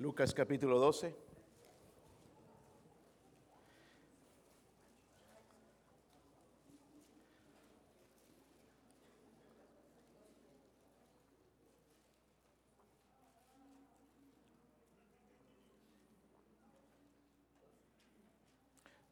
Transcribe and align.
Lucas 0.00 0.32
capítulo 0.32 0.78
12. 0.78 1.12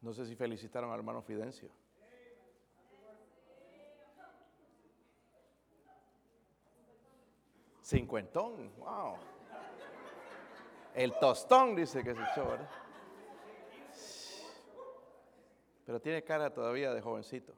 No 0.01 0.13
sé 0.13 0.25
si 0.25 0.37
felicitaron 0.37 0.89
al 0.91 0.99
hermano 0.99 1.21
Fidencio. 1.21 1.69
Cincuentón, 7.81 8.73
wow. 8.77 9.36
El 10.97 11.13
tostón 11.19 11.75
dice 11.75 12.03
que 12.03 12.15
se 12.15 12.21
echó, 12.23 12.43
¿verdad? 12.47 12.67
Pero 15.85 16.01
tiene 16.01 16.23
cara 16.23 16.51
todavía 16.51 16.91
de 16.91 17.01
jovencito. 17.01 17.53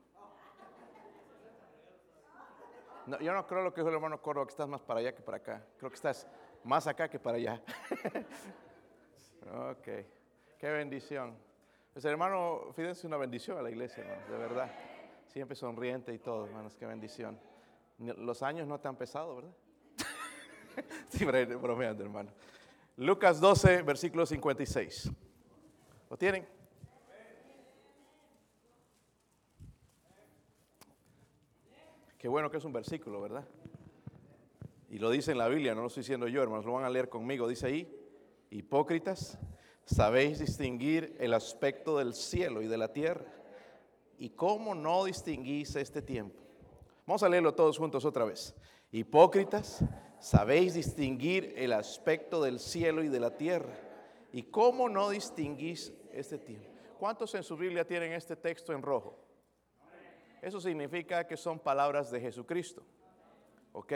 yo 3.21 3.33
no 3.33 3.47
creo 3.47 3.63
lo 3.63 3.73
que 3.73 3.79
dijo 3.79 3.87
el 3.87 3.95
hermano 3.95 4.21
Córdoba, 4.21 4.45
que 4.45 4.51
estás 4.51 4.67
más 4.67 4.81
para 4.81 4.99
allá 4.99 5.15
que 5.15 5.21
para 5.21 5.37
acá. 5.37 5.65
Creo 5.77 5.89
que 5.89 5.95
estás 5.95 6.27
más 6.65 6.85
acá 6.85 7.07
que 7.07 7.17
para 7.17 7.37
allá. 7.37 7.61
ok, 9.71 9.87
qué 10.57 10.69
bendición. 10.69 11.37
Pues 11.93 12.03
hermano, 12.03 12.73
fíjense, 12.75 13.07
una 13.07 13.15
bendición 13.15 13.57
a 13.57 13.61
la 13.61 13.69
iglesia, 13.69 14.03
hermanos, 14.03 14.29
de 14.29 14.37
verdad. 14.37 14.71
Siempre 15.27 15.55
sonriente 15.55 16.13
y 16.13 16.19
todo, 16.19 16.45
hermanos, 16.45 16.75
qué 16.75 16.85
bendición. 16.85 17.39
Los 17.99 18.43
años 18.43 18.67
no 18.67 18.81
te 18.81 18.89
han 18.89 18.97
pesado, 18.97 19.37
¿verdad? 19.37 19.53
sí, 21.07 21.23
bromeando, 21.23 22.03
hermano. 22.03 22.31
Lucas 22.99 23.39
12, 23.39 23.83
versículo 23.83 24.25
56. 24.25 25.09
¿Lo 26.09 26.17
tienen? 26.17 26.45
Qué 32.17 32.27
bueno 32.27 32.51
que 32.51 32.57
es 32.57 32.65
un 32.65 32.73
versículo, 32.73 33.21
¿verdad? 33.21 33.47
Y 34.89 34.97
lo 34.97 35.09
dice 35.11 35.31
en 35.31 35.37
la 35.37 35.47
Biblia, 35.47 35.73
no 35.73 35.79
lo 35.79 35.87
estoy 35.87 36.01
diciendo 36.01 36.27
yo, 36.27 36.43
hermanos, 36.43 36.65
lo 36.65 36.73
van 36.73 36.83
a 36.83 36.89
leer 36.89 37.07
conmigo. 37.07 37.47
Dice 37.47 37.67
ahí, 37.67 37.89
hipócritas, 38.49 39.39
sabéis 39.85 40.39
distinguir 40.39 41.15
el 41.21 41.33
aspecto 41.33 41.99
del 41.99 42.13
cielo 42.13 42.61
y 42.61 42.67
de 42.67 42.77
la 42.77 42.91
tierra. 42.91 43.31
¿Y 44.17 44.31
cómo 44.31 44.75
no 44.75 45.05
distinguís 45.05 45.73
este 45.77 46.01
tiempo? 46.01 46.41
Vamos 47.07 47.23
a 47.23 47.29
leerlo 47.29 47.53
todos 47.53 47.77
juntos 47.77 48.03
otra 48.03 48.25
vez. 48.25 48.53
Hipócritas, 48.91 49.85
sabéis 50.19 50.73
distinguir 50.73 51.53
el 51.57 51.73
aspecto 51.73 52.41
del 52.43 52.59
cielo 52.59 53.03
y 53.03 53.07
de 53.07 53.19
la 53.19 53.35
tierra. 53.37 53.73
¿Y 54.31 54.43
cómo 54.43 54.89
no 54.89 55.09
distinguís 55.09 55.93
este 56.11 56.37
tiempo? 56.37 56.69
¿Cuántos 56.99 57.33
en 57.35 57.43
su 57.43 57.57
Biblia 57.57 57.85
tienen 57.85 58.13
este 58.13 58.35
texto 58.35 58.73
en 58.73 58.81
rojo? 58.81 59.17
Eso 60.41 60.61
significa 60.61 61.25
que 61.25 61.35
son 61.35 61.59
palabras 61.59 62.11
de 62.11 62.21
Jesucristo. 62.21 62.83
¿Ok? 63.71 63.93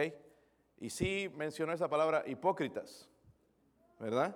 Y 0.80 0.90
sí 0.90 1.30
mencionó 1.36 1.74
esa 1.74 1.88
palabra 1.88 2.24
hipócritas, 2.26 3.10
¿verdad? 4.00 4.36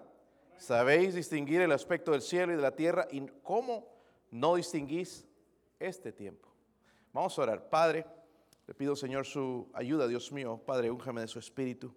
Sabéis 0.58 1.14
distinguir 1.14 1.62
el 1.62 1.72
aspecto 1.72 2.12
del 2.12 2.22
cielo 2.22 2.54
y 2.54 2.56
de 2.56 2.62
la 2.62 2.76
tierra 2.76 3.08
y 3.12 3.26
cómo 3.44 3.88
no 4.32 4.56
distinguís 4.56 5.26
este 5.80 6.12
tiempo. 6.12 6.50
Vamos 7.14 7.38
a 7.38 7.42
orar. 7.42 7.70
Padre, 7.70 8.06
le 8.68 8.74
pido, 8.74 8.96
Señor, 8.96 9.26
su 9.26 9.70
ayuda, 9.74 10.08
Dios 10.08 10.32
mío. 10.32 10.62
Padre, 10.66 10.92
únjame 10.92 11.22
de 11.22 11.28
su 11.28 11.40
espíritu. 11.40 11.96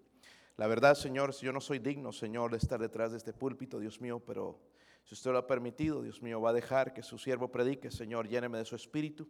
La 0.55 0.67
verdad, 0.67 0.95
Señor, 0.95 1.33
yo 1.33 1.51
no 1.51 1.59
soy 1.59 1.79
digno, 1.79 2.13
Señor, 2.13 2.51
de 2.51 2.57
estar 2.57 2.79
detrás 2.79 3.11
de 3.11 3.17
este 3.17 3.33
púlpito, 3.33 3.79
Dios 3.79 3.99
mío, 3.99 4.21
pero 4.25 4.57
si 5.03 5.15
usted 5.15 5.31
lo 5.31 5.39
ha 5.39 5.47
permitido, 5.47 6.01
Dios 6.01 6.21
mío, 6.21 6.39
va 6.39 6.51
a 6.51 6.53
dejar 6.53 6.93
que 6.93 7.03
su 7.03 7.17
siervo 7.17 7.51
predique, 7.51 7.91
Señor, 7.91 8.27
lléneme 8.27 8.57
de 8.57 8.65
su 8.65 8.75
espíritu. 8.75 9.27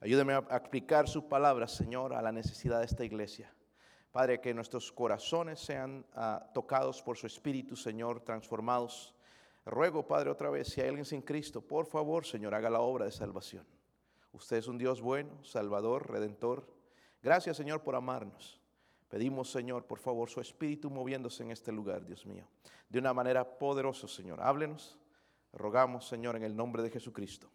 Ayúdeme 0.00 0.34
a 0.34 0.56
explicar 0.56 1.08
su 1.08 1.28
palabra, 1.28 1.66
Señor, 1.66 2.12
a 2.12 2.22
la 2.22 2.30
necesidad 2.30 2.78
de 2.78 2.86
esta 2.86 3.04
iglesia. 3.04 3.52
Padre, 4.12 4.40
que 4.40 4.54
nuestros 4.54 4.92
corazones 4.92 5.58
sean 5.58 6.06
ah, 6.14 6.50
tocados 6.54 7.02
por 7.02 7.16
su 7.16 7.26
Espíritu, 7.26 7.74
Señor, 7.76 8.20
transformados. 8.20 9.14
Ruego, 9.64 10.06
Padre, 10.06 10.30
otra 10.30 10.50
vez, 10.50 10.68
si 10.68 10.80
hay 10.80 10.88
alguien 10.88 11.04
sin 11.04 11.22
Cristo, 11.22 11.60
por 11.60 11.86
favor, 11.86 12.24
Señor, 12.24 12.54
haga 12.54 12.70
la 12.70 12.80
obra 12.80 13.06
de 13.06 13.12
salvación. 13.12 13.66
Usted 14.32 14.58
es 14.58 14.68
un 14.68 14.78
Dios 14.78 15.00
bueno, 15.00 15.42
Salvador, 15.42 16.10
Redentor. 16.10 16.75
Gracias, 17.22 17.56
Señor, 17.56 17.82
por 17.82 17.94
amarnos. 17.94 18.60
Pedimos, 19.08 19.50
Señor, 19.50 19.84
por 19.86 19.98
favor, 19.98 20.28
su 20.28 20.40
Espíritu 20.40 20.90
moviéndose 20.90 21.42
en 21.42 21.50
este 21.50 21.72
lugar, 21.72 22.04
Dios 22.04 22.26
mío, 22.26 22.46
de 22.88 22.98
una 22.98 23.14
manera 23.14 23.58
poderosa, 23.58 24.08
Señor. 24.08 24.40
Háblenos. 24.40 24.98
Rogamos, 25.52 26.06
Señor, 26.06 26.36
en 26.36 26.42
el 26.42 26.54
nombre 26.54 26.82
de 26.82 26.90
Jesucristo. 26.90 27.48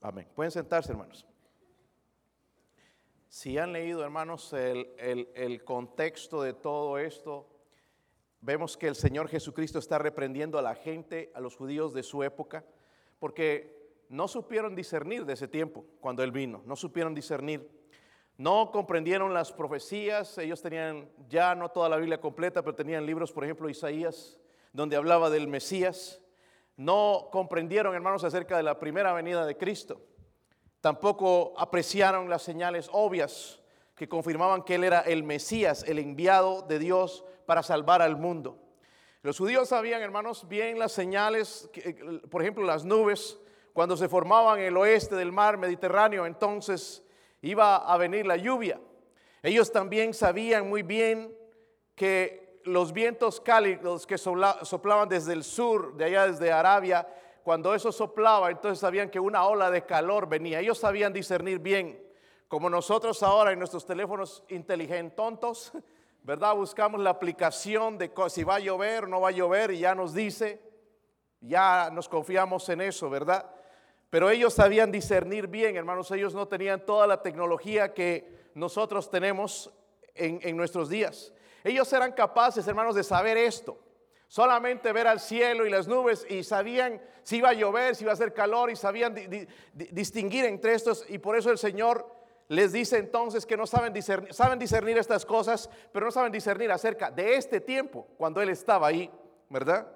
Amén. 0.00 0.28
Pueden 0.34 0.50
sentarse, 0.50 0.92
hermanos. 0.92 1.24
Si 3.28 3.58
han 3.58 3.72
leído, 3.72 4.02
hermanos, 4.02 4.52
el, 4.52 5.64
contexto 5.64 6.42
de 6.42 6.52
todo 6.52 6.98
esto, 6.98 7.48
vemos 8.40 8.76
que 8.76 8.88
el 8.88 8.94
Señor 8.94 9.28
Jesucristo 9.28 9.78
está 9.78 9.98
reprendiendo 9.98 10.58
a 10.58 10.62
la 10.62 10.74
gente, 10.74 11.30
a 11.34 11.40
los 11.40 11.56
judíos 11.56 11.92
de 11.94 12.02
su 12.02 12.22
época, 12.22 12.64
porque 13.18 14.04
no 14.08 14.28
supieron 14.28 14.74
discernir 14.74 15.24
de 15.24 15.32
ese 15.32 15.48
tiempo 15.48 15.84
cuando 16.00 16.22
Él 16.22 16.32
vino, 16.32 16.62
no 16.66 16.76
supieron 16.76 17.14
discernir, 17.14 17.68
no 18.36 18.70
comprendieron 18.72 19.32
las 19.32 19.52
profecías, 19.52 20.38
ellos 20.38 20.60
tenían 20.60 21.08
ya 21.28 21.54
no 21.54 21.68
toda 21.70 21.88
la 21.88 21.96
Biblia 21.96 22.20
completa, 22.20 22.62
pero 22.62 22.74
tenían 22.74 23.06
libros, 23.06 23.32
por 23.32 23.44
ejemplo, 23.44 23.68
Isaías, 23.68 24.38
donde 24.72 24.96
hablaba 24.96 25.30
del 25.30 25.46
Mesías, 25.46 26.20
no 26.76 27.28
comprendieron, 27.30 27.94
hermanos, 27.94 28.24
acerca 28.24 28.56
de 28.56 28.64
la 28.64 28.80
primera 28.80 29.12
venida 29.12 29.46
de 29.46 29.56
Cristo. 29.56 30.00
Tampoco 30.80 31.54
apreciaron 31.56 32.28
las 32.28 32.42
señales 32.42 32.88
obvias 32.92 33.62
que 33.94 34.08
confirmaban 34.08 34.64
que 34.64 34.74
Él 34.74 34.84
era 34.84 35.00
el 35.00 35.22
Mesías, 35.22 35.84
el 35.86 36.00
enviado 36.00 36.62
de 36.62 36.80
Dios 36.80 37.24
para 37.46 37.62
salvar 37.62 38.02
al 38.02 38.16
mundo. 38.16 38.58
Los 39.22 39.38
judíos 39.38 39.68
sabían, 39.68 40.02
hermanos, 40.02 40.48
bien 40.48 40.78
las 40.78 40.90
señales, 40.90 41.70
por 42.30 42.42
ejemplo, 42.42 42.64
las 42.64 42.84
nubes, 42.84 43.38
cuando 43.72 43.96
se 43.96 44.08
formaban 44.08 44.58
en 44.58 44.66
el 44.66 44.76
oeste 44.76 45.14
del 45.14 45.30
mar 45.30 45.56
Mediterráneo, 45.56 46.26
entonces 46.26 47.03
iba 47.44 47.76
a 47.76 47.96
venir 47.98 48.26
la 48.26 48.36
lluvia. 48.36 48.80
Ellos 49.42 49.70
también 49.70 50.14
sabían 50.14 50.68
muy 50.68 50.82
bien 50.82 51.36
que 51.94 52.60
los 52.64 52.92
vientos 52.92 53.40
cálidos 53.40 54.06
que 54.06 54.16
soplaban 54.16 55.08
desde 55.08 55.34
el 55.34 55.44
sur, 55.44 55.94
de 55.94 56.06
allá 56.06 56.26
desde 56.26 56.50
Arabia, 56.50 57.06
cuando 57.42 57.74
eso 57.74 57.92
soplaba, 57.92 58.50
entonces 58.50 58.78
sabían 58.78 59.10
que 59.10 59.20
una 59.20 59.44
ola 59.44 59.70
de 59.70 59.84
calor 59.84 60.26
venía. 60.26 60.60
Ellos 60.60 60.78
sabían 60.78 61.12
discernir 61.12 61.58
bien, 61.58 62.02
como 62.48 62.70
nosotros 62.70 63.22
ahora 63.22 63.52
en 63.52 63.58
nuestros 63.58 63.84
teléfonos 63.84 64.42
inteligentos, 64.48 65.72
¿verdad? 66.22 66.56
Buscamos 66.56 67.02
la 67.02 67.10
aplicación 67.10 67.98
de 67.98 68.10
si 68.30 68.42
va 68.42 68.54
a 68.54 68.60
llover 68.60 69.04
o 69.04 69.08
no 69.08 69.20
va 69.20 69.28
a 69.28 69.32
llover 69.32 69.72
y 69.72 69.80
ya 69.80 69.94
nos 69.94 70.14
dice, 70.14 70.62
ya 71.42 71.90
nos 71.92 72.08
confiamos 72.08 72.66
en 72.70 72.80
eso, 72.80 73.10
¿verdad? 73.10 73.53
Pero 74.14 74.30
ellos 74.30 74.54
sabían 74.54 74.92
discernir 74.92 75.48
bien, 75.48 75.76
hermanos, 75.76 76.08
ellos 76.12 76.34
no 76.34 76.46
tenían 76.46 76.86
toda 76.86 77.04
la 77.04 77.20
tecnología 77.20 77.92
que 77.92 78.48
nosotros 78.54 79.10
tenemos 79.10 79.72
en, 80.14 80.38
en 80.40 80.56
nuestros 80.56 80.88
días. 80.88 81.32
Ellos 81.64 81.92
eran 81.92 82.12
capaces, 82.12 82.64
hermanos, 82.68 82.94
de 82.94 83.02
saber 83.02 83.36
esto. 83.36 83.76
Solamente 84.28 84.92
ver 84.92 85.08
al 85.08 85.18
cielo 85.18 85.66
y 85.66 85.70
las 85.70 85.88
nubes 85.88 86.24
y 86.30 86.44
sabían 86.44 87.02
si 87.24 87.38
iba 87.38 87.48
a 87.48 87.54
llover, 87.54 87.96
si 87.96 88.04
iba 88.04 88.12
a 88.12 88.14
hacer 88.14 88.32
calor 88.32 88.70
y 88.70 88.76
sabían 88.76 89.16
distinguir 89.72 90.44
entre 90.44 90.74
estos. 90.74 91.04
Y 91.08 91.18
por 91.18 91.36
eso 91.36 91.50
el 91.50 91.58
Señor 91.58 92.08
les 92.46 92.70
dice 92.70 92.98
entonces 92.98 93.44
que 93.44 93.56
no 93.56 93.66
saben 93.66 93.92
discernir, 93.92 94.32
saben 94.32 94.60
discernir 94.60 94.96
estas 94.96 95.26
cosas, 95.26 95.68
pero 95.90 96.06
no 96.06 96.12
saben 96.12 96.30
discernir 96.30 96.70
acerca 96.70 97.10
de 97.10 97.34
este 97.34 97.60
tiempo 97.60 98.06
cuando 98.16 98.40
Él 98.40 98.50
estaba 98.50 98.86
ahí, 98.86 99.10
¿verdad? 99.50 99.88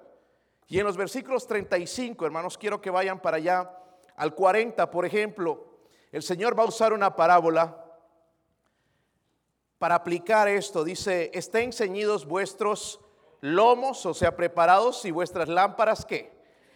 Y 0.67 0.77
en 0.77 0.85
los 0.85 0.97
versículos 0.97 1.47
35, 1.47 2.25
hermanos, 2.25 2.57
quiero 2.57 2.81
que 2.81 2.89
vayan 2.89 3.21
para 3.21 3.37
allá 3.37 3.78
al 4.19 4.35
40, 4.35 4.91
por 4.91 5.05
ejemplo, 5.05 5.65
el 6.11 6.21
Señor 6.21 6.59
va 6.59 6.63
a 6.63 6.67
usar 6.67 6.91
una 6.91 7.15
parábola 7.15 7.85
para 9.77 9.95
aplicar 9.95 10.49
esto. 10.49 10.83
Dice, 10.83 11.31
estén 11.33 11.71
ceñidos 11.71 12.25
vuestros 12.25 12.99
lomos, 13.39 14.05
o 14.05 14.13
sea, 14.13 14.35
preparados 14.35 15.05
y 15.05 15.11
vuestras 15.11 15.47
lámparas 15.47 16.05
que 16.05 16.33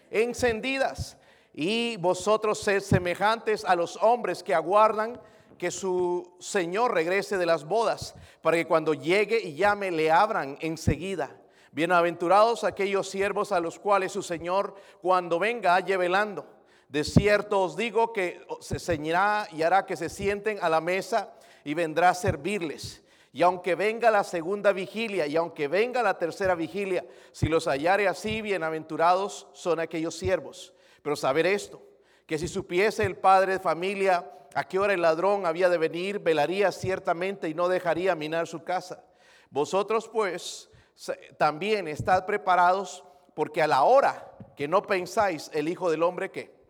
encendidas. 0.10 1.18
Y 1.54 1.98
vosotros 1.98 2.62
sed 2.62 2.80
semejantes 2.80 3.66
a 3.66 3.75
los 3.75 3.98
hombres 4.01 4.42
que 4.42 4.56
aguardan 4.56 5.19
que 5.57 5.69
su 5.69 6.34
Señor 6.39 6.94
regrese 6.94 7.38
de 7.38 7.46
las 7.46 7.66
bodas, 7.66 8.16
para 8.42 8.56
que 8.56 8.66
cuando 8.66 8.94
llegue 8.94 9.42
y 9.42 9.56
llame 9.56 9.92
le 9.92 10.10
abran 10.12 10.57
enseguida. 10.62 11.36
Bienaventurados 11.74 12.63
aquellos 12.63 13.10
siervos 13.10 13.51
a 13.51 13.60
los 13.60 13.80
cuales 13.80 14.13
su 14.13 14.24
Señor 14.24 14.75
cuando 15.01 15.39
venga 15.39 15.74
halle 15.74 15.98
velando. 15.98 16.53
De 16.94 17.04
cierto 17.04 17.60
os 17.60 17.75
digo 17.75 18.13
que 18.13 18.45
se 18.60 18.78
ceñirá 18.78 19.48
y 19.51 19.63
hará 19.63 19.84
que 19.84 19.98
se 19.98 20.10
sienten 20.10 20.60
a 20.62 20.69
la 20.69 20.80
mesa 20.80 21.34
y 21.63 21.74
vendrá 21.74 22.10
a 22.10 22.13
servirles. 22.13 23.01
Y 23.31 23.42
aunque 23.42 23.74
venga 23.74 24.12
la 24.12 24.24
segunda 24.24 24.72
vigilia 24.74 25.25
y 25.25 25.36
aunque 25.36 25.68
venga 25.68 26.04
la 26.04 26.19
tercera 26.19 26.54
vigilia, 26.54 27.04
si 27.31 27.48
los 27.48 27.66
hallare 27.66 28.07
así, 28.07 28.44
bienaventurados 28.44 29.48
son 29.54 29.80
aquellos 29.80 30.16
siervos. 30.16 30.72
Pero 31.01 31.16
saber 31.16 31.48
esto, 31.48 31.81
que 32.28 32.38
si 32.38 32.48
supiese 32.48 33.04
el 33.06 33.18
padre 33.18 33.54
de 33.54 33.60
familia 33.60 34.31
a 34.54 34.63
qué 34.68 34.78
hora 34.78 34.94
el 34.94 35.01
ladrón 35.01 35.48
había 35.48 35.69
de 35.69 35.80
venir, 35.80 36.19
velaría 36.19 36.72
ciertamente 36.72 37.50
y 37.50 37.56
no 37.56 37.69
dejaría 37.69 38.13
minar 38.13 38.46
su 38.46 38.63
casa. 38.63 39.04
Vosotros 39.50 40.07
pues 40.07 40.69
también 41.39 41.88
estad 41.88 42.28
preparados 42.28 43.04
porque 43.34 43.63
a 43.63 43.68
la 43.68 43.81
hora 43.81 44.31
que 44.56 44.68
no 44.68 44.84
pensáis 44.84 45.50
el 45.56 45.68
Hijo 45.68 45.89
del 45.89 46.04
Hombre 46.04 46.30
que 46.30 46.62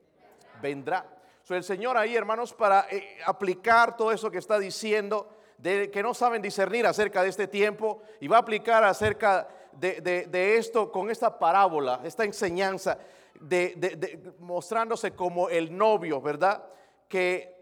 vendrá. 0.63 1.05
So, 1.43 1.55
el 1.55 1.63
Señor 1.63 1.97
ahí, 1.97 2.15
hermanos, 2.15 2.53
para 2.53 2.87
eh, 2.89 3.19
aplicar 3.25 3.97
todo 3.97 4.13
eso 4.13 4.31
que 4.31 4.37
está 4.37 4.57
diciendo, 4.57 5.27
de 5.57 5.91
que 5.91 6.01
no 6.01 6.13
saben 6.13 6.41
discernir 6.41 6.87
acerca 6.87 7.21
de 7.21 7.29
este 7.29 7.47
tiempo, 7.47 8.01
y 8.21 8.27
va 8.27 8.37
a 8.37 8.39
aplicar 8.39 8.83
acerca 8.83 9.47
de, 9.73 10.55
esto 10.57 10.89
con 10.91 11.11
esta 11.11 11.37
parábola, 11.37 11.99
esta 12.05 12.23
enseñanza, 12.23 12.97
de, 13.39 14.33
mostrándose 14.39 15.11
como 15.11 15.49
el 15.49 15.75
novio, 15.75 16.21
¿verdad? 16.21 16.63
Que 17.09 17.53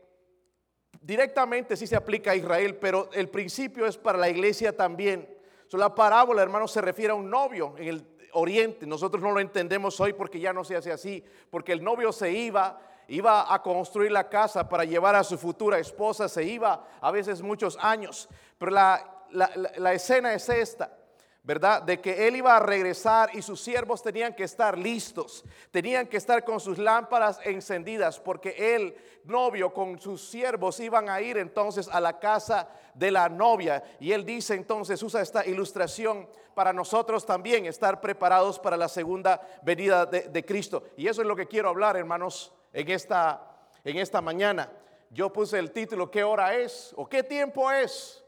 directamente 1.02 1.76
sí 1.76 1.88
se 1.88 1.96
aplica 1.96 2.32
a 2.32 2.36
Israel, 2.36 2.76
pero 2.76 3.10
el 3.14 3.30
principio 3.30 3.88
es 3.88 3.98
para 3.98 4.18
la 4.18 4.30
iglesia 4.30 4.78
también. 4.78 5.28
La 5.72 5.96
parábola, 5.96 6.44
hermanos, 6.44 6.72
se 6.72 6.82
refiere 6.82 7.14
a 7.14 7.16
un 7.16 7.30
novio 7.30 7.74
en 7.78 7.88
el 7.88 8.08
oriente. 8.34 8.86
Nosotros 8.86 9.24
no 9.24 9.32
lo 9.32 9.40
entendemos 9.40 10.00
hoy 10.00 10.14
porque 10.14 10.40
ya 10.40 10.54
no 10.54 10.64
se 10.64 10.76
hace 10.76 10.92
así, 10.92 11.24
porque 11.50 11.72
el 11.72 11.84
novio 11.84 12.12
se 12.12 12.32
iba 12.32 12.80
iba 13.08 13.54
a 13.54 13.62
construir 13.62 14.12
la 14.12 14.30
casa 14.30 14.68
para 14.68 14.86
llevar 14.86 15.16
a 15.16 15.24
su 15.24 15.38
futura 15.38 15.80
esposa, 15.80 16.30
se 16.30 16.44
iba 16.44 16.86
a 17.00 17.12
veces 17.12 17.42
muchos 17.42 17.78
años, 17.82 18.30
pero 18.58 18.72
la, 18.72 19.94
escena 19.94 20.34
es 20.34 20.48
esta. 20.50 20.98
¿verdad? 21.44 21.82
De 21.82 22.00
que 22.00 22.28
él 22.28 22.36
iba 22.36 22.56
a 22.56 22.60
regresar 22.60 23.36
y 23.36 23.42
sus 23.42 23.60
siervos 23.60 24.04
tenían 24.04 24.36
que 24.36 24.44
estar 24.44 24.78
listos, 24.78 25.44
tenían 25.72 26.06
que 26.06 26.18
estar 26.18 26.44
con 26.44 26.60
sus 26.60 26.78
lámparas 26.78 27.40
encendidas, 27.44 28.20
porque 28.20 28.76
el 28.76 28.96
novio 29.24 29.74
con 29.74 30.00
sus 30.00 30.22
siervos 30.30 30.80
iban 30.80 31.10
a 31.10 31.20
ir 31.20 31.38
entonces 31.38 31.88
a 31.88 32.00
la 32.00 32.20
casa 32.20 32.70
de 32.94 33.10
la 33.10 33.28
novia. 33.28 33.84
Y 34.00 34.12
él 34.12 34.24
dice 34.24 34.54
entonces, 34.54 35.02
usa 35.02 35.22
esta 35.22 35.44
ilustración 35.44 36.30
para 36.54 36.74
nosotros 36.74 37.26
también 37.26 37.66
estar 37.66 38.02
preparados 38.02 38.60
para 38.60 38.78
la 38.78 38.88
segunda 38.88 39.42
venida 39.64 40.06
de, 40.06 40.28
de 40.28 40.46
Cristo. 40.46 40.84
Y 40.96 41.08
eso 41.08 41.22
es 41.22 41.28
lo 41.28 41.36
que 41.36 41.48
quiero 41.48 41.70
hablar, 41.70 41.98
hermanos, 41.98 42.54
en 42.74 42.90
esta, 42.90 43.70
en 43.84 43.98
esta 43.98 44.22
mañana. 44.22 44.72
Yo 45.10 45.32
puse 45.32 45.60
el 45.60 45.72
título, 45.72 46.10
¿qué 46.10 46.24
hora 46.24 46.56
es? 46.56 46.94
¿O 46.96 47.08
qué 47.08 47.24
tiempo 47.24 47.72
es? 47.72 48.24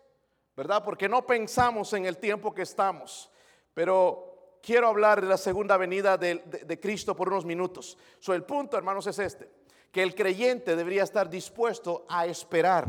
¿Verdad? 0.55 0.83
Porque 0.83 1.07
no 1.07 1.25
pensamos 1.25 1.93
en 1.93 2.05
el 2.05 2.17
tiempo 2.17 2.53
que 2.53 2.63
estamos. 2.63 3.31
Pero 3.73 4.57
quiero 4.61 4.87
hablar 4.87 5.21
de 5.21 5.27
la 5.27 5.37
segunda 5.37 5.77
venida 5.77 6.17
de, 6.17 6.79
Cristo 6.81 7.15
por 7.15 7.29
unos 7.29 7.45
minutos. 7.45 7.97
So, 8.19 8.33
el 8.33 8.43
punto, 8.43 8.77
hermanos, 8.77 9.07
es 9.07 9.17
este. 9.19 9.49
Que 9.91 10.03
el 10.03 10.13
creyente 10.13 10.75
debería 10.75 11.03
estar 11.03 11.29
dispuesto 11.29 12.05
a 12.09 12.25
esperar 12.25 12.87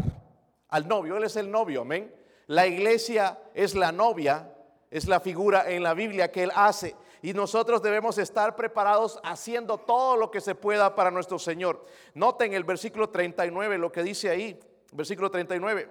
al 0.68 0.88
novio. 0.88 1.16
Él 1.16 1.24
es 1.24 1.36
el 1.36 1.50
novio, 1.50 1.82
amén. 1.82 2.14
La 2.46 2.66
iglesia 2.66 3.38
es 3.54 3.74
la 3.74 3.92
novia, 3.92 4.54
es 4.90 5.06
la 5.06 5.20
figura 5.20 5.70
en 5.70 5.82
la 5.82 5.94
Biblia 5.94 6.30
que 6.30 6.42
él 6.42 6.52
hace 6.54 6.94
y 7.24 7.32
nosotros 7.32 7.80
debemos 7.80 8.18
estar 8.18 8.54
preparados 8.54 9.18
haciendo 9.24 9.78
todo 9.78 10.14
lo 10.14 10.30
que 10.30 10.42
se 10.42 10.54
pueda 10.54 10.94
para 10.94 11.10
nuestro 11.10 11.38
Señor. 11.38 11.86
Noten 12.12 12.52
el 12.52 12.64
versículo 12.64 13.08
39, 13.08 13.78
lo 13.78 13.90
que 13.90 14.02
dice 14.02 14.28
ahí, 14.28 14.60
versículo 14.92 15.30
39. 15.30 15.88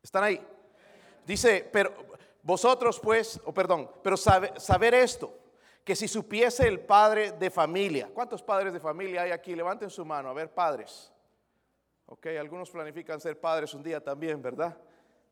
¿Están 0.00 0.22
ahí? 0.22 0.40
Dice, 1.26 1.68
pero 1.72 1.92
vosotros 2.40 3.00
pues, 3.00 3.40
o 3.46 3.52
perdón, 3.52 3.90
pero 4.00 4.16
saber 4.16 4.94
esto, 4.94 5.36
que 5.82 5.96
si 5.96 6.06
supiese 6.06 6.68
el 6.68 6.78
padre 6.78 7.32
de 7.32 7.50
familia, 7.50 8.08
¿cuántos 8.14 8.40
padres 8.40 8.72
de 8.72 8.78
familia 8.78 9.22
hay 9.22 9.32
aquí? 9.32 9.56
Levanten 9.56 9.90
su 9.90 10.04
mano, 10.04 10.28
a 10.28 10.34
ver, 10.34 10.54
padres. 10.54 11.12
Ok, 12.06 12.26
algunos 12.38 12.70
planifican 12.70 13.20
ser 13.20 13.40
padres 13.40 13.74
un 13.74 13.82
día 13.82 14.00
también, 14.00 14.40
¿verdad? 14.40 14.78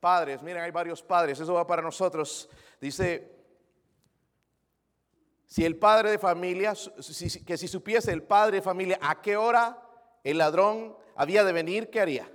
Padres, 0.01 0.43
miren, 0.43 0.65
hay 0.65 0.73
varios 0.73 1.01
padres, 1.01 1.39
eso 1.39 1.55
va 1.55 1.65
para 1.65 1.81
nosotros. 1.81 2.49
Dice, 2.81 3.36
si 5.47 5.65
el 5.65 5.77
padre 5.77 6.11
de 6.11 6.19
familia, 6.19 6.75
que 7.47 7.57
si 7.57 7.69
supiese 7.69 8.13
el 8.13 8.23
padre 8.23 8.57
de 8.57 8.63
familia 8.63 8.99
a 9.01 9.23
qué 9.23 9.37
hora 9.37 9.81
el 10.25 10.39
ladrón 10.39 10.97
había 11.15 11.45
de 11.45 11.53
venir, 11.53 11.89
¿qué 11.91 12.01
haría? 12.01 12.31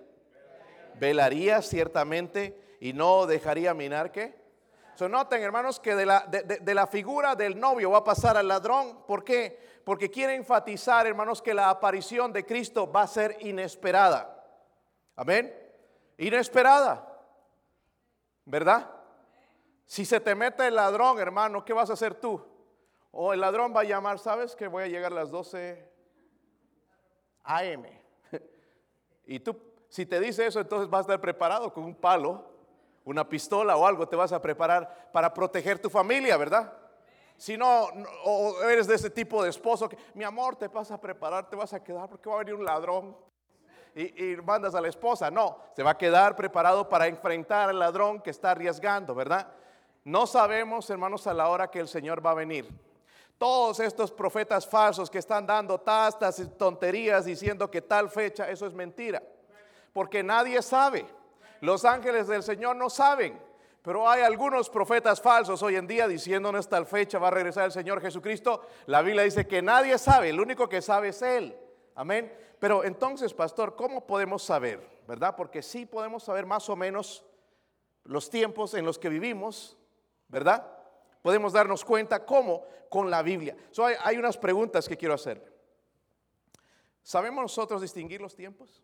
Velaría 0.99 1.61
ciertamente 1.61 2.77
y 2.79 2.93
no 2.93 3.25
dejaría 3.25 3.73
minar 3.73 4.11
qué. 4.11 4.39
So, 4.95 5.09
noten, 5.09 5.41
hermanos, 5.41 5.79
que 5.79 5.95
de 5.95 6.05
la, 6.05 6.25
de 6.27 6.73
la 6.75 6.85
figura 6.87 7.35
del 7.35 7.59
novio 7.59 7.91
va 7.91 7.99
a 7.99 8.03
pasar 8.03 8.37
al 8.37 8.47
ladrón. 8.47 9.03
¿Por 9.07 9.23
qué? 9.23 9.59
Porque 9.83 10.11
quiere 10.11 10.35
enfatizar, 10.35 11.07
hermanos, 11.07 11.41
que 11.41 11.53
la 11.53 11.69
aparición 11.69 12.31
de 12.31 12.45
Cristo 12.45 12.91
va 12.91 13.03
a 13.03 13.07
ser 13.07 13.37
inesperada. 13.41 14.37
Amén. 15.15 15.53
Inesperada. 16.17 17.07
¿Verdad? 18.45 18.89
Si 19.85 20.05
se 20.05 20.19
te 20.19 20.35
mete 20.35 20.67
el 20.67 20.75
ladrón, 20.75 21.19
hermano, 21.19 21.65
¿qué 21.65 21.73
vas 21.73 21.89
a 21.89 21.93
hacer 21.93 22.15
tú? 22.15 22.50
O 23.11 23.33
el 23.33 23.41
ladrón 23.41 23.73
va 23.75 23.81
a 23.81 23.83
llamar, 23.83 24.19
¿sabes 24.19 24.55
que 24.55 24.67
voy 24.67 24.83
a 24.83 24.87
llegar 24.87 25.11
a 25.11 25.15
las 25.15 25.29
12 25.29 25.89
AM? 27.43 27.85
Y 29.25 29.39
tú, 29.39 29.55
si 29.87 30.05
te 30.05 30.19
dice 30.19 30.45
eso, 30.45 30.59
entonces 30.59 30.89
vas 30.89 30.99
a 30.99 31.01
estar 31.01 31.21
preparado 31.21 31.71
con 31.71 31.83
un 31.83 31.95
palo, 31.95 32.43
una 33.05 33.27
pistola 33.27 33.77
o 33.77 33.85
algo, 33.85 34.07
te 34.07 34.15
vas 34.15 34.31
a 34.31 34.41
preparar 34.41 35.09
para 35.11 35.33
proteger 35.33 35.79
tu 35.79 35.89
familia, 35.89 36.37
¿verdad? 36.37 36.73
Si 37.37 37.57
no, 37.57 37.87
o 38.23 38.61
eres 38.63 38.87
de 38.87 38.95
ese 38.95 39.09
tipo 39.09 39.43
de 39.43 39.49
esposo 39.49 39.87
que, 39.87 39.97
mi 40.13 40.23
amor, 40.23 40.55
te 40.55 40.67
vas 40.67 40.91
a 40.91 40.99
preparar, 40.99 41.49
te 41.49 41.55
vas 41.55 41.73
a 41.73 41.83
quedar 41.83 42.09
porque 42.09 42.29
va 42.29 42.35
a 42.35 42.39
venir 42.39 42.55
un 42.55 42.65
ladrón. 42.65 43.15
Y, 43.93 44.31
y, 44.31 44.35
mandas 44.37 44.73
a 44.75 44.81
la 44.81 44.87
esposa. 44.87 45.29
No, 45.29 45.57
se 45.75 45.83
va 45.83 45.91
a 45.91 45.97
quedar 45.97 46.35
preparado 46.35 46.87
para 46.87 47.07
enfrentar 47.07 47.69
al 47.69 47.79
ladrón 47.79 48.21
que 48.21 48.29
está 48.29 48.51
arriesgando, 48.51 49.13
¿verdad? 49.13 49.51
No 50.03 50.25
sabemos, 50.27 50.89
hermanos, 50.89 51.27
a 51.27 51.33
la 51.33 51.49
hora 51.49 51.69
que 51.69 51.79
el 51.79 51.87
Señor 51.87 52.25
va 52.25 52.31
a 52.31 52.35
venir 52.35 52.69
todos 53.41 53.79
estos 53.79 54.11
profetas 54.11 54.67
falsos 54.67 55.09
que 55.09 55.17
están 55.17 55.47
dando 55.47 55.79
tastas 55.79 56.37
y 56.37 56.45
tonterías 56.45 57.25
diciendo 57.25 57.71
que 57.71 57.81
tal 57.81 58.07
fecha, 58.07 58.47
eso 58.47 58.67
es 58.67 58.73
mentira. 58.75 59.19
Porque 59.93 60.21
nadie 60.21 60.61
sabe. 60.61 61.07
Los 61.61 61.83
ángeles 61.83 62.27
del 62.27 62.43
Señor 62.43 62.75
no 62.75 62.87
saben. 62.87 63.41
Pero 63.81 64.07
hay 64.07 64.21
algunos 64.21 64.69
profetas 64.69 65.19
falsos 65.19 65.63
hoy 65.63 65.75
en 65.75 65.87
día 65.87 66.07
diciéndonos 66.07 66.69
tal 66.69 66.85
fecha 66.85 67.17
va 67.17 67.29
a 67.29 67.31
regresar 67.31 67.65
el 67.65 67.71
Señor 67.71 67.99
Jesucristo. 67.99 68.61
La 68.85 69.01
Biblia 69.01 69.23
dice 69.23 69.47
que 69.47 69.63
nadie 69.63 69.97
sabe, 69.97 70.29
el 70.29 70.39
único 70.39 70.69
que 70.69 70.79
sabe 70.79 71.07
es 71.07 71.23
Él. 71.23 71.57
Amén. 71.95 72.31
Pero 72.59 72.83
entonces, 72.83 73.33
pastor, 73.33 73.75
¿cómo 73.75 74.05
podemos 74.05 74.43
saber? 74.43 74.87
¿Verdad? 75.07 75.35
Porque 75.35 75.63
sí 75.63 75.87
podemos 75.87 76.21
saber 76.21 76.45
más 76.45 76.69
o 76.69 76.75
menos 76.75 77.25
los 78.03 78.29
tiempos 78.29 78.75
en 78.75 78.85
los 78.85 78.99
que 78.99 79.09
vivimos, 79.09 79.79
¿verdad? 80.27 80.63
Podemos 81.21 81.53
darnos 81.53 81.85
cuenta 81.85 82.25
cómo 82.25 82.65
con 82.89 83.09
la 83.09 83.21
Biblia. 83.21 83.55
hay, 84.03 84.17
unas 84.17 84.37
preguntas 84.37 84.87
que 84.87 84.97
quiero 84.97 85.13
hacer. 85.13 85.51
¿Sabemos 87.03 87.41
nosotros 87.41 87.81
distinguir 87.81 88.21
los 88.21 88.35
tiempos? 88.35 88.83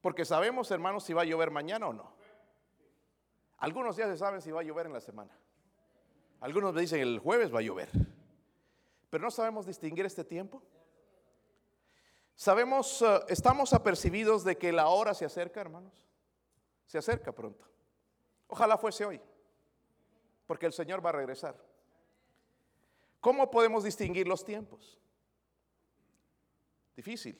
Porque 0.00 0.24
sabemos, 0.24 0.70
hermanos, 0.70 1.04
si 1.04 1.12
va 1.12 1.22
a 1.22 1.24
llover 1.24 1.50
mañana 1.50 1.88
o 1.88 1.92
no. 1.92 2.14
Algunos 3.58 3.96
días 3.96 4.08
se 4.10 4.18
saben 4.18 4.42
si 4.42 4.50
va 4.50 4.60
a 4.60 4.64
llover 4.64 4.86
en 4.86 4.92
la 4.92 5.00
semana. 5.00 5.36
Algunos 6.40 6.74
me 6.74 6.82
dicen 6.82 7.00
el 7.00 7.18
jueves 7.18 7.54
va 7.54 7.60
a 7.60 7.62
llover. 7.62 7.88
Pero 9.08 9.24
no 9.24 9.30
sabemos 9.30 9.66
distinguir 9.66 10.04
este 10.04 10.24
tiempo. 10.24 10.62
Sabemos, 12.34 13.00
eh, 13.00 13.20
estamos 13.28 13.72
apercibidos 13.72 14.44
de 14.44 14.58
que 14.58 14.72
la 14.72 14.88
hora 14.88 15.14
se 15.14 15.24
acerca, 15.24 15.60
hermanos. 15.60 16.06
Se 16.84 16.98
acerca 16.98 17.32
pronto. 17.32 17.66
Ojalá 18.46 18.76
fuese 18.76 19.06
hoy 19.06 19.20
porque 20.46 20.66
el 20.66 20.72
Señor 20.72 21.04
va 21.04 21.10
a 21.10 21.14
regresar. 21.14 21.56
¿Cómo 23.20 23.50
podemos 23.50 23.84
distinguir 23.84 24.28
los 24.28 24.44
tiempos? 24.44 24.98
Difícil. 26.94 27.38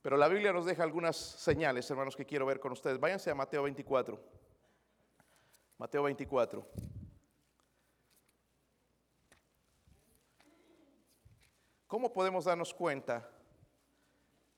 Pero 0.00 0.16
la 0.16 0.28
Biblia 0.28 0.52
nos 0.52 0.66
deja 0.66 0.82
algunas 0.82 1.16
señales, 1.16 1.88
hermanos, 1.90 2.16
que 2.16 2.26
quiero 2.26 2.46
ver 2.46 2.58
con 2.58 2.72
ustedes. 2.72 2.98
Váyanse 2.98 3.30
a 3.30 3.34
Mateo 3.34 3.62
24. 3.62 4.20
Mateo 5.78 6.02
24. 6.04 6.66
¿Cómo 11.86 12.12
podemos 12.12 12.46
darnos 12.46 12.72
cuenta 12.72 13.28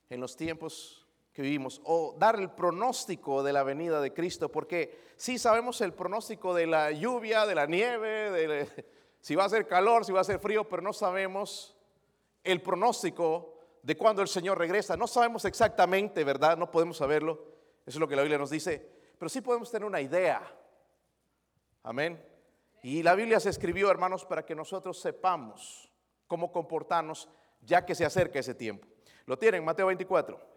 en 0.08 0.20
los 0.20 0.36
tiempos 0.36 1.03
que 1.34 1.42
vivimos 1.42 1.82
o 1.84 2.14
dar 2.16 2.38
el 2.38 2.50
pronóstico 2.50 3.42
de 3.42 3.52
la 3.52 3.64
venida 3.64 4.00
de 4.00 4.14
Cristo, 4.14 4.50
porque 4.50 4.96
sí 5.16 5.36
sabemos 5.36 5.80
el 5.80 5.92
pronóstico 5.92 6.54
de 6.54 6.68
la 6.68 6.92
lluvia, 6.92 7.44
de 7.44 7.56
la 7.56 7.66
nieve, 7.66 8.68
si 9.20 9.34
va 9.34 9.44
a 9.44 9.48
ser 9.48 9.66
calor, 9.66 10.04
si 10.04 10.12
va 10.12 10.20
a 10.20 10.24
ser 10.24 10.38
frío, 10.38 10.68
pero 10.68 10.80
no 10.80 10.92
sabemos 10.92 11.76
el 12.44 12.62
pronóstico 12.62 13.58
de 13.82 13.96
cuando 13.96 14.22
el 14.22 14.28
Señor 14.28 14.58
regresa. 14.58 14.96
No 14.96 15.08
sabemos 15.08 15.44
exactamente, 15.44 16.22
¿verdad? 16.22 16.56
No 16.56 16.70
podemos 16.70 16.98
saberlo. 16.98 17.44
Eso 17.84 17.96
es 17.96 18.00
lo 18.00 18.06
que 18.06 18.14
la 18.14 18.22
Biblia 18.22 18.38
nos 18.38 18.50
dice. 18.50 18.88
Pero 19.18 19.28
sí 19.28 19.40
podemos 19.40 19.70
tener 19.72 19.86
una 19.86 20.00
idea. 20.00 20.40
Amén. 21.82 22.24
Y 22.82 23.02
la 23.02 23.16
Biblia 23.16 23.40
se 23.40 23.50
escribió, 23.50 23.90
hermanos, 23.90 24.24
para 24.24 24.46
que 24.46 24.54
nosotros 24.54 25.00
sepamos 25.00 25.90
cómo 26.28 26.52
comportarnos 26.52 27.28
ya 27.60 27.84
que 27.84 27.94
se 27.94 28.04
acerca 28.04 28.38
ese 28.38 28.54
tiempo. 28.54 28.86
Lo 29.26 29.36
tienen, 29.36 29.64
Mateo 29.64 29.86
24. 29.86 30.53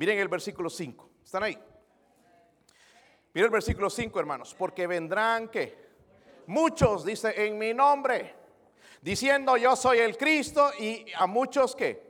Miren 0.00 0.18
el 0.18 0.28
versículo 0.28 0.70
5. 0.70 1.10
¿Están 1.22 1.42
ahí? 1.42 1.58
Miren 3.34 3.48
el 3.48 3.50
versículo 3.50 3.90
5, 3.90 4.18
hermanos. 4.18 4.56
Porque 4.58 4.86
vendrán 4.86 5.48
que 5.48 5.76
muchos, 6.46 7.04
dice, 7.04 7.34
en 7.44 7.58
mi 7.58 7.74
nombre, 7.74 8.34
diciendo 9.02 9.58
yo 9.58 9.76
soy 9.76 9.98
el 9.98 10.16
Cristo 10.16 10.70
y 10.78 11.04
a 11.14 11.26
muchos 11.26 11.76
que, 11.76 12.02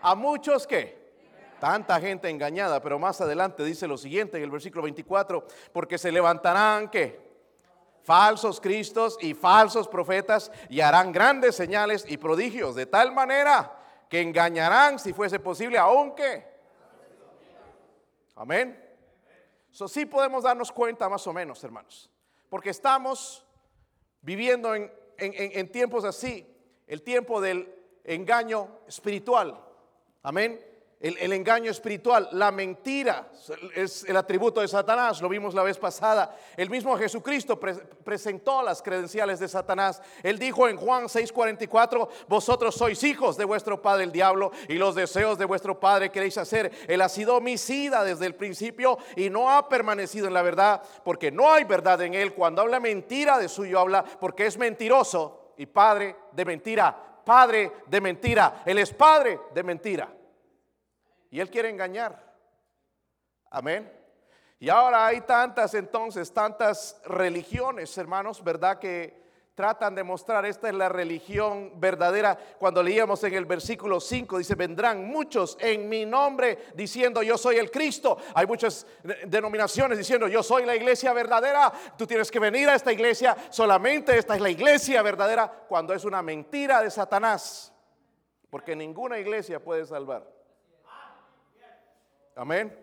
a 0.00 0.14
muchos 0.14 0.66
que, 0.66 1.12
tanta 1.60 2.00
gente 2.00 2.30
engañada, 2.30 2.80
pero 2.80 2.98
más 2.98 3.20
adelante 3.20 3.62
dice 3.62 3.86
lo 3.86 3.98
siguiente 3.98 4.38
en 4.38 4.44
el 4.44 4.50
versículo 4.50 4.84
24, 4.84 5.46
porque 5.70 5.98
se 5.98 6.10
levantarán 6.10 6.88
que 6.88 7.20
falsos 8.04 8.58
cristos 8.58 9.18
y 9.20 9.34
falsos 9.34 9.86
profetas 9.86 10.50
y 10.70 10.80
harán 10.80 11.12
grandes 11.12 11.56
señales 11.56 12.06
y 12.08 12.16
prodigios 12.16 12.74
de 12.74 12.86
tal 12.86 13.12
manera 13.12 13.70
que 14.08 14.22
engañarán, 14.22 14.98
si 14.98 15.12
fuese 15.12 15.38
posible, 15.38 15.76
aunque. 15.76 16.51
Amén. 18.34 18.78
Eso 19.70 19.88
sí 19.88 20.06
podemos 20.06 20.44
darnos 20.44 20.70
cuenta 20.72 21.08
más 21.08 21.26
o 21.26 21.32
menos, 21.32 21.62
hermanos, 21.64 22.10
porque 22.48 22.70
estamos 22.70 23.46
viviendo 24.20 24.74
en, 24.74 24.92
en 25.18 25.72
tiempos 25.72 26.04
así, 26.04 26.46
el 26.86 27.02
tiempo 27.02 27.40
del 27.40 27.74
engaño 28.04 28.80
espiritual. 28.86 29.58
Amén 30.22 30.71
el, 31.02 31.32
engaño 31.32 31.68
espiritual, 31.68 32.28
la 32.30 32.52
mentira 32.52 33.28
es 33.74 34.04
el 34.04 34.16
atributo 34.16 34.60
de 34.60 34.68
Satanás, 34.68 35.20
lo 35.20 35.28
vimos 35.28 35.52
la 35.52 35.64
vez 35.64 35.76
pasada. 35.76 36.36
El 36.56 36.70
mismo 36.70 36.96
Jesucristo 36.96 37.58
presentó 37.58 38.62
las 38.62 38.80
credenciales 38.82 39.40
de 39.40 39.48
Satanás. 39.48 40.00
Él 40.22 40.38
dijo 40.38 40.68
en 40.68 40.76
Juan 40.76 41.08
6:44, 41.08 42.08
vosotros 42.28 42.76
sois 42.76 43.02
hijos 43.02 43.36
de 43.36 43.44
vuestro 43.44 43.82
padre 43.82 44.04
el 44.04 44.12
diablo 44.12 44.52
y 44.68 44.74
los 44.74 44.94
deseos 44.94 45.38
de 45.38 45.44
vuestro 45.44 45.80
padre 45.80 46.12
queréis 46.12 46.38
hacer. 46.38 46.70
Él 46.86 47.00
ha 47.00 47.08
sido 47.08 47.36
homicida 47.36 48.04
desde 48.04 48.26
el 48.26 48.36
principio 48.36 48.96
y 49.16 49.28
no 49.28 49.50
ha 49.50 49.68
permanecido 49.68 50.28
en 50.28 50.34
la 50.34 50.42
verdad 50.42 50.82
porque 51.04 51.32
no 51.32 51.52
hay 51.52 51.64
verdad 51.64 52.00
en 52.02 52.14
él. 52.14 52.32
Cuando 52.32 52.62
habla 52.62 52.78
mentira 52.78 53.38
de 53.38 53.48
suyo 53.48 53.80
habla 53.80 54.04
porque 54.04 54.46
es 54.46 54.56
mentiroso 54.56 55.54
y 55.56 55.66
padre 55.66 56.14
de 56.30 56.44
mentira. 56.44 56.96
Padre 57.24 57.72
de 57.88 58.00
mentira. 58.00 58.62
Él 58.64 58.78
es 58.78 58.92
padre 58.92 59.40
de 59.52 59.62
mentira. 59.64 60.08
Y 61.32 61.40
él 61.40 61.50
quiere 61.50 61.70
engañar. 61.70 62.22
Amén. 63.50 63.90
Y 64.60 64.68
ahora 64.68 65.06
hay 65.06 65.22
tantas 65.22 65.72
entonces, 65.72 66.30
tantas 66.30 67.00
religiones, 67.06 67.96
hermanos, 67.96 68.44
¿verdad? 68.44 68.78
Que 68.78 69.22
tratan 69.54 69.94
de 69.94 70.04
mostrar 70.04 70.44
esta 70.44 70.68
es 70.68 70.74
la 70.74 70.90
religión 70.90 71.80
verdadera. 71.80 72.38
Cuando 72.58 72.82
leíamos 72.82 73.24
en 73.24 73.32
el 73.32 73.46
versículo 73.46 73.98
5, 73.98 74.38
dice, 74.38 74.54
vendrán 74.54 75.06
muchos 75.06 75.56
en 75.58 75.88
mi 75.88 76.04
nombre 76.04 76.66
diciendo 76.74 77.22
yo 77.22 77.38
soy 77.38 77.56
el 77.56 77.70
Cristo. 77.70 78.18
Hay 78.34 78.46
muchas 78.46 78.86
denominaciones 79.24 79.96
diciendo 79.96 80.28
yo 80.28 80.42
soy 80.42 80.66
la 80.66 80.76
iglesia 80.76 81.14
verdadera. 81.14 81.72
Tú 81.96 82.06
tienes 82.06 82.30
que 82.30 82.40
venir 82.40 82.68
a 82.68 82.74
esta 82.74 82.92
iglesia, 82.92 83.34
solamente 83.48 84.18
esta 84.18 84.34
es 84.34 84.42
la 84.42 84.50
iglesia 84.50 85.00
verdadera, 85.00 85.50
cuando 85.66 85.94
es 85.94 86.04
una 86.04 86.20
mentira 86.20 86.82
de 86.82 86.90
Satanás. 86.90 87.72
Porque 88.50 88.76
ninguna 88.76 89.18
iglesia 89.18 89.64
puede 89.64 89.86
salvar. 89.86 90.41
Amén. 92.34 92.82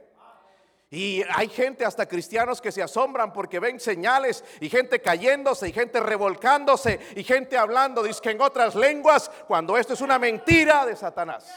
Y 0.91 1.23
hay 1.35 1.47
gente, 1.49 1.85
hasta 1.85 2.07
cristianos, 2.07 2.59
que 2.59 2.71
se 2.71 2.81
asombran 2.81 3.31
porque 3.31 3.59
ven 3.59 3.79
señales 3.79 4.43
y 4.59 4.69
gente 4.69 4.99
cayéndose 5.01 5.69
y 5.69 5.71
gente 5.71 5.99
revolcándose 5.99 6.99
y 7.15 7.23
gente 7.23 7.57
hablando, 7.57 8.01
dice 8.01 8.21
que 8.21 8.31
en 8.31 8.41
otras 8.41 8.73
lenguas, 8.73 9.29
cuando 9.47 9.77
esto 9.77 9.93
es 9.93 10.01
una 10.01 10.17
mentira 10.17 10.85
de 10.87 10.95
Satanás. 10.95 11.47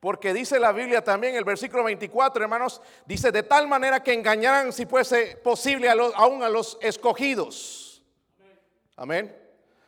Porque 0.00 0.32
dice 0.32 0.58
la 0.58 0.72
Biblia 0.72 1.02
también, 1.02 1.34
el 1.34 1.44
versículo 1.44 1.84
24, 1.84 2.42
hermanos, 2.42 2.80
dice 3.06 3.30
de 3.30 3.42
tal 3.42 3.68
manera 3.68 4.02
que 4.02 4.12
engañarán 4.12 4.72
si 4.72 4.86
fuese 4.86 5.36
posible 5.36 5.88
aún 5.90 6.42
a 6.42 6.48
los 6.48 6.78
escogidos. 6.80 8.02
Amén. 8.96 9.43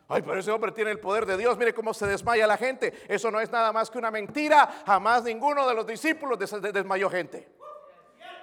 Ay, 0.09 0.23
pero 0.23 0.39
ese 0.39 0.53
hombre 0.53 0.71
tiene 0.71 0.93
el 0.93 1.01
poder 1.01 1.27
de 1.27 1.37
Dios. 1.37 1.59
Mire 1.59 1.75
cómo 1.75 1.93
se 1.93 2.07
desmaya 2.07 2.47
la 2.47 2.57
gente. 2.57 2.93
Eso 3.09 3.31
no 3.31 3.41
es 3.41 3.51
nada 3.51 3.73
más 3.73 3.91
que 3.91 3.99
una 3.99 4.11
mentira. 4.11 4.83
Jamás 4.87 5.25
ninguno 5.25 5.67
de 5.67 5.75
los 5.75 5.87
discípulos 5.87 6.39
desmayó 6.39 7.11
gente. 7.11 7.57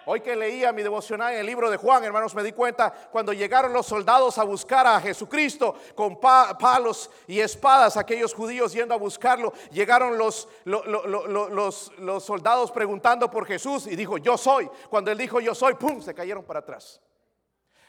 Hoy 0.06 0.20
que 0.20 0.36
leía 0.36 0.74
mi 0.74 0.84
devocional 0.84 1.34
en 1.34 1.40
el 1.40 1.46
libro 1.46 1.70
de 1.72 1.78
Juan, 1.78 2.04
hermanos, 2.04 2.36
me 2.36 2.44
di 2.44 2.52
cuenta 2.52 2.92
cuando 2.92 3.32
llegaron 3.32 3.72
los 3.72 3.86
soldados 3.86 4.38
a 4.38 4.44
buscar 4.44 4.86
a 4.86 5.00
Jesucristo 5.00 5.76
con 5.96 6.20
palos 6.20 7.10
y 7.26 7.40
espadas, 7.40 7.96
aquellos 7.96 8.34
judíos 8.34 8.74
yendo 8.74 8.94
a 8.94 8.98
buscarlo, 8.98 9.54
llegaron 9.72 10.18
los, 10.18 10.50
los, 10.66 11.94
los 11.98 12.24
soldados 12.26 12.70
preguntando 12.72 13.32
por 13.32 13.46
Jesús 13.46 13.88
y 13.88 13.96
dijo, 13.96 14.18
yo 14.18 14.38
soy. 14.38 14.70
Cuando 14.90 15.10
él 15.10 15.18
dijo, 15.18 15.40
yo 15.40 15.56
soy, 15.56 15.76
¡pum!, 15.76 16.02
se 16.02 16.14
cayeron 16.14 16.44
para 16.44 16.60
atrás. 16.60 17.00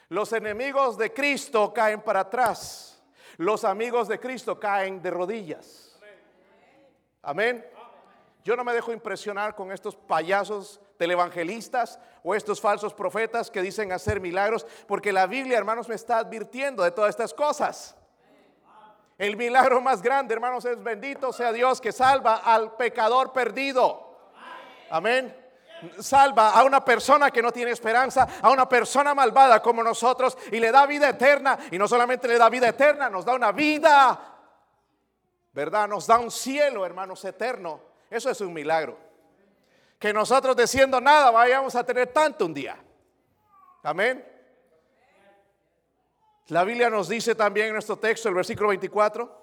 Los 0.09 0.33
enemigos 0.33 0.97
de 0.97 1.13
Cristo 1.13 1.75
caen 1.75 2.01
para 2.01 2.21
atrás 2.21 2.94
los 3.37 3.65
amigos 3.65 4.09
de 4.09 4.21
Cristo 4.21 4.59
caen 4.59 5.03
de 5.03 5.11
rodillas. 5.11 5.99
Amén. 7.23 7.65
Yo 8.45 8.57
no 8.57 8.65
me 8.65 8.75
dejo 8.75 8.93
impresionar 8.93 9.55
con 9.55 9.73
estos 9.73 9.97
payasos 9.97 10.81
televangelistas 10.99 11.99
o 12.23 12.35
estos 12.35 12.61
falsos 12.61 12.93
profetas 12.93 13.51
que 13.51 13.63
dicen 13.63 13.93
hacer 13.93 14.21
milagros, 14.21 14.67
porque 14.87 15.13
la 15.13 15.27
Biblia, 15.27 15.57
hermanos, 15.57 15.89
me 15.89 15.95
está 15.95 16.19
advirtiendo 16.19 16.83
de 16.83 16.91
todas 16.91 17.11
estas 17.11 17.33
cosas. 17.33 17.97
El 19.17 19.37
milagro 19.37 19.81
más 19.81 20.03
grande, 20.03 20.35
hermanos, 20.35 20.65
es 20.65 20.83
bendito 20.83 21.33
sea 21.33 21.53
Dios 21.53 21.81
que 21.81 21.93
salva 21.93 22.37
al 22.37 22.77
pecador 22.77 23.33
perdido. 23.33 24.19
Amén 24.91 25.44
salva 26.01 26.51
a 26.51 26.65
una 26.65 26.85
persona 26.85 27.31
que 27.31 27.43
no 27.43 27.53
tiene 27.53 27.71
esperanza, 27.71 28.29
a 28.43 28.51
una 28.51 28.69
persona 28.69 29.15
malvada 29.15 29.63
como 29.63 29.83
nosotros 29.83 30.37
y 30.53 30.61
le 30.61 30.71
da 30.71 30.87
vida 30.87 31.09
eterna. 31.09 31.59
Y 31.71 31.79
no 31.79 31.89
solamente 31.89 32.29
le 32.29 32.39
da 32.39 32.49
vida 32.49 32.69
eterna, 32.69 33.09
nos 33.09 33.25
da 33.25 33.35
una 33.35 33.53
vida, 33.53 34.19
¿verdad? 35.53 35.89
Nos 35.89 36.07
da 36.07 36.19
un 36.19 36.31
cielo, 36.31 36.85
hermanos, 36.85 37.25
eterno. 37.25 37.81
Eso 38.11 38.31
es 38.31 38.41
un 38.41 38.53
milagro. 38.53 38.99
Que 39.99 40.13
nosotros 40.13 40.57
diciendo 40.57 41.01
nada 41.01 41.31
vayamos 41.31 41.75
a 41.75 41.85
tener 41.85 42.09
tanto 42.09 42.47
un 42.47 42.55
día. 42.55 42.77
Amén. 43.83 44.25
La 46.49 46.65
Biblia 46.65 46.91
nos 46.91 47.09
dice 47.09 47.35
también 47.35 47.69
en 47.69 47.73
nuestro 47.73 47.97
texto, 47.97 48.29
el 48.29 48.35
versículo 48.35 48.69
24, 48.69 49.43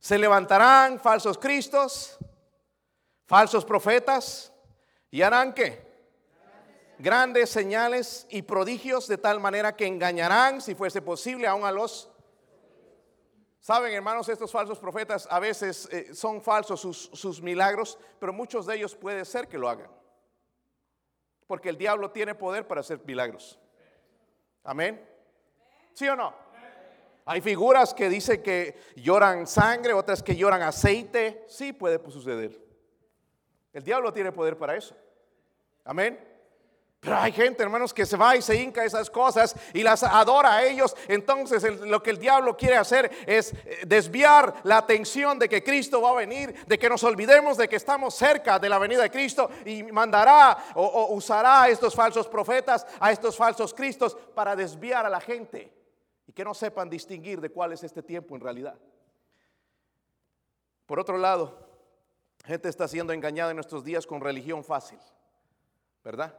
se 0.00 0.18
levantarán 0.18 0.98
falsos 0.98 1.38
cristos, 1.38 2.18
falsos 3.26 3.64
profetas 3.64 4.52
¿Y 5.16 5.22
harán 5.22 5.54
qué? 5.54 5.80
Grandes 6.98 7.48
señales 7.48 8.26
y 8.28 8.42
prodigios 8.42 9.08
de 9.08 9.16
tal 9.16 9.40
manera 9.40 9.74
que 9.74 9.86
engañarán, 9.86 10.60
si 10.60 10.74
fuese 10.74 11.00
posible, 11.00 11.46
aún 11.46 11.64
a 11.64 11.72
los... 11.72 12.10
Saben, 13.58 13.94
hermanos, 13.94 14.28
estos 14.28 14.52
falsos 14.52 14.78
profetas 14.78 15.26
a 15.30 15.40
veces 15.40 15.88
eh, 15.90 16.14
son 16.14 16.42
falsos 16.42 16.82
sus, 16.82 17.08
sus 17.14 17.40
milagros, 17.40 17.98
pero 18.18 18.34
muchos 18.34 18.66
de 18.66 18.76
ellos 18.76 18.94
puede 18.94 19.24
ser 19.24 19.48
que 19.48 19.56
lo 19.56 19.70
hagan. 19.70 19.90
Porque 21.46 21.70
el 21.70 21.78
diablo 21.78 22.10
tiene 22.10 22.34
poder 22.34 22.66
para 22.66 22.82
hacer 22.82 23.00
milagros. 23.06 23.58
Amén. 24.64 25.02
¿Sí 25.94 26.06
o 26.08 26.14
no? 26.14 26.34
Hay 27.24 27.40
figuras 27.40 27.94
que 27.94 28.10
dicen 28.10 28.42
que 28.42 28.78
lloran 28.96 29.46
sangre, 29.46 29.94
otras 29.94 30.22
que 30.22 30.36
lloran 30.36 30.60
aceite. 30.60 31.46
Sí 31.48 31.72
puede 31.72 31.98
suceder. 32.10 32.60
El 33.72 33.82
diablo 33.82 34.12
tiene 34.12 34.30
poder 34.30 34.58
para 34.58 34.76
eso. 34.76 34.94
Amén. 35.86 36.26
Pero 36.98 37.18
hay 37.18 37.30
gente, 37.30 37.62
hermanos, 37.62 37.94
que 37.94 38.04
se 38.04 38.16
va 38.16 38.36
y 38.36 38.42
se 38.42 38.60
hinca 38.60 38.84
esas 38.84 39.08
cosas 39.08 39.54
y 39.72 39.84
las 39.84 40.02
adora 40.02 40.56
a 40.56 40.64
ellos. 40.64 40.96
Entonces 41.06 41.62
lo 41.80 42.02
que 42.02 42.10
el 42.10 42.18
diablo 42.18 42.56
quiere 42.56 42.76
hacer 42.76 43.10
es 43.26 43.52
eh, 43.52 43.84
desviar 43.86 44.54
la 44.64 44.78
atención 44.78 45.38
de 45.38 45.48
que 45.48 45.62
Cristo 45.62 46.02
va 46.02 46.10
a 46.10 46.14
venir, 46.14 46.66
de 46.66 46.78
que 46.78 46.88
nos 46.88 47.04
olvidemos 47.04 47.56
de 47.56 47.68
que 47.68 47.76
estamos 47.76 48.14
cerca 48.14 48.58
de 48.58 48.68
la 48.68 48.80
venida 48.80 49.02
de 49.02 49.10
Cristo 49.10 49.48
y 49.64 49.84
mandará 49.84 50.72
o, 50.74 50.84
o 50.84 51.14
usará 51.14 51.62
a 51.62 51.68
estos 51.68 51.94
falsos 51.94 52.26
profetas, 52.26 52.84
a 52.98 53.12
estos 53.12 53.36
falsos 53.36 53.72
Cristos 53.72 54.16
para 54.34 54.56
desviar 54.56 55.06
a 55.06 55.10
la 55.10 55.20
gente 55.20 55.72
y 56.26 56.32
que 56.32 56.44
no 56.44 56.54
sepan 56.54 56.90
distinguir 56.90 57.40
de 57.40 57.50
cuál 57.50 57.72
es 57.72 57.84
este 57.84 58.02
tiempo 58.02 58.34
en 58.34 58.40
realidad. 58.40 58.76
Por 60.86 60.98
otro 60.98 61.18
lado, 61.18 61.56
gente 62.44 62.68
está 62.68 62.88
siendo 62.88 63.12
engañada 63.12 63.50
en 63.50 63.56
nuestros 63.56 63.84
días 63.84 64.08
con 64.08 64.20
religión 64.20 64.64
fácil. 64.64 64.98
¿Verdad? 66.06 66.32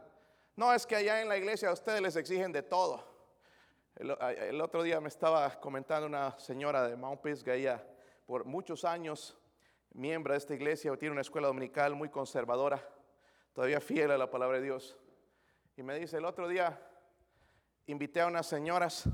No, 0.56 0.72
es 0.72 0.86
que 0.86 0.96
allá 0.96 1.20
en 1.20 1.28
la 1.28 1.36
iglesia 1.36 1.68
a 1.68 1.74
ustedes 1.74 2.00
les 2.00 2.16
exigen 2.16 2.52
de 2.52 2.62
todo. 2.62 3.04
El, 3.96 4.60
otro 4.62 4.82
día 4.82 4.98
me 4.98 5.08
estaba 5.08 5.60
comentando 5.60 6.06
una 6.06 6.38
señora 6.38 6.88
de 6.88 6.96
Mount 6.96 7.20
Pisgah, 7.20 7.52
ella 7.54 7.86
por 8.24 8.46
muchos 8.46 8.86
años, 8.86 9.36
miembro 9.92 10.32
de 10.32 10.38
esta 10.38 10.54
iglesia, 10.54 10.96
tiene 10.96 11.12
una 11.12 11.20
escuela 11.20 11.48
dominical 11.48 11.94
muy 11.94 12.08
conservadora. 12.08 12.82
todavía 13.52 13.78
fiel 13.78 14.10
a 14.10 14.16
la 14.16 14.30
palabra 14.30 14.56
de 14.56 14.64
Dios. 14.64 14.96
Y 15.76 15.82
me 15.82 15.98
dice, 15.98 16.16
el 16.16 16.24
otro 16.24 16.48
día 16.48 16.80
invité 17.88 18.22
a 18.22 18.28
unas 18.28 18.46
señoras 18.46 19.04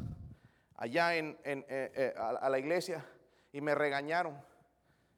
allá 0.76 1.16
en, 1.16 1.36
eh, 1.42 1.64
eh, 1.68 2.14
a, 2.16 2.48
la 2.48 2.60
iglesia 2.60 3.04
y 3.50 3.60
me 3.60 3.74
regañaron. 3.74 4.40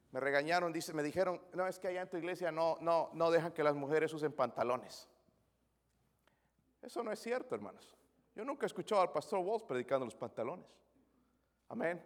Me 0.09 0.19
regañaron, 0.19 0.73
dice, 0.73 0.93
me 0.93 1.03
dijeron, 1.03 1.39
no, 1.53 1.67
es 1.67 1.77
que 1.77 1.89
allá 1.89 2.01
en 2.01 2.09
tu 2.09 2.17
iglesia 2.17 2.51
no, 2.51 2.77
no, 2.81 3.11
no 3.13 3.29
dejan 3.29 3.51
que 3.51 3.61
las 3.61 3.75
mujeres 3.75 4.11
usen 4.15 4.31
pantalones. 4.31 5.07
Eso 6.81 7.03
no 7.03 7.11
es 7.11 7.19
cierto, 7.19 7.55
hermanos. 7.55 7.95
Yo 8.35 8.45
nunca 8.45 8.65
he 8.65 8.67
escuchado 8.67 9.01
al 9.01 9.11
pastor 9.11 9.39
Walsh 9.39 9.63
predicando 9.63 10.05
los 10.05 10.15
pantalones. 10.15 10.65
Amén. 11.69 12.03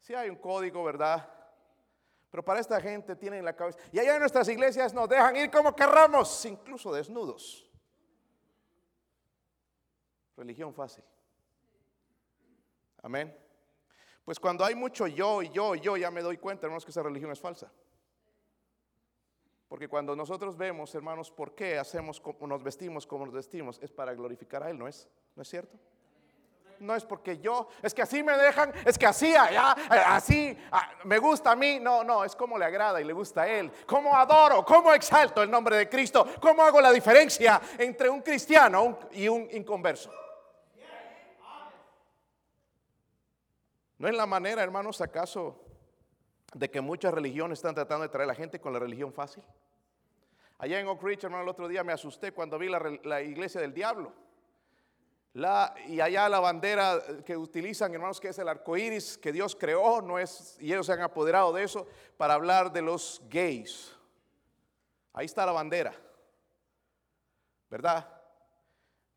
Si 0.00 0.14
hay 0.14 0.30
un 0.30 0.36
código, 0.36 0.82
¿verdad? 0.84 1.28
Pero 2.30 2.44
para 2.44 2.60
esta 2.60 2.80
gente 2.80 3.16
tienen 3.16 3.44
la 3.44 3.54
cabeza. 3.54 3.78
Y 3.92 3.98
allá 3.98 4.14
en 4.14 4.20
nuestras 4.20 4.48
iglesias 4.48 4.92
nos 4.92 5.08
dejan 5.08 5.36
ir 5.36 5.50
como 5.50 5.74
querramos, 5.74 6.44
incluso 6.44 6.92
desnudos. 6.92 7.68
Religión 10.36 10.72
fácil. 10.72 11.04
Amén. 13.02 13.36
Pues 14.24 14.38
cuando 14.38 14.64
hay 14.64 14.74
mucho 14.74 15.06
yo 15.06 15.42
y 15.42 15.50
yo 15.50 15.74
y 15.74 15.80
yo, 15.80 15.96
ya 15.96 16.10
me 16.10 16.20
doy 16.20 16.36
cuenta, 16.36 16.66
hermanos, 16.66 16.84
que 16.84 16.90
esa 16.90 17.02
religión 17.02 17.30
es 17.32 17.40
falsa. 17.40 17.72
Porque 19.68 19.86
cuando 19.86 20.16
nosotros 20.16 20.56
vemos, 20.56 20.94
hermanos, 20.94 21.30
por 21.30 21.54
qué 21.54 21.78
hacemos 21.78 22.22
nos 22.40 22.62
vestimos 22.62 23.06
como 23.06 23.26
nos 23.26 23.34
vestimos, 23.34 23.78
es 23.82 23.92
para 23.92 24.14
glorificar 24.14 24.62
a 24.62 24.70
Él, 24.70 24.78
¿no 24.78 24.88
es? 24.88 25.06
¿No 25.36 25.42
es 25.42 25.48
cierto? 25.48 25.76
No 26.80 26.94
es 26.94 27.04
porque 27.04 27.38
yo, 27.38 27.68
es 27.82 27.92
que 27.92 28.02
así 28.02 28.22
me 28.22 28.36
dejan, 28.36 28.72
es 28.86 28.96
que 28.96 29.04
así 29.04 29.34
allá, 29.34 29.72
así 30.06 30.56
ah, 30.70 30.90
me 31.04 31.18
gusta 31.18 31.50
a 31.50 31.56
mí. 31.56 31.80
No, 31.80 32.04
no, 32.04 32.24
es 32.24 32.36
como 32.36 32.56
le 32.56 32.64
agrada 32.64 33.00
y 33.00 33.04
le 33.04 33.12
gusta 33.12 33.42
a 33.42 33.48
Él. 33.48 33.70
Cómo 33.84 34.16
adoro, 34.16 34.64
cómo 34.64 34.94
exalto 34.94 35.42
el 35.42 35.50
nombre 35.50 35.76
de 35.76 35.88
Cristo, 35.88 36.26
cómo 36.40 36.62
hago 36.62 36.80
la 36.80 36.92
diferencia 36.92 37.60
entre 37.76 38.08
un 38.08 38.22
cristiano 38.22 38.98
y 39.10 39.28
un 39.28 39.48
inconverso. 39.50 40.10
¿No 43.98 44.06
es 44.06 44.14
la 44.14 44.26
manera, 44.26 44.62
hermanos, 44.62 45.00
acaso 45.00 45.67
de 46.54 46.70
que 46.70 46.80
muchas 46.80 47.12
religiones 47.12 47.58
están 47.58 47.74
tratando 47.74 48.02
de 48.02 48.08
traer 48.08 48.24
a 48.24 48.32
la 48.32 48.34
gente 48.34 48.60
con 48.60 48.72
la 48.72 48.78
religión 48.78 49.12
fácil? 49.12 49.42
Allá 50.58 50.80
en 50.80 50.88
Oak 50.88 51.02
Ridge, 51.02 51.24
hermano, 51.24 51.44
el 51.44 51.48
otro 51.48 51.68
día 51.68 51.84
me 51.84 51.92
asusté 51.92 52.32
cuando 52.32 52.58
vi 52.58 52.68
la, 52.68 53.22
iglesia 53.22 53.60
del 53.60 53.72
diablo. 53.72 54.12
Y 55.86 56.00
allá 56.00 56.28
la 56.28 56.40
bandera 56.40 57.00
que 57.24 57.36
utilizan, 57.36 57.94
hermanos, 57.94 58.20
que 58.20 58.28
es 58.28 58.38
el 58.38 58.48
arco 58.48 58.76
iris 58.76 59.16
que 59.18 59.30
Dios 59.30 59.54
creó, 59.54 60.02
no 60.02 60.18
es, 60.18 60.56
y 60.60 60.72
ellos 60.72 60.86
se 60.86 60.92
han 60.92 61.02
apoderado 61.02 61.52
de 61.52 61.62
eso 61.62 61.86
para 62.16 62.34
hablar 62.34 62.72
de 62.72 62.82
los 62.82 63.22
gays. 63.30 63.94
Ahí 65.12 65.26
está 65.26 65.46
la 65.46 65.52
bandera, 65.52 65.94
¿verdad? 67.70 68.17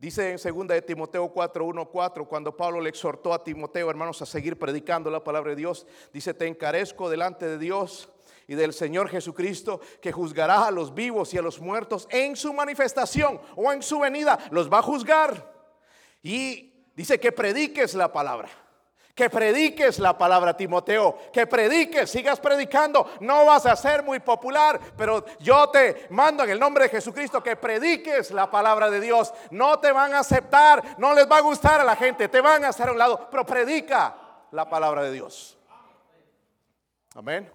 Dice 0.01 0.31
en 0.31 0.38
2 0.38 0.67
de 0.67 0.81
Timoteo 0.81 1.29
4, 1.29 1.63
1, 1.63 1.86
4, 1.86 2.27
cuando 2.27 2.58
Pablo 2.58 2.81
le 2.81 2.89
exhortó 2.89 3.36
a 3.36 3.43
Timoteo, 3.43 3.88
hermanos, 3.88 4.20
a 4.24 4.25
seguir 4.25 4.58
predicando 4.58 5.12
la 5.12 5.24
palabra 5.24 5.51
de 5.51 5.58
Dios, 5.58 5.86
dice, 6.12 6.34
te 6.34 6.48
encarezco 6.48 7.08
delante 7.08 7.46
de 7.46 7.60
Dios 7.60 8.10
y 8.48 8.55
del 8.55 8.74
Señor 8.74 9.10
Jesucristo, 9.10 9.79
que 10.01 10.12
juzgará 10.12 10.65
a 10.65 10.72
los 10.72 10.96
vivos 10.96 11.36
y 11.36 11.38
a 11.38 11.43
los 11.43 11.62
muertos 11.62 12.08
en 12.10 12.36
su 12.36 12.51
manifestación 12.51 13.39
o 13.55 13.72
en 13.72 13.84
su 13.84 14.00
venida, 14.00 14.39
los 14.50 14.74
va 14.74 14.79
a 14.79 14.81
juzgar. 14.81 15.53
Y 16.24 16.74
dice 16.96 17.20
que 17.20 17.31
prediques 17.31 17.93
la 17.93 18.12
palabra 18.12 18.50
que 19.15 19.30
prediques 19.30 20.00
la 20.00 20.18
palabra, 20.18 20.56
Timoteo, 20.56 21.18
que 21.32 21.48
prediques, 21.48 22.10
sigas 22.10 22.39
predicando. 22.39 23.10
No 23.20 23.46
vas 23.46 23.65
a 23.65 23.75
ser 23.75 24.03
muy 24.03 24.20
popular, 24.20 24.80
pero 24.98 25.25
yo 25.39 25.70
te 25.70 26.08
mando 26.10 26.44
en 26.44 26.51
el 26.51 26.60
nombre 26.60 26.86
de 26.86 26.89
Jesucristo 26.89 27.44
que 27.44 27.56
prediques 27.56 28.32
la 28.32 28.50
palabra 28.50 28.89
de 28.89 29.00
Dios. 29.00 29.34
No 29.51 29.80
te 29.80 29.91
van 29.91 30.13
a 30.13 30.20
aceptar, 30.20 30.98
no 30.98 31.13
les 31.13 31.30
va 31.30 31.38
a 31.38 31.41
gustar 31.41 31.82
a 31.82 31.84
la 31.84 31.96
gente, 31.96 32.27
te 32.27 32.41
van 32.41 32.63
a 32.65 32.70
hacer 32.70 32.89
a 32.89 32.91
un 32.91 32.98
lado, 32.98 33.27
pero 33.30 33.46
predica 33.46 34.15
la 34.51 34.70
palabra 34.70 35.03
de 35.03 35.12
Dios. 35.12 35.58
Amén. 37.15 37.52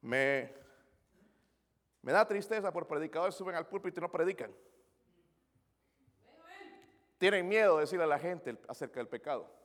Me, 0.00 0.52
me 2.02 2.12
da 2.12 2.26
tristeza 2.26 2.72
por 2.72 2.86
predicadores 2.86 3.34
suben 3.34 3.54
al 3.54 3.66
púlpito 3.66 4.00
y 4.00 4.02
no 4.02 4.10
predican. 4.10 4.54
Tienen 7.18 7.48
miedo 7.48 7.76
de 7.76 7.80
decirle 7.82 8.04
a 8.04 8.08
la 8.08 8.18
gente 8.18 8.56
acerca 8.68 9.00
del 9.00 9.08
pecado. 9.08 9.57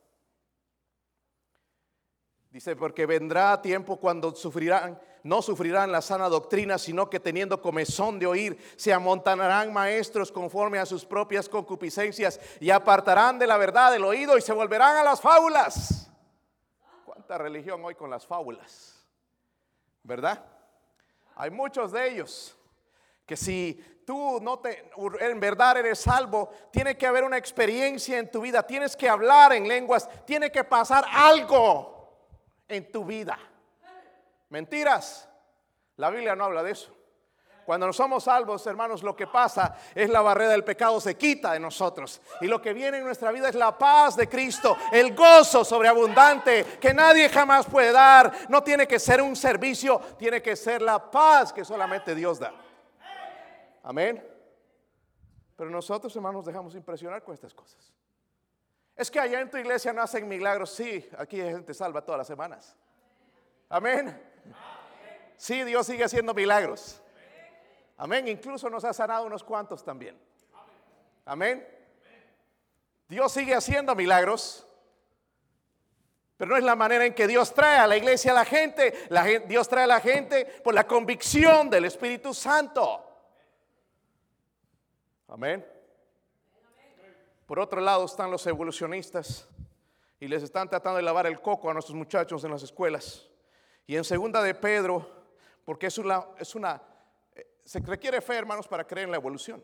Dice, 2.54 2.76
porque 2.76 3.08
vendrá 3.08 3.60
tiempo 3.64 3.98
cuando 3.98 4.36
sufrirán, 4.36 5.02
no 5.24 5.42
sufrirán 5.42 5.92
la 5.92 6.04
sana 6.04 6.30
doctrina, 6.30 6.78
sino 6.78 7.10
que 7.10 7.20
teniendo 7.20 7.60
comezón 7.60 8.20
de 8.20 8.28
oír, 8.28 8.60
se 8.76 8.94
amontonarán 8.94 9.74
maestros 9.74 10.32
conforme 10.32 10.78
a 10.78 10.86
sus 10.86 11.04
propias 11.04 11.50
concupiscencias 11.50 12.40
y 12.60 12.70
apartarán 12.70 13.40
de 13.40 13.48
la 13.48 13.58
verdad 13.58 13.96
el 13.96 14.06
oído 14.06 14.38
y 14.38 14.42
se 14.42 14.54
volverán 14.54 14.98
a 14.98 15.04
las 15.04 15.20
fábulas. 15.20 16.12
¿Cuánta 17.04 17.40
religión 17.40 17.84
hoy 17.84 17.96
con 17.96 18.12
las 18.12 18.24
fábulas? 18.24 19.04
¿Verdad? 20.04 20.46
Hay 21.36 21.50
muchos 21.50 21.92
de 21.92 22.08
ellos 22.08 22.56
que 23.26 23.36
si 23.36 24.04
tú 24.06 24.40
no 24.44 24.60
te 24.60 24.92
en 25.22 25.40
verdad 25.40 25.78
eres 25.78 26.02
salvo, 26.02 26.52
tiene 26.72 26.96
que 27.00 27.08
haber 27.08 27.24
una 27.24 27.38
experiencia 27.38 28.20
en 28.20 28.30
tu 28.30 28.42
vida, 28.42 28.62
tienes 28.62 28.96
que 28.96 29.10
hablar 29.10 29.54
en 29.54 29.68
lenguas, 29.68 30.08
tiene 30.28 30.52
que 30.52 30.64
pasar 30.64 31.04
algo 31.12 31.93
en 32.74 32.92
tu 32.92 33.06
vida. 33.06 33.38
Mentiras. 34.50 35.30
La 35.98 36.10
Biblia 36.10 36.36
no 36.36 36.46
habla 36.46 36.64
de 36.64 36.72
eso. 36.72 36.94
Cuando 37.66 37.88
no 37.88 37.94
somos 37.94 38.26
salvos, 38.26 38.66
hermanos, 38.68 39.04
lo 39.04 39.16
que 39.16 39.28
pasa 39.28 39.76
es 39.96 40.10
la 40.10 40.22
barrera 40.22 40.52
del 40.52 40.64
pecado 40.64 41.00
se 41.00 41.16
quita 41.16 41.54
de 41.54 41.60
nosotros. 41.60 42.22
Y 42.42 42.48
lo 42.48 42.62
que 42.62 42.74
viene 42.74 42.98
en 42.98 43.06
nuestra 43.06 43.32
vida 43.32 43.50
es 43.50 43.56
la 43.56 43.78
paz 43.78 44.16
de 44.18 44.28
Cristo, 44.28 44.76
el 44.92 45.16
gozo 45.16 45.64
sobreabundante 45.64 46.66
que 46.80 46.94
nadie 46.94 47.30
jamás 47.30 47.66
puede 47.66 47.92
dar. 47.92 48.34
No 48.50 48.64
tiene 48.64 48.86
que 48.86 49.00
ser 49.00 49.22
un 49.22 49.36
servicio, 49.36 50.00
tiene 50.18 50.42
que 50.42 50.56
ser 50.56 50.82
la 50.82 51.10
paz 51.10 51.54
que 51.54 51.64
solamente 51.64 52.14
Dios 52.14 52.40
da. 52.40 52.54
Amén. 53.84 54.26
Pero 55.56 55.70
nosotros, 55.70 56.14
hermanos, 56.16 56.46
dejamos 56.46 56.76
impresionar 56.76 57.24
con 57.24 57.34
estas 57.34 57.54
cosas. 57.54 57.94
Es 58.96 59.10
que 59.10 59.20
allá 59.20 59.42
en 59.42 59.50
tu 59.50 59.58
iglesia 59.58 59.92
no 59.92 60.02
hacen 60.02 60.28
milagros. 60.28 60.70
Sí, 60.70 61.10
aquí 61.18 61.42
hay 61.42 61.52
gente 61.52 61.74
salva 61.74 62.04
todas 62.04 62.20
las 62.20 62.28
semanas. 62.28 62.76
Amén. 63.70 64.22
Sí, 65.36 65.64
Dios 65.64 65.88
sigue 65.88 66.04
haciendo 66.04 66.34
milagros. 66.34 67.02
Amén. 67.98 68.28
Incluso 68.28 68.70
nos 68.70 68.84
ha 68.84 68.94
sanado 68.94 69.26
unos 69.26 69.44
cuantos 69.44 69.84
también. 69.84 70.20
Amén. 71.26 71.68
Dios 73.08 73.32
sigue 73.32 73.56
haciendo 73.56 73.96
milagros. 73.96 74.68
Pero 76.38 76.52
no 76.52 76.58
es 76.58 76.64
la 76.64 76.76
manera 76.76 77.06
en 77.06 77.14
que 77.14 77.28
Dios 77.28 77.54
trae 77.54 77.78
a 77.78 77.88
la 77.88 77.98
iglesia 77.98 78.32
a 78.32 78.36
la 78.36 78.46
gente. 78.46 79.08
La 79.10 79.24
Dios 79.24 79.68
trae 79.68 79.86
a 79.86 79.88
la 79.88 80.02
gente 80.02 80.46
por 80.64 80.74
la 80.74 80.86
convicción 80.86 81.70
del 81.70 81.86
Espíritu 81.86 82.34
Santo. 82.34 83.04
Amén. 85.28 85.73
Por 87.46 87.60
otro 87.60 87.82
lado 87.82 88.06
están 88.06 88.32
los 88.32 88.46
evolucionistas 88.48 89.48
y 90.20 90.28
les 90.28 90.44
están 90.44 90.70
tratando 90.70 90.98
de 90.98 91.04
lavar 91.04 91.28
el 91.28 91.42
coco 91.42 91.70
a 91.70 91.74
nuestros 91.74 91.96
muchachos 91.96 92.44
en 92.44 92.52
las 92.52 92.64
escuelas. 92.64 93.28
Y 93.86 93.98
en 93.98 94.04
segunda 94.04 94.42
de 94.42 94.56
Pedro, 94.56 95.06
porque 95.66 95.88
es 95.88 95.98
una, 95.98 96.26
es 96.40 96.56
una 96.56 96.82
eh, 97.36 97.60
se 97.66 97.80
requiere 97.80 98.22
fe, 98.22 98.38
hermanos, 98.38 98.68
para 98.68 98.86
creer 98.86 99.06
en 99.06 99.12
la 99.12 99.18
evolución. 99.18 99.64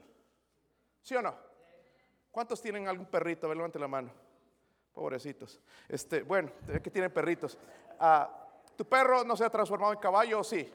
¿Sí 1.01 1.15
o 1.15 1.21
no? 1.21 1.33
¿Cuántos 2.31 2.61
tienen 2.61 2.87
algún 2.87 3.05
perrito? 3.05 3.45
A 3.45 3.49
ver, 3.49 3.57
levante 3.57 3.79
la 3.79 3.87
mano. 3.87 4.11
Pobrecitos. 4.93 5.61
Este, 5.87 6.23
bueno, 6.23 6.51
que 6.83 6.91
tienen 6.91 7.11
perritos. 7.11 7.57
Ah, 7.99 8.47
¿Tu 8.75 8.85
perro 8.85 9.23
no 9.23 9.35
se 9.35 9.45
ha 9.45 9.49
transformado 9.49 9.93
en 9.93 9.99
caballo 9.99 10.39
o 10.39 10.43
sí? 10.43 10.71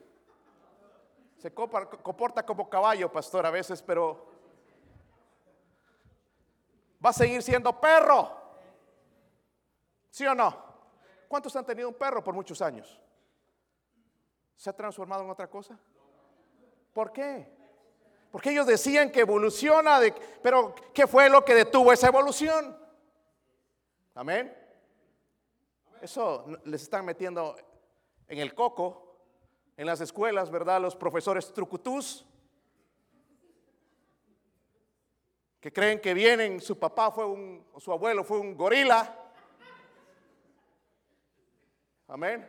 Se 1.37 1.53
comporta 1.53 2.45
como 2.45 2.71
caballo, 2.71 3.13
pastor, 3.13 3.45
a 3.45 3.51
veces, 3.51 3.83
pero 3.83 4.34
va 7.05 7.11
a 7.11 7.13
seguir 7.13 7.43
siendo 7.43 7.79
perro. 7.81 8.31
¿Sí 10.11 10.27
o 10.27 10.35
no? 10.35 10.57
¿Cuántos 11.29 11.55
han 11.57 11.67
tenido 11.67 11.89
un 11.89 11.95
perro 11.95 12.23
por 12.23 12.35
muchos 12.35 12.63
años? 12.63 13.01
¿Se 14.57 14.71
ha 14.71 14.73
transformado 14.73 15.25
en 15.25 15.31
otra 15.31 15.49
cosa? 15.49 15.79
¿Por 16.93 17.13
qué? 17.13 17.53
Porque 18.31 18.51
ellos 18.51 18.67
decían 18.67 19.11
que 19.11 19.21
evoluciona, 19.21 20.01
de, 20.01 20.15
pero 20.43 20.75
¿qué 20.93 21.07
fue 21.07 21.29
lo 21.29 21.45
que 21.45 21.55
detuvo 21.55 21.93
esa 21.93 22.09
evolución? 22.09 22.77
Amén. 24.15 24.57
Eso 26.01 26.45
les 26.65 26.83
están 26.83 27.05
metiendo 27.05 27.57
en 28.29 28.39
el 28.39 28.55
coco, 28.55 29.17
en 29.77 29.87
las 29.87 30.01
escuelas, 30.01 30.51
¿verdad? 30.51 30.81
Los 30.81 30.97
profesores 30.97 31.53
trucutús. 31.53 32.27
Que 35.65 35.73
creen 35.73 35.99
que 35.99 36.13
vienen, 36.13 36.61
su 36.61 36.79
papá 36.79 37.11
fue 37.11 37.25
un, 37.25 37.65
su 37.79 37.91
abuelo 37.91 38.23
fue 38.23 38.39
un 38.39 38.55
gorila. 38.55 39.19
Amén. 42.07 42.47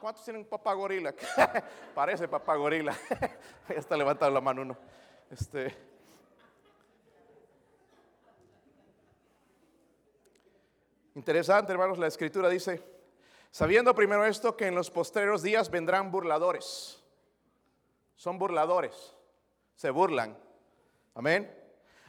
¿Cuántos 0.00 0.22
tienen 0.22 0.44
papá 0.44 0.72
gorila? 0.72 1.12
Parece 1.96 2.28
papá 2.28 2.54
gorila. 2.54 2.96
ya 3.68 3.74
está 3.74 3.96
levantando 3.96 4.34
la 4.34 4.40
mano 4.40 4.62
uno. 4.62 4.78
Este. 5.28 5.76
Interesante, 11.16 11.72
hermanos, 11.72 11.98
la 11.98 12.06
escritura 12.06 12.48
dice, 12.48 12.80
sabiendo 13.50 13.92
primero 13.96 14.24
esto, 14.24 14.56
que 14.56 14.68
en 14.68 14.76
los 14.76 14.92
postreros 14.92 15.42
días 15.42 15.72
vendrán 15.72 16.12
burladores. 16.12 17.02
Son 18.14 18.38
burladores, 18.38 19.16
se 19.74 19.90
burlan. 19.90 20.38
Amén 21.16 21.57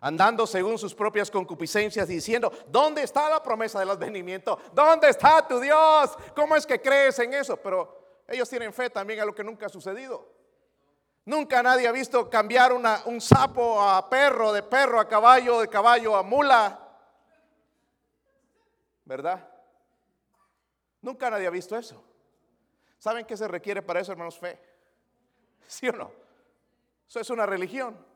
andando 0.02 0.48
según 0.48 0.78
sus 0.78 0.94
propias 0.94 1.30
concupiscencias, 1.30 2.08
diciendo, 2.08 2.52
¿dónde 2.68 3.04
está 3.04 3.30
la 3.30 3.42
promesa 3.42 3.80
del 3.80 3.90
advenimiento? 3.90 4.60
¿Dónde 4.74 5.10
está 5.10 5.48
tu 5.48 5.60
Dios? 5.60 6.18
¿Cómo 6.36 6.56
es 6.56 6.66
que 6.66 6.82
crees 6.82 7.20
en 7.20 7.34
eso? 7.34 7.58
Pero 7.58 8.24
ellos 8.28 8.50
tienen 8.50 8.74
fe 8.74 8.90
también 8.90 9.20
a 9.20 9.26
lo 9.26 9.34
que 9.36 9.44
nunca 9.44 9.66
ha 9.66 9.70
sucedido. 9.70 10.40
Nunca 11.26 11.62
nadie 11.62 11.88
ha 11.88 11.92
visto 11.92 12.30
cambiar 12.30 12.74
un 12.74 13.22
sapo 13.22 13.82
a 13.82 14.10
perro, 14.10 14.52
de 14.52 14.64
perro 14.64 15.00
a 15.00 15.08
caballo, 15.08 15.60
de 15.60 15.68
caballo 15.68 16.16
a 16.16 16.24
mula. 16.24 16.88
¿Verdad? 19.06 19.48
Nunca 21.02 21.30
nadie 21.30 21.48
ha 21.48 21.52
visto 21.52 21.78
eso. 21.78 22.04
¿Saben 22.98 23.26
qué 23.26 23.38
se 23.38 23.48
requiere 23.48 23.82
para 23.82 24.00
eso, 24.00 24.12
hermanos? 24.12 24.38
Fe. 24.38 24.60
¿Sí 25.68 25.88
o 25.88 25.94
no? 25.94 26.12
Eso 27.08 27.20
es 27.20 27.30
una 27.30 27.46
religión. 27.46 28.09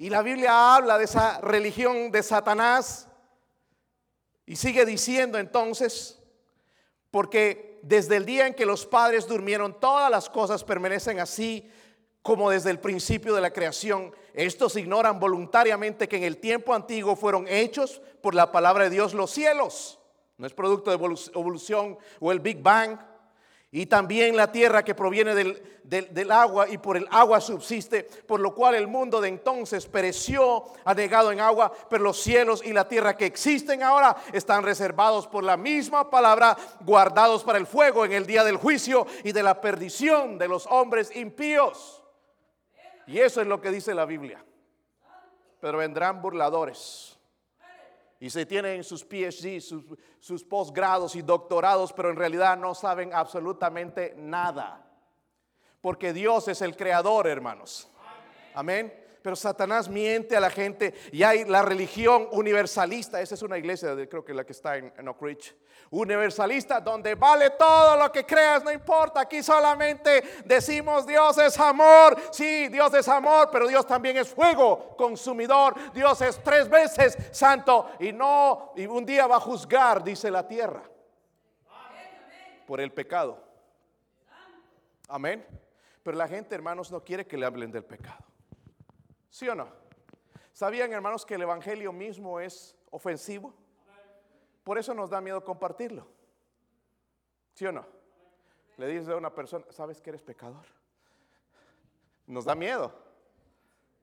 Y 0.00 0.08
la 0.08 0.22
Biblia 0.22 0.76
habla 0.76 0.96
de 0.96 1.04
esa 1.04 1.42
religión 1.42 2.10
de 2.10 2.22
Satanás 2.22 3.06
y 4.46 4.56
sigue 4.56 4.86
diciendo 4.86 5.36
entonces, 5.36 6.18
porque 7.10 7.78
desde 7.82 8.16
el 8.16 8.24
día 8.24 8.46
en 8.46 8.54
que 8.54 8.64
los 8.64 8.86
padres 8.86 9.26
durmieron, 9.26 9.78
todas 9.78 10.10
las 10.10 10.30
cosas 10.30 10.64
permanecen 10.64 11.20
así 11.20 11.70
como 12.22 12.48
desde 12.48 12.70
el 12.70 12.80
principio 12.80 13.34
de 13.34 13.42
la 13.42 13.52
creación. 13.52 14.14
Estos 14.32 14.74
ignoran 14.76 15.20
voluntariamente 15.20 16.08
que 16.08 16.16
en 16.16 16.24
el 16.24 16.38
tiempo 16.38 16.72
antiguo 16.72 17.14
fueron 17.14 17.46
hechos 17.46 18.00
por 18.22 18.34
la 18.34 18.50
palabra 18.50 18.84
de 18.84 18.90
Dios 18.90 19.12
los 19.12 19.30
cielos. 19.30 20.00
No 20.38 20.46
es 20.46 20.54
producto 20.54 20.88
de 20.90 20.96
evolución 20.96 21.98
o 22.20 22.32
el 22.32 22.40
Big 22.40 22.62
Bang, 22.62 22.98
y 23.72 23.86
también 23.86 24.36
la 24.36 24.50
tierra 24.50 24.84
que 24.84 24.96
proviene 24.96 25.32
del, 25.34 26.30
agua 26.32 26.68
y 26.68 26.78
por 26.78 26.96
el 26.96 27.06
agua 27.10 27.40
subsiste, 27.40 28.02
por 28.02 28.40
lo 28.40 28.52
cual 28.52 28.74
el 28.74 28.88
mundo 28.88 29.20
de 29.20 29.28
entonces 29.28 29.86
pereció 29.86 30.64
anegado 30.84 31.30
en 31.30 31.40
agua, 31.40 31.72
pero 31.88 32.02
los 32.02 32.20
cielos 32.20 32.62
y 32.64 32.72
la 32.72 32.88
tierra 32.88 33.16
que 33.16 33.26
existen 33.26 33.84
ahora 33.84 34.16
están 34.32 34.64
reservados 34.64 35.28
por 35.28 35.44
la 35.44 35.56
misma 35.56 36.10
palabra, 36.10 36.56
guardados 36.80 37.44
para 37.44 37.58
el 37.58 37.66
fuego 37.66 38.04
en 38.04 38.12
el 38.12 38.26
día 38.26 38.42
del 38.42 38.56
juicio 38.56 39.06
y 39.22 39.30
de 39.30 39.42
la 39.42 39.60
perdición 39.60 40.36
de 40.36 40.48
los 40.48 40.66
hombres 40.66 41.14
impíos. 41.14 42.02
Y 43.06 43.20
eso 43.20 43.40
es 43.40 43.46
lo 43.46 43.60
que 43.60 43.70
dice 43.70 43.94
la 43.94 44.04
Biblia. 44.04 44.44
Pero 45.60 45.78
vendrán 45.78 46.22
burladores 46.22 47.09
y 48.20 48.28
se 48.28 48.44
tienen 48.44 48.84
sus 48.84 49.02
PhD, 49.02 49.60
sus, 49.60 49.82
sus 50.18 50.44
posgrados 50.44 51.16
y 51.16 51.22
doctorados, 51.22 51.92
pero 51.94 52.10
en 52.10 52.16
realidad 52.16 52.58
no 52.58 52.74
saben 52.74 53.14
absolutamente 53.14 54.14
nada. 54.16 54.86
Porque 55.80 56.12
Dios 56.12 56.46
es 56.48 56.60
el 56.60 56.76
creador, 56.76 57.26
hermanos. 57.26 57.88
Amén. 58.54 58.99
Pero 59.22 59.36
Satanás 59.36 59.88
miente 59.88 60.36
a 60.36 60.40
la 60.40 60.50
gente 60.50 60.94
y 61.12 61.22
hay 61.22 61.44
la 61.44 61.62
religión 61.62 62.28
universalista. 62.32 63.20
Esa 63.20 63.34
es 63.34 63.42
una 63.42 63.58
iglesia, 63.58 63.94
creo 64.08 64.24
que 64.24 64.34
la 64.34 64.44
que 64.44 64.52
está 64.52 64.76
en, 64.76 64.92
en 64.96 65.08
Oak 65.08 65.22
Ridge 65.22 65.54
universalista 65.90 66.80
donde 66.80 67.16
vale 67.16 67.50
todo 67.50 67.96
lo 67.96 68.10
que 68.12 68.24
creas, 68.24 68.62
no 68.62 68.70
importa. 68.70 69.20
Aquí 69.20 69.42
solamente 69.42 70.22
decimos 70.44 71.06
Dios 71.06 71.36
es 71.38 71.58
amor. 71.58 72.16
Sí, 72.30 72.68
Dios 72.68 72.92
es 72.94 73.08
amor, 73.08 73.48
pero 73.50 73.66
Dios 73.66 73.86
también 73.86 74.16
es 74.16 74.28
fuego 74.28 74.96
consumidor. 74.96 75.74
Dios 75.92 76.20
es 76.22 76.42
tres 76.42 76.68
veces 76.68 77.18
santo 77.32 77.90
y 77.98 78.12
no, 78.12 78.72
y 78.76 78.86
un 78.86 79.04
día 79.04 79.26
va 79.26 79.36
a 79.36 79.40
juzgar, 79.40 80.02
dice 80.02 80.30
la 80.30 80.46
tierra, 80.46 80.82
por 82.66 82.80
el 82.80 82.92
pecado. 82.92 83.42
Amén. 85.08 85.44
Pero 86.02 86.16
la 86.16 86.28
gente, 86.28 86.54
hermanos, 86.54 86.90
no 86.90 87.02
quiere 87.02 87.26
que 87.26 87.36
le 87.36 87.44
hablen 87.44 87.72
del 87.72 87.84
pecado. 87.84 88.29
¿Sí 89.30 89.48
o 89.48 89.54
no? 89.54 89.68
¿Sabían, 90.52 90.92
hermanos, 90.92 91.24
que 91.24 91.36
el 91.36 91.42
Evangelio 91.42 91.92
mismo 91.92 92.40
es 92.40 92.76
ofensivo? 92.90 93.54
Por 94.64 94.76
eso 94.76 94.92
nos 94.92 95.08
da 95.08 95.20
miedo 95.20 95.42
compartirlo. 95.42 96.06
¿Sí 97.54 97.64
o 97.64 97.72
no? 97.72 97.86
Le 98.76 98.86
dices 98.86 99.08
a 99.08 99.16
una 99.16 99.32
persona, 99.32 99.64
¿sabes 99.70 100.00
que 100.00 100.10
eres 100.10 100.22
pecador? 100.22 100.66
Nos 102.26 102.44
da 102.44 102.54
miedo, 102.54 102.92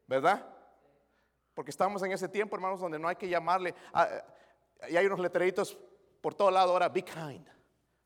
¿verdad? 0.08 0.46
Porque 1.54 1.72
estamos 1.72 2.02
en 2.04 2.12
ese 2.12 2.30
tiempo, 2.30 2.56
hermanos, 2.56 2.80
donde 2.80 3.00
no 3.00 3.08
hay 3.08 3.16
que 3.16 3.28
llamarle. 3.28 3.74
y 4.90 4.96
hay 4.96 5.06
unos 5.06 5.20
letreritos 5.20 5.78
por 6.22 6.36
todo 6.36 6.52
lado 6.52 6.72
ahora, 6.74 6.90
be 6.90 7.04
kind, 7.04 7.48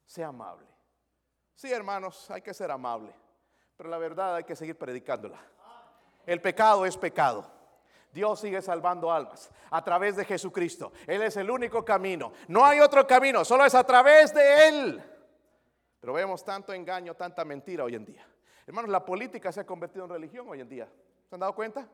sea 0.05 0.27
amable. 0.27 0.67
Sí, 1.55 1.71
hermanos, 1.71 2.29
hay 2.31 2.41
que 2.41 2.53
ser 2.53 2.71
amable, 2.71 3.13
pero 3.75 3.89
la 3.89 3.97
verdad 3.97 4.35
hay 4.35 4.43
que 4.43 4.55
seguir 4.55 4.77
predicándola. 4.77 5.39
El 6.25 6.41
pecado 6.41 6.85
es 6.85 6.97
pecado. 6.97 7.49
Dios 8.11 8.39
sigue 8.39 8.61
salvando 8.61 9.11
almas 9.11 9.49
a 9.69 9.83
través 9.83 10.15
de 10.15 10.25
Jesucristo. 10.25 10.91
Él 11.07 11.21
es 11.21 11.37
el 11.37 11.49
único 11.49 11.85
camino. 11.85 12.33
No 12.47 12.65
hay 12.65 12.79
otro 12.79 13.07
camino, 13.07 13.45
solo 13.45 13.65
es 13.65 13.73
a 13.73 13.83
través 13.85 14.33
de 14.33 14.67
Él. 14.67 15.03
Pero 15.99 16.13
vemos 16.13 16.43
tanto 16.43 16.73
engaño, 16.73 17.15
tanta 17.15 17.45
mentira 17.45 17.83
hoy 17.83 17.95
en 17.95 18.05
día. 18.05 18.27
Hermanos, 18.65 18.89
la 18.89 19.05
política 19.05 19.51
se 19.51 19.61
ha 19.61 19.65
convertido 19.65 20.05
en 20.05 20.11
religión 20.11 20.47
hoy 20.49 20.59
en 20.59 20.67
día. 20.67 20.89
¿Se 21.29 21.35
han 21.35 21.39
dado 21.39 21.55
cuenta? 21.55 21.87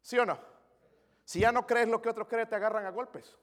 ¿Sí 0.00 0.18
o 0.18 0.24
no? 0.24 0.38
Si 1.24 1.40
ya 1.40 1.52
no 1.52 1.66
crees 1.66 1.88
lo 1.88 2.00
que 2.00 2.08
otro 2.08 2.26
cree, 2.26 2.46
te 2.46 2.54
agarran 2.54 2.86
a 2.86 2.90
golpes. 2.90 3.36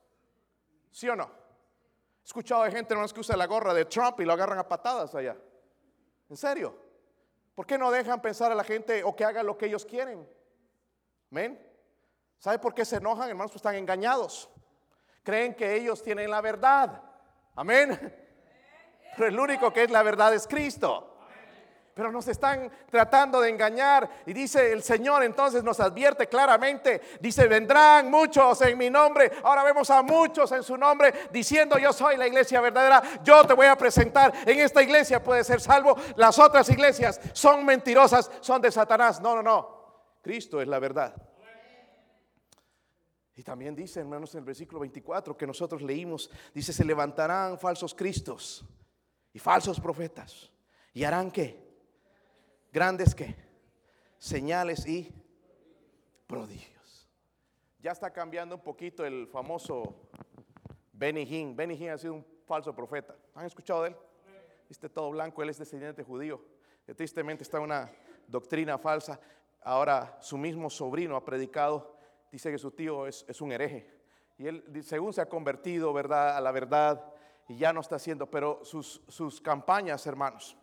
¿Sí 0.92 1.08
o 1.08 1.16
no? 1.16 1.26
He 1.26 2.26
escuchado 2.26 2.64
de 2.64 2.72
gente 2.72 2.94
hermanos, 2.94 3.14
que 3.14 3.20
usa 3.20 3.38
la 3.38 3.46
gorra 3.46 3.74
de 3.74 3.86
Trump 3.86 4.20
y 4.20 4.26
lo 4.26 4.34
agarran 4.34 4.58
a 4.58 4.68
patadas 4.68 5.14
allá. 5.14 5.38
¿En 6.30 6.38
serio? 6.38 6.85
¿Por 7.56 7.66
qué 7.66 7.78
no 7.78 7.90
dejan 7.90 8.22
pensar 8.22 8.52
a 8.52 8.56
la 8.56 8.64
gente 8.64 9.04
o 9.04 9.16
que 9.16 9.24
haga 9.24 9.42
lo 9.42 9.58
que 9.58 9.68
ellos 9.68 9.86
quieren? 9.86 10.28
¿Amén? 11.32 11.60
¿Sabe 12.38 12.60
por 12.60 12.74
qué 12.74 12.84
se 12.84 12.98
enojan, 12.98 13.30
hermanos? 13.30 13.52
Pues 13.52 13.60
están 13.60 13.76
engañados. 13.76 14.50
Creen 15.24 15.56
que 15.56 15.74
ellos 15.76 16.04
tienen 16.04 16.30
la 16.30 16.42
verdad. 16.42 17.02
Amén. 17.56 18.14
Pero 19.16 19.30
el 19.30 19.40
único 19.40 19.72
que 19.72 19.84
es 19.84 19.90
la 19.90 20.04
verdad 20.04 20.34
es 20.34 20.46
Cristo. 20.46 21.15
Pero 21.96 22.12
nos 22.12 22.28
están 22.28 22.70
tratando 22.92 23.40
de 23.40 23.50
engañar. 23.50 24.10
Y 24.26 24.34
dice 24.34 24.74
el 24.74 24.84
Señor 24.84 25.24
entonces 25.24 25.64
nos 25.64 25.80
advierte 25.80 26.28
claramente. 26.28 27.02
Dice, 27.22 27.48
vendrán 27.48 28.12
muchos 28.12 28.62
en 28.64 28.78
mi 28.78 28.90
nombre. 28.90 29.32
Ahora 29.42 29.64
vemos 29.64 29.90
a 29.90 30.02
muchos 30.02 30.52
en 30.52 30.62
su 30.62 30.76
nombre 30.76 31.30
diciendo, 31.32 31.78
yo 31.78 31.94
soy 31.94 32.18
la 32.18 32.28
iglesia 32.28 32.60
verdadera. 32.60 33.02
Yo 33.24 33.46
te 33.46 33.54
voy 33.54 33.68
a 33.68 33.78
presentar. 33.78 34.34
En 34.46 34.60
esta 34.60 34.84
iglesia 34.84 35.24
puede 35.24 35.46
ser 35.46 35.62
salvo. 35.62 35.96
Las 36.18 36.38
otras 36.38 36.70
iglesias 36.70 37.18
son 37.32 37.66
mentirosas, 37.66 38.30
son 38.42 38.62
de 38.62 38.74
Satanás. 38.74 39.22
No, 39.22 39.34
no, 39.34 39.42
no. 39.42 40.20
Cristo 40.22 40.60
es 40.60 40.68
la 40.68 40.80
verdad. 40.80 41.16
Y 43.38 43.44
también 43.44 43.74
dice, 43.74 44.02
hermanos, 44.02 44.36
en 44.36 44.40
el 44.40 44.46
versículo 44.46 44.82
24 44.82 45.38
que 45.38 45.48
nosotros 45.48 45.82
leímos, 45.82 46.30
dice, 46.54 46.74
se 46.74 46.84
levantarán 46.84 47.58
falsos 47.58 47.96
cristos 47.96 48.66
y 49.32 49.40
falsos 49.40 49.80
profetas. 49.80 50.52
¿Y 50.94 51.06
harán 51.06 51.32
qué? 51.32 51.65
Grandes 52.76 53.16
qué? 53.16 53.34
Señales 54.18 54.86
y 54.86 55.10
prodigios. 56.28 57.08
Ya 57.80 57.94
está 57.94 58.12
cambiando 58.12 58.56
un 58.56 58.62
poquito 58.62 59.06
el 59.06 59.28
famoso 59.28 60.10
Benny 60.92 61.22
Hinn. 61.22 61.56
Benny 61.56 61.76
Hinn 61.76 61.92
ha 61.92 61.98
sido 61.98 62.16
un 62.16 62.26
falso 62.46 62.76
profeta. 62.76 63.16
¿Han 63.34 63.46
escuchado 63.46 63.84
de 63.84 63.92
él? 63.92 63.96
Viste 64.68 64.90
todo 64.90 65.10
blanco, 65.12 65.42
él 65.42 65.52
es 65.52 65.58
descendiente 65.58 66.04
judío. 66.04 66.42
Que 66.86 66.94
tristemente 66.94 67.44
está 67.44 67.62
una 67.62 67.90
doctrina 68.28 68.78
falsa. 68.78 69.22
Ahora 69.62 70.18
su 70.20 70.38
mismo 70.38 70.70
sobrino 70.70 71.16
ha 71.16 71.24
predicado 71.24 71.96
dice 72.30 72.52
que 72.52 72.58
su 72.58 72.72
tío 72.72 73.08
es, 73.08 73.40
un 73.40 73.54
hereje. 73.54 73.90
Y 74.38 74.48
él, 74.48 74.84
según 74.84 75.14
se 75.14 75.22
ha 75.22 75.30
convertido, 75.30 75.94
¿verdad?, 75.94 76.36
a 76.36 76.42
la 76.42 76.52
verdad 76.52 77.14
y 77.48 77.56
ya 77.56 77.72
no 77.72 77.80
está 77.80 77.96
haciendo, 77.96 78.30
pero 78.30 78.66
sus, 78.66 79.02
sus 79.08 79.40
campañas, 79.40 80.06
hermanos, 80.08 80.58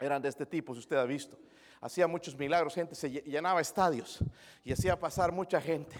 eran 0.00 0.20
de 0.22 0.28
este 0.28 0.46
tipo, 0.46 0.74
si 0.74 0.80
usted 0.80 0.96
ha 0.96 1.04
visto. 1.04 1.36
Hacía 1.80 2.06
muchos 2.06 2.36
milagros, 2.36 2.74
gente 2.74 2.94
se 2.94 3.10
llenaba 3.10 3.60
estadios 3.60 4.20
y 4.62 4.72
hacía 4.72 4.98
pasar 4.98 5.32
mucha 5.32 5.60
gente. 5.60 5.96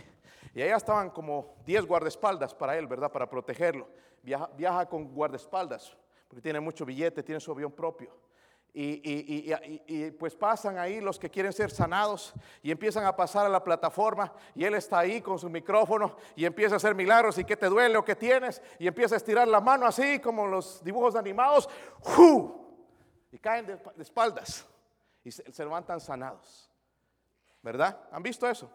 Y 0.55 0.63
allá 0.63 0.77
estaban 0.77 1.11
como 1.11 1.57
10 1.67 1.85
guardaespaldas 1.85 2.55
para 2.55 2.79
él, 2.79 2.87
¿verdad? 2.87 3.11
Para 3.11 3.29
protegerlo. 3.29 3.89
Viaja, 4.23 4.49
viaja 4.57 4.87
con 4.87 5.13
guardaespaldas, 5.13 5.97
porque 6.29 6.41
tiene 6.41 6.61
mucho 6.61 6.85
billete, 6.85 7.23
tiene 7.23 7.41
su 7.41 7.51
avión 7.51 7.73
propio. 7.73 8.11
Y, 8.77 10.11
pues 10.19 10.35
pasan 10.35 10.79
ahí 10.79 11.01
los 11.01 11.17
que 11.17 11.31
quieren 11.31 11.53
ser 11.53 11.71
sanados 11.71 12.35
y 12.61 12.73
empiezan 12.73 13.05
a 13.05 13.15
pasar 13.15 13.47
a 13.47 13.49
la 13.49 13.63
plataforma 13.63 14.33
y 14.53 14.65
él 14.65 14.75
está 14.75 14.99
ahí 14.99 15.21
con 15.21 15.39
su 15.39 15.49
micrófono 15.49 16.17
y 16.35 16.45
empieza 16.45 16.75
a 16.75 16.79
hacer 16.79 16.93
milagros 16.93 17.39
y 17.39 17.45
que 17.45 17.57
te 17.57 17.67
duele 17.67 17.97
o 17.97 18.05
que 18.05 18.17
tienes 18.17 18.61
y 18.81 18.89
empieza 18.89 19.15
a 19.15 19.19
estirar 19.19 19.47
la 19.47 19.61
mano 19.61 19.87
así 19.87 20.19
como 20.19 20.49
los 20.49 20.83
dibujos 20.83 21.15
animados. 21.15 21.69
Y 23.35 23.39
caen 23.41 23.67
de, 23.67 23.77
espaldas 23.99 24.65
y 25.25 25.33
se, 25.33 25.51
se 25.53 25.65
levantan 25.65 25.99
sanados. 25.99 26.71
¿Verdad? 27.61 28.09
¿Han 28.13 28.23
visto 28.23 28.49
eso? 28.49 28.71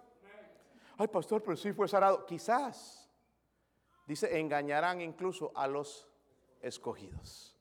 Ay, 0.97 1.07
pastor, 1.07 1.41
pero 1.41 1.55
sí 1.55 1.71
fue 1.71 1.87
sanado. 1.87 2.25
Quizás. 2.25 3.09
Dice, 4.05 4.37
engañarán 4.37 4.99
incluso 4.99 5.53
a 5.55 5.65
los 5.65 6.09
escogidos. 6.61 7.57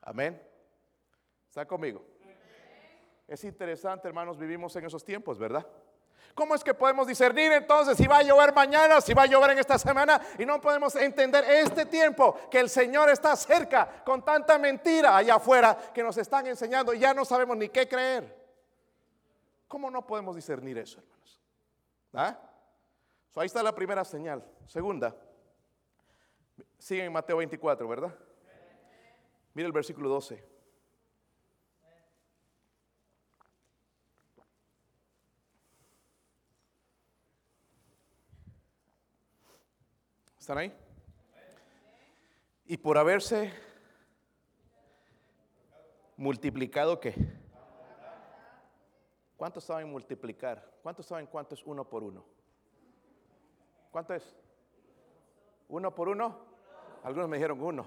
Amén. 0.00 0.40
¿Está 1.46 1.66
conmigo? 1.66 2.02
Es 3.28 3.44
interesante, 3.44 4.08
hermanos, 4.08 4.38
vivimos 4.38 4.74
en 4.76 4.86
esos 4.86 5.04
tiempos, 5.04 5.38
¿verdad? 5.38 5.66
¿Cómo 6.34 6.54
es 6.54 6.64
que 6.64 6.74
podemos 6.74 7.06
discernir 7.06 7.52
entonces 7.52 7.96
si 7.96 8.06
va 8.06 8.18
a 8.18 8.22
llover 8.22 8.54
mañana, 8.54 9.00
si 9.00 9.12
va 9.12 9.24
a 9.24 9.26
llover 9.26 9.50
en 9.50 9.58
esta 9.58 9.78
semana? 9.78 10.20
Y 10.38 10.46
no 10.46 10.60
podemos 10.60 10.94
entender 10.96 11.44
este 11.44 11.86
tiempo 11.86 12.48
que 12.50 12.60
el 12.60 12.70
Señor 12.70 13.10
está 13.10 13.36
cerca 13.36 14.02
con 14.04 14.24
tanta 14.24 14.58
mentira 14.58 15.16
allá 15.16 15.34
afuera 15.34 15.76
que 15.92 16.02
nos 16.02 16.16
están 16.16 16.46
enseñando 16.46 16.94
y 16.94 16.98
ya 16.98 17.12
no 17.12 17.24
sabemos 17.24 17.56
ni 17.56 17.68
qué 17.68 17.88
creer. 17.88 18.38
¿Cómo 19.68 19.90
no 19.90 20.06
podemos 20.06 20.34
discernir 20.34 20.78
eso, 20.78 20.98
hermanos? 20.98 21.40
¿Ah? 22.12 22.38
ahí 23.36 23.46
está 23.46 23.62
la 23.62 23.74
primera 23.74 24.04
señal. 24.04 24.44
Segunda, 24.66 25.14
sigue 26.78 27.04
en 27.04 27.12
Mateo 27.12 27.36
24, 27.36 27.86
¿verdad? 27.86 28.14
Mira 29.54 29.66
el 29.66 29.72
versículo 29.72 30.08
12. 30.08 30.49
¿Están 40.50 40.62
ahí? 40.62 40.76
Y 42.66 42.76
por 42.76 42.98
haberse 42.98 43.52
multiplicado, 46.16 46.98
¿qué? 46.98 47.14
¿Cuántos 49.36 49.62
saben 49.62 49.88
multiplicar? 49.88 50.68
¿Cuántos 50.82 51.06
saben 51.06 51.28
cuánto 51.28 51.54
es 51.54 51.64
uno 51.64 51.88
por 51.88 52.02
uno? 52.02 52.24
¿Cuánto 53.92 54.12
es? 54.12 54.36
¿Uno 55.68 55.94
por 55.94 56.08
uno? 56.08 56.40
Algunos 57.04 57.28
me 57.28 57.36
dijeron 57.36 57.62
uno. 57.62 57.86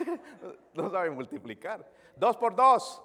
no 0.72 0.88
saben 0.88 1.12
multiplicar. 1.12 1.86
Dos 2.16 2.34
por 2.38 2.56
dos. 2.56 3.02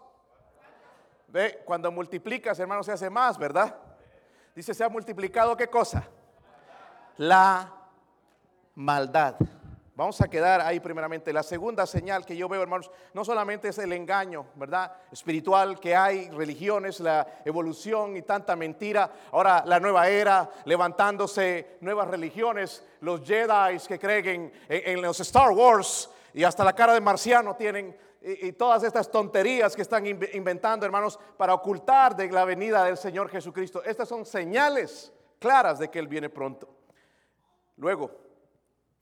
Ve, 1.27 1.63
cuando 1.65 1.91
multiplicas, 1.91 2.57
hermano, 2.61 2.81
se 2.81 2.93
hace 2.93 3.09
más, 3.09 3.37
¿verdad? 3.37 3.77
Dice, 4.55 4.73
se 4.73 4.85
ha 4.85 4.87
multiplicado 4.87 5.57
qué 5.57 5.67
cosa? 5.67 6.07
La 7.17 7.82
maldad. 8.75 9.35
Vamos 9.95 10.19
a 10.21 10.27
quedar 10.27 10.59
ahí 10.59 10.79
primeramente. 10.79 11.31
La 11.31 11.43
segunda 11.43 11.85
señal 11.85 12.25
que 12.25 12.35
yo 12.35 12.49
veo, 12.49 12.63
hermanos, 12.63 12.89
no 13.13 13.23
solamente 13.23 13.67
es 13.67 13.77
el 13.77 13.93
engaño, 13.93 14.47
¿verdad? 14.55 14.91
Espiritual 15.11 15.79
que 15.79 15.95
hay, 15.95 16.31
religiones, 16.31 16.99
la 16.99 17.27
evolución 17.45 18.17
y 18.17 18.23
tanta 18.23 18.55
mentira. 18.55 19.11
Ahora 19.31 19.63
la 19.67 19.79
nueva 19.79 20.09
era, 20.09 20.49
levantándose 20.65 21.77
nuevas 21.81 22.07
religiones, 22.07 22.83
los 23.01 23.21
Jedi 23.21 23.77
que 23.87 23.99
creen 23.99 24.51
en, 24.67 24.99
los 24.99 25.19
Star 25.19 25.51
Wars 25.51 26.09
y 26.33 26.43
hasta 26.43 26.63
la 26.63 26.73
cara 26.73 26.95
de 26.95 27.01
marciano 27.01 27.55
tienen 27.55 27.95
y, 28.19 28.47
y, 28.47 28.51
todas 28.53 28.81
estas 28.83 29.11
tonterías 29.11 29.75
que 29.75 29.83
están 29.83 30.07
inventando, 30.07 30.87
hermanos, 30.87 31.19
para 31.37 31.53
ocultar 31.53 32.15
de 32.15 32.31
la 32.31 32.45
venida 32.45 32.83
del 32.85 32.97
Señor 32.97 33.29
Jesucristo. 33.29 33.83
Estas 33.83 34.09
son 34.09 34.25
señales 34.25 35.13
claras 35.37 35.77
de 35.77 35.91
que 35.91 35.99
Él 35.99 36.07
viene 36.07 36.29
pronto. 36.29 36.67
Luego, 37.75 38.22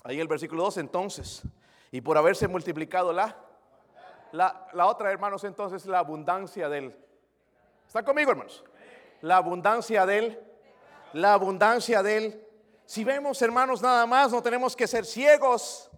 Ahí 0.04 0.20
el 0.20 0.28
versículo 0.28 0.64
2, 0.64 0.78
entonces, 0.78 1.44
y 1.92 2.02
por 2.02 2.18
haberse 2.18 2.48
multiplicado 2.48 3.14
la, 3.14 3.36
la, 4.32 4.68
la 4.74 4.88
otra, 4.88 5.12
hermanos, 5.12 5.44
entonces 5.44 5.86
la 5.86 6.00
abundancia 6.00 6.70
del... 6.70 6.96
¿Están 7.86 8.06
conmigo, 8.06 8.32
hermanos? 8.32 8.64
La 9.22 9.38
abundancia 9.38 10.06
del... 10.06 10.40
La 11.14 11.34
abundancia 11.34 12.02
del... 12.02 12.48
Si 12.86 13.04
vemos, 13.04 13.42
hermanos, 13.42 13.82
nada 13.82 14.06
más, 14.06 14.32
no 14.32 14.42
tenemos 14.42 14.76
que 14.76 14.88
ser 14.88 15.06
ciegos. 15.06 15.92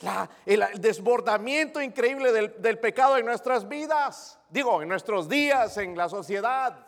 La, 0.00 0.28
el, 0.44 0.64
desbordamiento 0.78 1.80
increíble 1.80 2.30
del, 2.32 2.60
del 2.60 2.78
pecado 2.78 3.16
en 3.16 3.24
nuestras 3.24 3.66
vidas, 3.66 4.38
digo, 4.50 4.82
en 4.82 4.88
nuestros 4.88 5.28
días, 5.28 5.76
en 5.78 5.96
la 5.96 6.08
sociedad. 6.08 6.86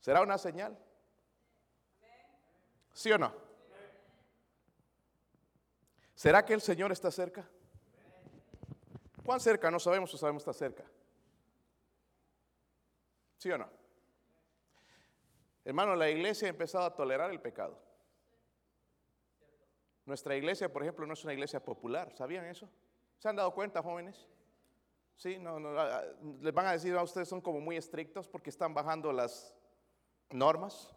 ¿Será 0.00 0.22
una 0.22 0.38
señal? 0.38 0.78
¿Sí 2.94 3.12
o 3.12 3.18
no? 3.18 3.45
¿Será 6.16 6.44
que 6.46 6.54
el 6.54 6.62
Señor 6.62 6.90
está 6.92 7.10
cerca? 7.10 7.46
¿Cuán 9.22 9.38
cerca? 9.38 9.70
No 9.70 9.78
sabemos 9.78 10.12
o 10.14 10.16
sabemos 10.16 10.40
está 10.40 10.54
cerca. 10.54 10.82
¿Sí 13.36 13.50
o 13.50 13.58
no? 13.58 13.68
Hermano, 15.62 15.94
la 15.94 16.08
iglesia 16.08 16.46
ha 16.46 16.48
empezado 16.48 16.86
a 16.86 16.96
tolerar 16.96 17.30
el 17.30 17.40
pecado. 17.40 17.78
Nuestra 20.06 20.34
iglesia, 20.36 20.72
por 20.72 20.82
ejemplo, 20.82 21.06
no 21.06 21.12
es 21.12 21.22
una 21.22 21.34
iglesia 21.34 21.62
popular. 21.62 22.10
¿Sabían 22.14 22.46
eso? 22.46 22.66
¿Se 23.18 23.28
han 23.28 23.36
dado 23.36 23.52
cuenta, 23.52 23.82
jóvenes? 23.82 24.26
Sí, 25.16 25.38
no, 25.38 25.60
no, 25.60 25.78
ah, 25.78 26.02
les 26.40 26.54
van 26.54 26.66
a 26.66 26.72
decir 26.72 26.96
a 26.96 27.02
ustedes 27.02 27.28
son 27.28 27.42
como 27.42 27.60
muy 27.60 27.76
estrictos 27.76 28.26
porque 28.26 28.48
están 28.48 28.72
bajando 28.72 29.12
las 29.12 29.54
normas. 30.30 30.96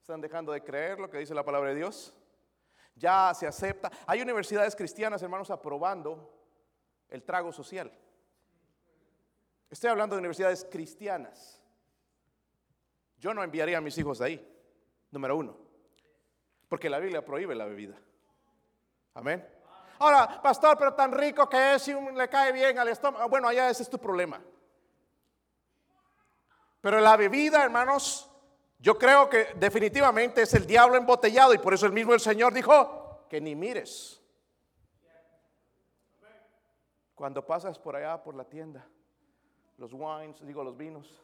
Están 0.00 0.22
dejando 0.22 0.52
de 0.52 0.64
creer 0.64 0.98
lo 0.98 1.10
que 1.10 1.18
dice 1.18 1.34
la 1.34 1.44
palabra 1.44 1.70
de 1.70 1.76
Dios 1.76 2.14
ya 2.94 3.32
se 3.34 3.46
acepta. 3.46 3.90
Hay 4.06 4.20
universidades 4.20 4.76
cristianas, 4.76 5.22
hermanos, 5.22 5.50
aprobando 5.50 6.32
el 7.08 7.22
trago 7.22 7.52
social. 7.52 7.92
Estoy 9.70 9.90
hablando 9.90 10.16
de 10.16 10.20
universidades 10.20 10.66
cristianas. 10.70 11.60
Yo 13.18 13.32
no 13.32 13.42
enviaría 13.42 13.78
a 13.78 13.80
mis 13.80 13.96
hijos 13.98 14.20
ahí, 14.20 14.44
número 15.10 15.36
uno, 15.36 15.56
porque 16.68 16.90
la 16.90 16.98
Biblia 16.98 17.24
prohíbe 17.24 17.54
la 17.54 17.66
bebida. 17.66 17.96
Amén. 19.14 19.46
Ahora, 19.98 20.42
pastor, 20.42 20.76
pero 20.76 20.94
tan 20.94 21.12
rico 21.12 21.48
que 21.48 21.74
es, 21.74 21.82
si 21.82 21.94
le 21.94 22.28
cae 22.28 22.50
bien 22.50 22.78
al 22.78 22.88
estómago, 22.88 23.28
bueno, 23.28 23.46
allá 23.46 23.70
ese 23.70 23.84
es 23.84 23.90
tu 23.90 23.98
problema. 23.98 24.42
Pero 26.80 27.00
la 27.00 27.16
bebida, 27.16 27.62
hermanos, 27.62 28.28
yo 28.82 28.98
creo 28.98 29.30
que 29.30 29.46
definitivamente 29.54 30.42
es 30.42 30.52
el 30.54 30.66
diablo 30.66 30.96
embotellado 30.96 31.54
y 31.54 31.58
por 31.58 31.72
eso 31.72 31.86
el 31.86 31.92
mismo 31.92 32.14
el 32.14 32.20
Señor 32.20 32.52
dijo 32.52 33.26
que 33.30 33.40
ni 33.40 33.54
mires. 33.54 34.20
Cuando 37.14 37.46
pasas 37.46 37.78
por 37.78 37.94
allá 37.94 38.20
por 38.20 38.34
la 38.34 38.42
tienda, 38.42 38.84
los 39.78 39.92
wines, 39.92 40.44
digo 40.44 40.64
los 40.64 40.76
vinos, 40.76 41.22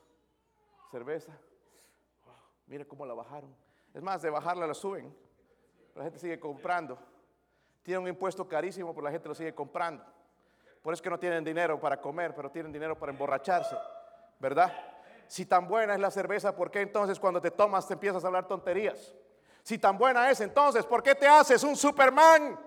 cerveza, 0.93 1.37
mire 2.69 2.87
cómo 2.87 3.05
la 3.05 3.15
bajaron. 3.15 3.53
Es 3.93 4.03
más, 4.03 4.23
de 4.23 4.31
bajarla 4.31 4.65
la 4.65 4.75
suben. 4.75 5.13
La 5.97 6.05
gente 6.05 6.21
sigue 6.21 6.39
comprando. 6.39 6.97
Tiene 7.83 7.99
un 7.99 8.07
impuesto 8.07 8.47
carísimo, 8.47 8.95
pero 8.95 9.05
la 9.05 9.11
gente 9.11 9.29
lo 9.29 9.35
sigue 9.35 9.53
comprando. 9.53 10.05
Por 10.81 10.93
eso 10.93 11.01
es 11.01 11.03
que 11.03 11.11
no 11.11 11.19
tienen 11.19 11.43
dinero 11.43 11.81
para 11.81 12.01
comer, 12.01 12.37
pero 12.37 12.53
tienen 12.53 12.71
dinero 12.71 12.97
para 12.97 13.11
emborracharse, 13.11 13.77
¿verdad? 14.39 14.73
Si 15.29 15.45
tan 15.45 15.69
buena 15.69 15.95
es 15.95 16.01
la 16.01 16.11
cerveza, 16.11 16.57
¿por 16.57 16.71
qué 16.71 16.81
entonces 16.81 17.21
cuando 17.21 17.41
te 17.41 17.51
tomas 17.51 17.87
te 17.87 17.93
empiezas 17.93 18.25
a 18.25 18.27
hablar 18.27 18.49
tonterías? 18.49 19.15
Si 19.63 19.79
tan 19.79 19.99
buena 19.99 20.31
es, 20.31 20.41
entonces, 20.41 20.87
¿por 20.87 21.03
qué 21.03 21.15
te 21.15 21.29
haces 21.29 21.63
un 21.63 21.77
Superman? 21.77 22.59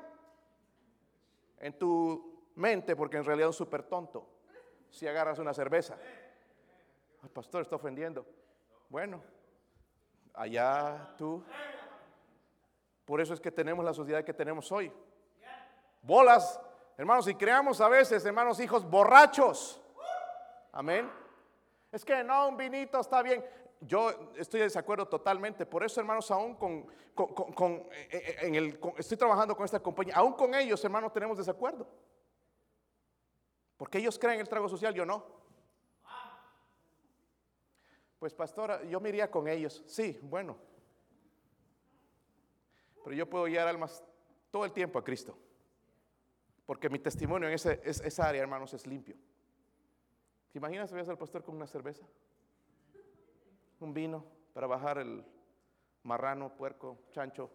En 1.58 1.78
tu 1.78 2.46
mente, 2.56 2.96
porque 2.96 3.18
en 3.18 3.26
realidad 3.26 3.50
es 3.50 3.60
un 3.60 3.66
super 3.66 3.82
tonto. 3.82 4.30
Si 4.92 5.08
agarras 5.08 5.40
una 5.40 5.54
cerveza. 5.54 5.98
El 7.24 7.30
pastor 7.30 7.64
está 7.64 7.76
ofendiendo. 7.76 8.26
Bueno, 8.90 9.24
allá 10.36 11.16
tú. 11.18 11.44
Por 13.06 13.22
eso 13.22 13.34
es 13.34 13.42
que 13.42 13.52
tenemos 13.52 13.84
la 13.84 13.94
sociedad 13.94 14.24
que 14.24 14.34
tenemos 14.34 14.72
hoy. 14.72 14.94
Bolas, 16.04 16.60
hermanos, 16.98 17.28
y 17.28 17.34
creamos 17.34 17.82
a 17.82 17.90
veces, 17.90 18.24
hermanos, 18.24 18.60
hijos 18.60 18.88
borrachos. 18.88 19.82
Amén. 20.72 21.21
Es 21.92 22.06
que 22.06 22.24
no, 22.24 22.48
un 22.48 22.58
vinito 22.58 23.00
está 23.00 23.22
bien. 23.22 23.44
Yo 23.82 24.12
estoy 24.36 24.60
de 24.60 24.66
desacuerdo 24.66 25.08
totalmente. 25.08 25.66
Por 25.66 25.84
eso, 25.84 26.00
hermanos, 26.00 26.30
aún 26.32 26.56
con, 26.56 26.88
eh, 27.68 28.08
eh, 28.12 28.36
en 28.42 28.56
el, 28.56 28.80
estoy 28.98 29.18
trabajando 29.18 29.56
con 29.56 29.66
esta 29.66 29.82
compañía. 29.82 30.16
Aún 30.16 30.34
con 30.34 30.56
ellos, 30.56 30.84
hermanos, 30.86 31.12
tenemos 31.12 31.38
desacuerdo. 31.38 31.88
Porque 33.76 33.98
ellos 33.98 34.18
creen 34.18 34.40
el 34.40 34.48
trago 34.48 34.70
social, 34.70 34.94
yo 34.94 35.06
no. 35.06 35.42
Pues, 38.20 38.36
pastora, 38.36 38.84
yo 38.84 39.00
me 39.02 39.10
iría 39.10 39.30
con 39.30 39.48
ellos. 39.48 39.84
Sí, 39.88 40.20
bueno. 40.22 40.56
Pero 43.04 43.16
yo 43.16 43.28
puedo 43.28 43.46
guiar 43.46 43.68
almas 43.68 44.04
todo 44.52 44.64
el 44.64 44.72
tiempo 44.72 45.00
a 45.00 45.04
Cristo. 45.04 45.36
Porque 46.68 46.88
mi 46.88 47.00
testimonio 47.00 47.50
en 47.50 47.56
esa 47.56 48.28
área, 48.28 48.44
hermanos, 48.44 48.74
es 48.76 48.86
limpio. 48.86 49.18
¿Te 50.52 50.58
imaginas 50.58 50.92
ves 50.92 51.10
al 51.10 51.18
pastor 51.18 51.44
con 51.44 51.56
una 51.56 51.68
cerveza? 51.68 52.06
Un 53.80 53.94
vino 53.94 54.26
para 54.54 54.68
bajar 54.68 54.98
el 54.98 55.24
marrano, 56.04 56.56
puerco, 56.56 56.98
chancho. 57.12 57.50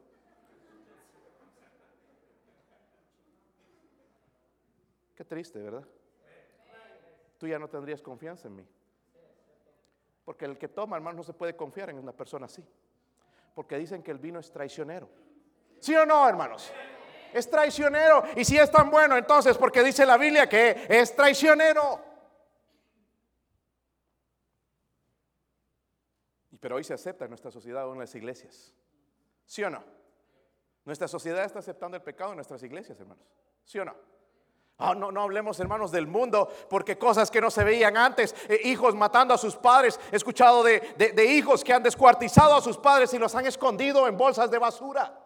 Qué 5.14 5.24
triste, 5.24 5.60
¿verdad? 5.60 5.86
tú 7.38 7.46
ya 7.46 7.58
no 7.58 7.68
tendrías 7.68 8.02
confianza 8.02 8.48
en 8.48 8.56
mí. 8.56 8.66
Porque 10.24 10.44
el 10.44 10.58
que 10.58 10.68
toma, 10.68 10.96
hermano, 10.96 11.18
no 11.18 11.22
se 11.22 11.32
puede 11.32 11.54
confiar 11.54 11.90
en 11.90 11.98
una 11.98 12.12
persona 12.12 12.46
así. 12.46 12.64
Porque 13.54 13.78
dicen 13.78 14.02
que 14.02 14.10
el 14.10 14.18
vino 14.18 14.40
es 14.40 14.50
traicionero. 14.50 15.08
¿Sí 15.78 15.94
o 15.94 16.04
no, 16.04 16.28
hermanos? 16.28 16.72
Es 17.32 17.48
traicionero. 17.48 18.24
Y 18.34 18.44
si 18.44 18.58
es 18.58 18.70
tan 18.70 18.90
bueno, 18.90 19.16
entonces, 19.16 19.56
porque 19.56 19.82
dice 19.82 20.04
la 20.04 20.16
Biblia 20.16 20.48
que 20.48 20.86
es 20.88 21.14
traicionero. 21.14 22.00
Y 26.50 26.55
pero 26.66 26.74
hoy 26.74 26.82
se 26.82 26.94
acepta 26.94 27.26
en 27.26 27.30
nuestra 27.30 27.52
sociedad 27.52 27.88
o 27.88 27.92
en 27.92 28.00
las 28.00 28.12
iglesias. 28.16 28.74
¿Sí 29.44 29.62
o 29.62 29.70
no? 29.70 29.84
Nuestra 30.84 31.06
sociedad 31.06 31.44
está 31.44 31.60
aceptando 31.60 31.96
el 31.96 32.02
pecado 32.02 32.30
en 32.30 32.38
nuestras 32.38 32.60
iglesias, 32.64 32.98
hermanos. 32.98 33.24
¿Sí 33.64 33.78
o 33.78 33.84
no? 33.84 33.94
Oh, 34.78 34.92
no, 34.92 35.12
no 35.12 35.22
hablemos, 35.22 35.60
hermanos, 35.60 35.92
del 35.92 36.08
mundo, 36.08 36.52
porque 36.68 36.98
cosas 36.98 37.30
que 37.30 37.40
no 37.40 37.52
se 37.52 37.62
veían 37.62 37.96
antes, 37.96 38.34
eh, 38.48 38.62
hijos 38.64 38.96
matando 38.96 39.32
a 39.32 39.38
sus 39.38 39.54
padres, 39.54 40.00
he 40.10 40.16
escuchado 40.16 40.64
de, 40.64 40.80
de, 40.96 41.24
hijos 41.24 41.62
que 41.62 41.72
han 41.72 41.84
descuartizado 41.84 42.56
a 42.56 42.60
sus 42.60 42.76
padres 42.76 43.14
y 43.14 43.18
los 43.20 43.32
han 43.36 43.46
escondido 43.46 44.08
en 44.08 44.18
bolsas 44.18 44.50
de 44.50 44.58
basura. 44.58 45.24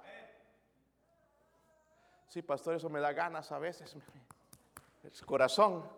Sí, 2.29 2.43
pastor, 2.43 2.75
eso 2.75 2.91
me 2.91 3.01
da 3.01 3.15
ganas 3.15 3.51
a 3.51 3.59
veces, 3.59 3.97
el 5.05 5.25
corazón. 5.25 5.89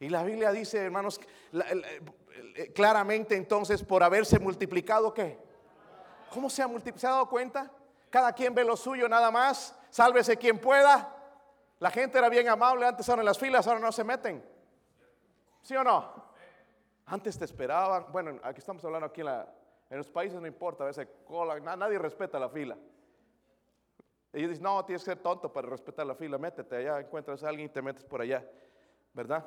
Y 0.00 0.08
la 0.08 0.22
Biblia 0.22 0.50
dice, 0.50 0.78
hermanos, 0.78 1.18
claramente 2.74 3.36
entonces, 3.36 3.82
por 3.82 4.02
haberse 4.02 4.38
multiplicado, 4.38 5.12
¿qué? 5.12 5.38
¿Cómo 6.32 6.48
se 6.48 6.62
ha 6.62 6.68
multiplicado? 6.68 7.00
¿Se 7.00 7.06
ha 7.06 7.10
dado 7.10 7.28
cuenta? 7.28 7.70
Cada 8.08 8.32
quien 8.32 8.54
ve 8.54 8.64
lo 8.64 8.76
suyo 8.76 9.08
nada 9.08 9.30
más. 9.30 9.76
Sálvese 9.90 10.36
quien 10.36 10.58
pueda. 10.58 11.16
La 11.78 11.90
gente 11.90 12.18
era 12.18 12.28
bien 12.28 12.48
amable, 12.48 12.86
antes 12.86 13.08
eran 13.08 13.20
en 13.20 13.26
las 13.26 13.38
filas, 13.38 13.66
ahora 13.66 13.80
no 13.80 13.90
se 13.90 14.04
meten. 14.04 14.44
¿Sí 15.62 15.74
o 15.74 15.82
no? 15.82 16.30
Antes 17.06 17.38
te 17.38 17.44
esperaban. 17.44 18.06
Bueno, 18.12 18.38
aquí 18.42 18.58
estamos 18.58 18.84
hablando 18.84 19.06
aquí 19.06 19.22
en, 19.22 19.28
en 19.28 19.98
los 19.98 20.10
países 20.10 20.40
no 20.40 20.46
importa, 20.46 20.84
a 20.84 20.88
veces 20.88 21.08
nadie 21.62 21.98
respeta 21.98 22.38
la 22.38 22.48
fila. 22.48 22.76
Y 24.32 24.46
dicen, 24.46 24.62
no, 24.62 24.84
tienes 24.84 25.02
que 25.02 25.10
ser 25.10 25.18
tonto 25.18 25.52
para 25.52 25.68
respetar 25.68 26.06
la 26.06 26.14
fila, 26.14 26.38
métete 26.38 26.76
allá, 26.76 27.00
encuentras 27.00 27.42
a 27.42 27.48
alguien 27.48 27.66
y 27.66 27.72
te 27.72 27.82
metes 27.82 28.04
por 28.04 28.20
allá, 28.20 28.46
¿verdad? 29.12 29.44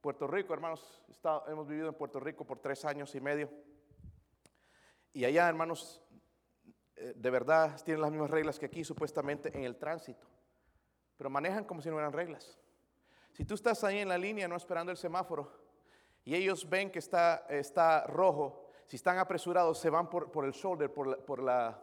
Puerto 0.00 0.26
Rico, 0.26 0.54
hermanos, 0.54 1.02
hemos 1.48 1.66
vivido 1.66 1.88
en 1.88 1.94
Puerto 1.94 2.20
Rico 2.20 2.44
por 2.44 2.58
tres 2.58 2.84
años 2.84 3.14
y 3.14 3.20
medio. 3.20 3.50
Y 5.12 5.24
allá, 5.24 5.48
hermanos, 5.48 6.02
eh, 6.96 7.14
de 7.16 7.30
verdad 7.30 7.80
tienen 7.84 8.02
las 8.02 8.10
mismas 8.10 8.30
reglas 8.30 8.58
que 8.58 8.66
aquí, 8.66 8.84
supuestamente, 8.84 9.56
en 9.56 9.64
el 9.64 9.76
tránsito 9.76 10.26
pero 11.18 11.28
manejan 11.28 11.64
como 11.64 11.82
si 11.82 11.90
no 11.90 11.98
eran 11.98 12.12
reglas. 12.12 12.58
Si 13.32 13.44
tú 13.44 13.54
estás 13.54 13.84
ahí 13.84 13.98
en 13.98 14.08
la 14.08 14.16
línea 14.16 14.48
no 14.48 14.56
esperando 14.56 14.92
el 14.92 14.96
semáforo 14.96 15.52
y 16.24 16.34
ellos 16.34 16.68
ven 16.70 16.90
que 16.90 17.00
está, 17.00 17.44
está 17.50 18.06
rojo, 18.06 18.70
si 18.86 18.96
están 18.96 19.18
apresurados 19.18 19.78
se 19.78 19.90
van 19.90 20.08
por, 20.08 20.44
el 20.44 20.52
shoulder, 20.52 20.92
por, 20.92 21.42
la, 21.42 21.78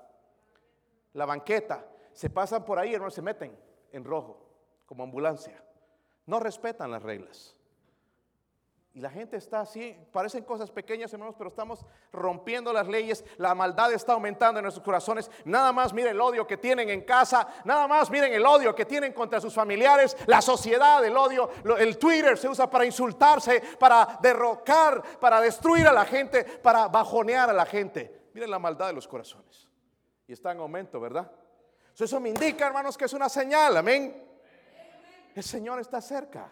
la, 1.13 1.25
banqueta, 1.25 1.86
se 2.13 2.30
pasan 2.30 2.63
por 2.63 2.80
ahí 2.80 2.95
no 2.97 3.12
se 3.12 3.21
meten 3.21 3.56
en 3.91 4.04
rojo 4.04 4.41
como 4.86 5.04
ambulancia. 5.04 5.62
No 6.25 6.39
respetan 6.39 6.89
las 6.89 7.04
reglas. 7.04 7.54
Y 8.95 9.01
la 9.01 9.10
gente 9.10 9.36
está 9.36 9.60
así, 9.60 9.93
parecen 10.13 10.45
cosas 10.45 10.71
pequeñas, 10.71 11.12
hermanos, 11.12 11.36
pero 11.38 11.49
estamos 11.49 11.86
rompiendo 12.13 12.71
las 12.71 12.88
leyes. 12.88 13.25
La 13.36 13.53
maldad 13.53 13.91
está 13.91 14.13
aumentando 14.13 14.62
en 14.62 14.63
nuestros 14.63 14.86
corazones. 14.86 15.29
Nada 15.43 15.73
más 15.73 15.91
miren 15.91 16.12
el 16.12 16.21
odio 16.21 16.47
que 16.47 16.55
tienen 16.55 16.89
en 16.89 17.01
casa. 17.01 17.45
Nada 17.65 17.89
más 17.89 18.10
miren 18.10 18.34
el 18.34 18.45
odio 18.45 18.73
que 18.73 18.86
tienen 18.86 19.12
contra 19.12 19.41
sus 19.41 19.53
familiares. 19.53 20.15
La 20.27 20.41
sociedad, 20.41 21.03
el 21.03 21.17
odio. 21.17 21.49
El 21.77 21.97
Twitter 21.97 22.38
se 22.38 22.47
usa 22.47 22.69
para 22.69 22.86
insultarse, 22.86 23.62
para 23.77 24.17
derrocar, 24.21 25.03
para 25.19 25.41
destruir 25.41 25.86
a 25.88 25.91
la 25.91 26.05
gente, 26.05 26.45
para 26.45 26.88
bajonear 26.88 27.49
a 27.49 27.53
la 27.53 27.65
gente. 27.65 28.29
Miren 28.34 28.49
la 28.49 28.60
maldad 28.60 28.88
de 28.88 28.93
los 28.93 29.10
corazones. 29.10 29.67
Y 30.25 30.31
está 30.31 30.53
en 30.53 30.60
aumento, 30.60 31.01
¿verdad? 31.01 31.29
Eso 31.99 32.17
me 32.21 32.29
indica, 32.29 32.65
hermanos, 32.65 32.97
que 32.97 33.03
es 33.03 33.13
una 33.13 33.27
señal. 33.27 33.75
Amén. 33.75 34.25
El 35.36 35.43
Señor 35.43 35.81
está 35.81 35.99
cerca. 35.99 36.49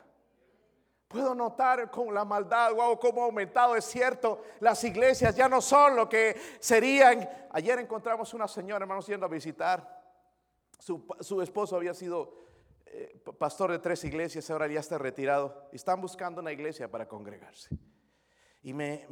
Puedo 1.13 1.35
notar 1.35 1.91
con 1.91 2.11
la 2.11 2.25
maldad, 2.25 2.73
wow, 2.73 2.97
cómo 2.97 3.21
ha 3.21 3.25
aumentado. 3.25 3.75
Es 3.75 3.85
cierto, 3.85 4.41
las 4.59 4.83
iglesias 4.83 5.35
ya 5.35 5.47
no 5.47 5.61
son 5.61 5.95
lo 5.95 6.09
que 6.09 6.35
serían. 6.59 7.29
Ayer 7.51 7.77
encontramos 7.77 8.33
una 8.33 8.47
señora, 8.47 8.81
hermanos, 8.83 9.05
yendo 9.05 9.27
a 9.27 9.29
visitar. 9.29 10.01
Su, 10.79 11.39
esposo 11.43 11.75
había 11.75 11.93
sido 11.93 12.33
eh, 12.87 13.21
pastor 13.37 13.69
de 13.69 13.77
tres 13.77 14.03
iglesias, 14.05 14.49
ahora 14.49 14.65
ya 14.65 14.79
está 14.79 14.97
retirado. 14.97 15.69
Están 15.71 16.01
buscando 16.01 16.41
una 16.41 16.51
iglesia 16.51 16.89
para 16.89 17.07
congregarse. 17.07 17.69
Y 18.63 18.73
me, 18.73 19.07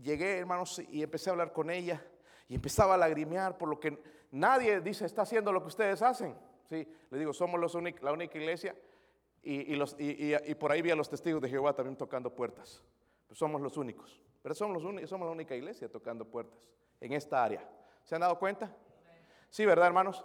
llegué, 0.00 0.38
hermanos, 0.38 0.80
y 0.88 1.02
empecé 1.02 1.30
a 1.30 1.32
hablar 1.32 1.52
con 1.52 1.68
ella. 1.68 2.00
Y 2.46 2.54
empezaba 2.54 2.94
a 2.94 2.96
lagrimear 2.96 3.58
por 3.58 3.68
lo 3.68 3.80
que 3.80 4.00
nadie 4.30 4.80
dice 4.80 5.04
está 5.04 5.22
haciendo 5.22 5.50
lo 5.50 5.62
que 5.62 5.66
ustedes 5.66 6.00
hacen. 6.00 6.38
Sí, 6.68 6.88
le 7.10 7.18
digo, 7.18 7.32
somos 7.32 7.58
los 7.58 7.74
la 7.74 8.12
única 8.12 8.38
iglesia 8.38 8.76
y, 9.48 10.54
por 10.56 10.72
ahí 10.72 10.82
vi 10.82 10.90
a 10.90 10.96
los 10.96 11.08
testigos 11.08 11.40
de 11.40 11.48
Jehová 11.48 11.72
también 11.72 11.96
tocando 11.96 12.34
puertas. 12.34 12.82
Pues 13.28 13.38
somos 13.38 13.60
los 13.60 13.76
únicos. 13.76 14.20
Pero 14.42 14.54
somos, 14.54 14.82
los 14.82 15.08
somos 15.08 15.26
la 15.26 15.32
única 15.32 15.54
iglesia 15.54 15.88
tocando 15.88 16.24
puertas 16.24 16.68
en 17.00 17.12
esta 17.12 17.44
área. 17.44 17.68
¿Se 18.04 18.16
han 18.16 18.22
dado 18.22 18.38
cuenta? 18.38 18.74
Sí, 19.48 19.64
¿verdad, 19.64 19.86
hermanos? 19.86 20.24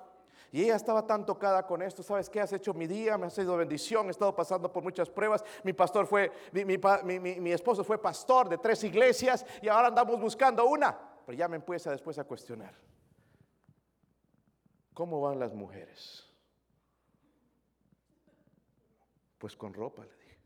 Y 0.51 0.63
ella 0.63 0.75
estaba 0.75 1.05
tan 1.05 1.25
tocada 1.25 1.65
con 1.65 1.81
esto, 1.81 2.03
¿sabes 2.03 2.29
qué? 2.29 2.41
Has 2.41 2.51
hecho 2.51 2.73
mi 2.73 2.87
día, 2.87 3.17
me 3.17 3.27
has 3.27 3.33
sido 3.33 3.55
bendición, 3.55 4.07
he 4.07 4.11
estado 4.11 4.35
pasando 4.35 4.71
por 4.71 4.83
muchas 4.83 5.09
pruebas. 5.09 5.45
Mi 5.63 5.71
pastor 5.71 6.07
fue, 6.07 6.31
mi, 6.51 6.65
mi, 6.65 7.39
mi, 7.39 7.51
esposo 7.51 7.83
fue 7.83 8.01
pastor 8.01 8.49
de 8.49 8.57
tres 8.57 8.83
iglesias 8.83 9.45
y 9.61 9.69
ahora 9.69 9.87
andamos 9.87 10.19
buscando 10.19 10.65
una. 10.65 10.97
Pero 11.25 11.37
ya 11.37 11.47
me 11.47 11.57
empieza 11.57 11.91
después 11.91 12.17
a 12.19 12.23
cuestionar. 12.23 12.73
¿Cómo 14.93 15.21
van 15.21 15.39
las 15.39 15.53
mujeres? 15.53 16.30
Pues 19.41 19.55
con 19.55 19.73
ropa, 19.73 20.05
le 20.05 20.15
dije. 20.17 20.37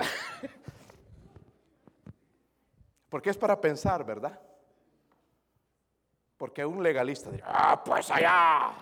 Porque 3.08 3.30
es 3.30 3.38
para 3.38 3.60
pensar, 3.60 4.04
¿verdad? 4.04 4.36
Porque 6.36 6.66
un 6.66 6.82
legalista 6.82 7.30
diría, 7.30 7.46
ah, 7.46 7.84
pues 7.84 8.10
allá, 8.10 8.72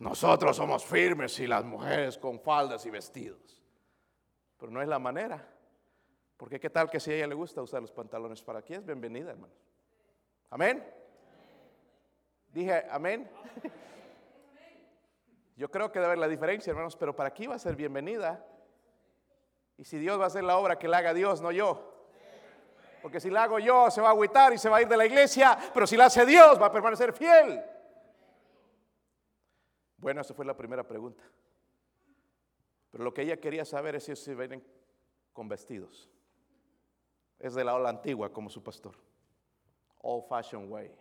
nosotros 0.00 0.54
somos 0.54 0.84
firmes 0.84 1.40
y 1.40 1.46
las 1.46 1.64
mujeres 1.64 2.18
con 2.18 2.38
faldas 2.40 2.84
y 2.84 2.90
vestidos. 2.90 3.62
Pero 4.58 4.70
no 4.70 4.82
es 4.82 4.88
la 4.88 4.98
manera. 4.98 5.48
Porque 6.36 6.60
qué 6.60 6.68
tal 6.68 6.90
que 6.90 7.00
si 7.00 7.10
a 7.10 7.14
ella 7.14 7.26
le 7.26 7.34
gusta 7.34 7.62
usar 7.62 7.80
los 7.80 7.90
pantalones 7.90 8.42
para 8.42 8.58
aquí 8.58 8.74
es 8.74 8.84
bienvenida, 8.84 9.30
hermanos. 9.30 9.56
Amén. 10.50 10.84
Dije, 12.52 12.84
amén. 12.90 13.30
Yo 15.56 15.70
creo 15.70 15.90
que 15.90 15.98
debe 15.98 16.08
haber 16.08 16.18
la 16.18 16.28
diferencia, 16.28 16.70
hermanos, 16.70 16.96
pero 16.96 17.16
para 17.16 17.30
aquí 17.30 17.46
va 17.46 17.54
a 17.54 17.58
ser 17.58 17.74
bienvenida. 17.74 18.46
Y 19.78 19.84
si 19.84 19.98
Dios 19.98 20.20
va 20.20 20.24
a 20.24 20.26
hacer 20.26 20.44
la 20.44 20.58
obra, 20.58 20.78
que 20.78 20.86
la 20.86 20.98
haga 20.98 21.14
Dios, 21.14 21.40
no 21.40 21.50
yo. 21.50 21.94
Porque 23.00 23.20
si 23.20 23.30
la 23.30 23.44
hago 23.44 23.58
yo, 23.58 23.90
se 23.90 24.02
va 24.02 24.08
a 24.08 24.10
agüitar 24.10 24.52
y 24.52 24.58
se 24.58 24.68
va 24.68 24.78
a 24.78 24.82
ir 24.82 24.88
de 24.88 24.96
la 24.96 25.06
iglesia, 25.06 25.58
pero 25.72 25.86
si 25.86 25.96
la 25.96 26.06
hace 26.06 26.26
Dios, 26.26 26.60
va 26.60 26.66
a 26.66 26.72
permanecer 26.72 27.12
fiel. 27.14 27.62
Bueno, 29.96 30.20
esa 30.20 30.34
fue 30.34 30.44
la 30.44 30.56
primera 30.56 30.86
pregunta. 30.86 31.24
Pero 32.90 33.04
lo 33.04 33.14
que 33.14 33.22
ella 33.22 33.38
quería 33.38 33.64
saber 33.64 33.96
es 33.96 34.04
si 34.04 34.16
se 34.16 34.34
vienen 34.34 34.62
con 35.32 35.48
vestidos. 35.48 36.10
Es 37.38 37.54
de 37.54 37.64
la 37.64 37.74
ola 37.74 37.88
antigua, 37.88 38.30
como 38.32 38.50
su 38.50 38.62
pastor. 38.62 38.96
Old 40.02 40.26
fashioned 40.28 40.70
way. 40.70 40.94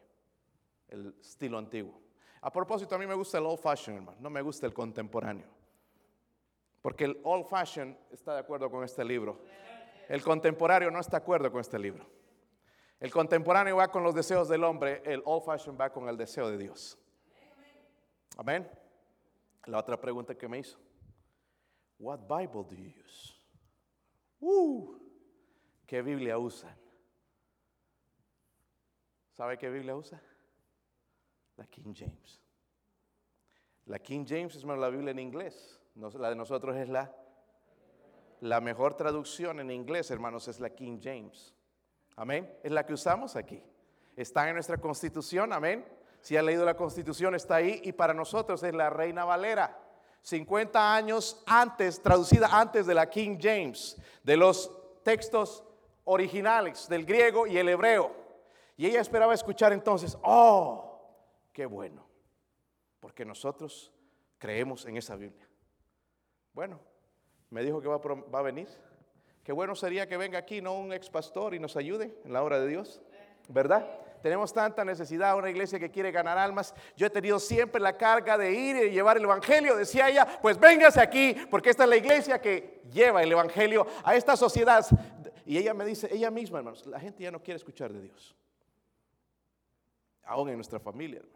El 0.88 1.14
estilo 1.20 1.58
antiguo. 1.58 2.05
A 2.46 2.52
propósito, 2.52 2.94
a 2.94 3.00
mí 3.00 3.08
me 3.08 3.16
gusta 3.16 3.40
el 3.40 3.46
old 3.48 3.58
fashion, 3.58 3.96
hermano, 3.96 4.20
no 4.22 4.30
me 4.30 4.40
gusta 4.40 4.68
el 4.68 4.74
contemporáneo. 4.74 5.48
Porque 6.80 7.06
el 7.06 7.20
old 7.24 7.48
fashion 7.48 7.98
está 8.12 8.36
de 8.36 8.42
acuerdo 8.42 8.70
con 8.70 8.84
este 8.84 9.04
libro. 9.04 9.42
El 10.08 10.22
contemporáneo 10.22 10.92
no 10.92 11.00
está 11.00 11.18
de 11.18 11.24
acuerdo 11.24 11.52
con 11.52 11.60
este 11.60 11.80
libro. 11.80 12.06
El 13.00 13.12
contemporáneo 13.12 13.78
va 13.78 13.88
con 13.88 14.04
los 14.04 14.14
deseos 14.14 14.48
del 14.48 14.64
hombre, 14.64 15.02
el 15.06 15.24
old 15.26 15.44
fashion 15.44 15.76
va 15.76 15.90
con 15.90 16.08
el 16.08 16.18
deseo 16.18 16.52
de 16.52 16.60
Dios. 16.60 17.00
Amén. 18.38 18.70
La 19.66 19.80
otra 19.80 20.00
pregunta 20.00 20.36
que 20.36 20.48
me 20.48 20.60
hizo. 20.60 20.78
What 21.98 22.28
Bible 22.28 22.64
do 22.70 22.76
you 22.76 22.94
use? 23.04 23.34
Uh, 24.40 25.00
¿Qué 25.88 26.04
Biblia 26.04 26.38
usan? 26.38 26.78
¿Sabe 29.32 29.58
qué 29.58 29.68
Biblia 29.68 29.96
usa? 29.96 30.22
La 31.58 31.66
King 31.66 31.94
James. 31.96 32.42
La 33.86 34.00
King 34.00 34.26
James 34.28 34.56
es 34.56 34.64
la 34.64 34.90
Biblia 34.90 35.12
en 35.12 35.20
inglés. 35.20 35.80
La 35.96 36.30
de 36.30 36.36
nosotros 36.36 36.76
es 36.76 36.90
la, 36.90 37.14
la 38.42 38.60
mejor 38.60 38.96
traducción 38.96 39.60
en 39.60 39.72
inglés, 39.72 40.12
hermanos, 40.12 40.48
es 40.48 40.60
la 40.60 40.70
King 40.70 41.00
James. 41.02 41.54
Amén. 42.16 42.60
Es 42.64 42.72
la 42.72 42.86
que 42.86 42.94
usamos 42.94 43.36
aquí. 43.36 43.62
Está 44.16 44.48
en 44.48 44.56
nuestra 44.56 44.78
constitución, 44.78 45.54
amén. 45.54 45.86
Si 46.22 46.36
ha 46.36 46.42
leído 46.42 46.66
la 46.66 46.76
constitución, 46.76 47.36
está 47.36 47.56
ahí. 47.56 47.82
Y 47.84 47.92
para 47.92 48.14
nosotros 48.14 48.64
es 48.64 48.74
la 48.74 48.90
Reina 48.90 49.26
Valera. 49.26 49.80
50 50.22 50.96
años 50.96 51.44
antes, 51.46 52.02
traducida 52.02 52.48
antes 52.52 52.88
de 52.88 52.96
la 52.96 53.08
King 53.10 53.38
James, 53.40 53.96
de 54.24 54.36
los 54.36 54.72
textos 55.04 55.64
originales 56.06 56.90
del 56.90 57.06
griego 57.06 57.46
y 57.46 57.58
el 57.58 57.70
hebreo. 57.70 58.12
Y 58.76 58.88
ella 58.88 59.02
esperaba 59.02 59.34
escuchar 59.34 59.72
entonces, 59.72 60.18
oh, 60.24 60.85
qué 61.56 61.66
bueno, 61.66 62.06
porque 63.00 63.24
nosotros 63.24 63.94
creemos 64.38 64.86
en 64.86 64.98
esa 64.98 65.16
Biblia. 65.16 65.48
Bueno, 66.54 66.82
me 67.50 67.64
dijo 67.64 67.82
que 67.82 67.88
va 67.88 67.96
a, 68.40 68.42
venir. 68.42 68.68
Qué 69.42 69.54
bueno 69.54 69.74
sería 69.74 70.06
que 70.06 70.18
venga 70.18 70.38
aquí, 70.38 70.62
no 70.62 70.78
un 70.78 70.92
ex 70.92 71.10
pastor, 71.10 71.56
y 71.56 71.60
nos 71.60 71.78
ayude 71.78 72.20
en 72.26 72.34
la 72.34 72.44
obra 72.44 72.60
de 72.60 72.68
Dios, 72.68 73.02
¿verdad? 73.48 73.90
Tenemos 74.22 74.52
tanta 74.52 74.84
necesidad, 74.84 75.38
una 75.38 75.50
iglesia 75.50 75.80
que 75.80 75.90
quiere 75.90 76.12
ganar 76.12 76.38
almas. 76.38 76.76
Yo 76.98 77.08
he 77.08 77.10
tenido 77.10 77.40
siempre 77.40 77.80
la 77.80 77.96
carga 77.96 78.38
de 78.38 78.52
ir 78.52 78.76
y 78.76 78.90
llevar 78.90 79.16
el 79.16 79.24
Evangelio. 79.24 79.78
Decía 79.78 80.10
ella, 80.10 80.28
pues 80.42 80.60
véngase 80.60 81.00
aquí, 81.00 81.38
porque 81.50 81.70
esta 81.70 81.84
es 81.84 81.90
la 81.90 81.96
iglesia 81.96 82.42
que 82.42 82.82
lleva 82.92 83.24
el 83.24 83.32
Evangelio 83.32 83.88
a 84.04 84.14
esta 84.14 84.36
sociedad. 84.36 84.86
Y 85.46 85.58
ella 85.58 85.74
me 85.74 85.86
dice, 85.86 86.10
ella 86.12 86.32
misma, 86.32 86.58
hermanos, 86.58 86.86
la 86.86 87.00
gente 87.00 87.24
ya 87.24 87.32
no 87.32 87.42
quiere 87.42 87.56
escuchar 87.58 87.94
de 87.94 88.02
Dios. 88.02 88.36
Aún 90.24 90.50
en 90.50 90.56
nuestra 90.56 90.80
familia, 90.80 91.20
hermanos. 91.20 91.35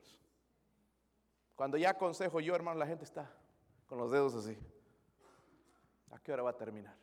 Cuando 1.59 1.75
ya 1.75 1.89
aconsejo 1.89 2.39
yo, 2.39 2.55
hermano, 2.55 2.79
la 2.79 2.87
gente 2.87 3.03
está 3.03 3.29
con 3.85 3.97
los 3.97 4.11
dedos 4.11 4.33
así. 4.33 4.57
¿A 6.09 6.17
qué 6.17 6.31
hora 6.31 6.41
va 6.41 6.51
a 6.51 6.57
terminar? 6.57 6.95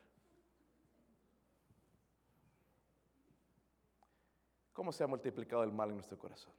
¿Cómo 4.73 4.91
se 4.91 5.03
ha 5.03 5.07
multiplicado 5.07 5.61
el 5.61 5.71
mal 5.71 5.89
en 5.89 5.97
nuestro 5.97 6.17
corazón? 6.17 6.51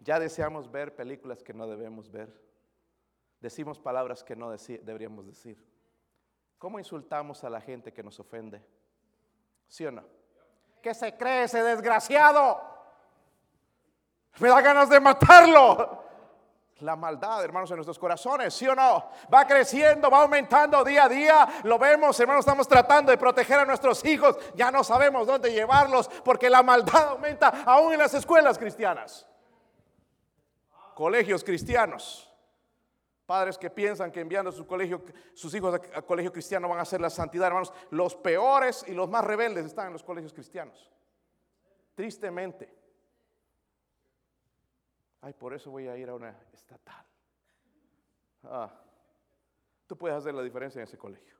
Ya 0.00 0.20
deseamos 0.20 0.70
ver 0.70 0.94
películas 0.94 1.42
que 1.42 1.54
no 1.54 1.66
debemos 1.66 2.10
ver. 2.10 2.30
Decimos 3.40 3.78
palabras 3.78 4.22
que 4.22 4.36
no 4.36 4.50
deberíamos 4.50 5.26
decir. 5.26 5.56
¿Cómo 6.58 6.78
insultamos 6.78 7.42
a 7.42 7.48
la 7.48 7.62
gente 7.62 7.90
que 7.90 8.02
nos 8.02 8.20
ofende? 8.20 8.62
¿Sí 9.66 9.86
o 9.86 9.90
no? 9.90 10.04
¿Qué 10.82 10.92
se 10.92 11.16
cree 11.16 11.44
ese 11.44 11.62
desgraciado? 11.62 12.60
Me 14.40 14.50
da 14.50 14.60
ganas 14.60 14.90
de 14.90 15.00
matarlo. 15.00 16.04
La 16.80 16.94
maldad, 16.94 17.42
hermanos, 17.42 17.70
en 17.70 17.76
nuestros 17.76 17.98
corazones, 17.98 18.52
¿sí 18.52 18.68
o 18.68 18.74
no? 18.74 19.08
Va 19.32 19.46
creciendo, 19.46 20.10
va 20.10 20.22
aumentando 20.22 20.84
día 20.84 21.04
a 21.04 21.08
día. 21.08 21.48
Lo 21.64 21.78
vemos, 21.78 22.20
hermanos, 22.20 22.40
estamos 22.40 22.68
tratando 22.68 23.10
de 23.10 23.16
proteger 23.16 23.60
a 23.60 23.64
nuestros 23.64 24.04
hijos. 24.04 24.36
Ya 24.54 24.70
no 24.70 24.84
sabemos 24.84 25.26
dónde 25.26 25.50
llevarlos 25.52 26.08
porque 26.22 26.50
la 26.50 26.62
maldad 26.62 27.08
aumenta 27.08 27.62
aún 27.64 27.94
en 27.94 28.00
las 28.00 28.12
escuelas 28.12 28.58
cristianas. 28.58 29.26
Colegios 30.94 31.42
cristianos. 31.42 32.30
Padres 33.24 33.56
que 33.56 33.70
piensan 33.70 34.12
que 34.12 34.20
enviando 34.20 34.50
a 34.50 34.52
sus 34.52 35.54
hijos 35.54 35.74
a, 35.74 35.98
a 35.98 36.02
colegio 36.02 36.30
cristiano 36.30 36.68
van 36.68 36.78
a 36.78 36.82
hacer 36.82 37.00
la 37.00 37.10
santidad, 37.10 37.46
hermanos. 37.46 37.72
Los 37.90 38.14
peores 38.14 38.84
y 38.86 38.92
los 38.92 39.08
más 39.08 39.24
rebeldes 39.24 39.64
están 39.64 39.86
en 39.86 39.94
los 39.94 40.02
colegios 40.02 40.34
cristianos. 40.34 40.90
Tristemente. 41.94 42.85
Ay, 45.20 45.32
por 45.32 45.54
eso 45.54 45.70
voy 45.70 45.88
a 45.88 45.96
ir 45.96 46.08
a 46.08 46.14
una 46.14 46.36
estatal. 46.52 47.04
Ah, 48.44 48.72
tú 49.86 49.96
puedes 49.96 50.16
hacer 50.16 50.34
la 50.34 50.42
diferencia 50.42 50.78
en 50.78 50.84
ese 50.84 50.98
colegio. 50.98 51.34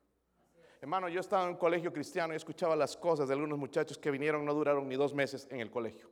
Hermano, 0.80 1.08
yo 1.08 1.20
estaba 1.20 1.44
en 1.44 1.50
un 1.50 1.56
colegio 1.56 1.92
cristiano 1.92 2.32
y 2.32 2.36
escuchaba 2.36 2.76
las 2.76 2.96
cosas 2.96 3.28
de 3.28 3.34
algunos 3.34 3.58
muchachos 3.58 3.98
que 3.98 4.10
vinieron, 4.10 4.44
no 4.44 4.54
duraron 4.54 4.88
ni 4.88 4.96
dos 4.96 5.14
meses 5.14 5.48
en 5.50 5.60
el 5.60 5.70
colegio. 5.70 6.08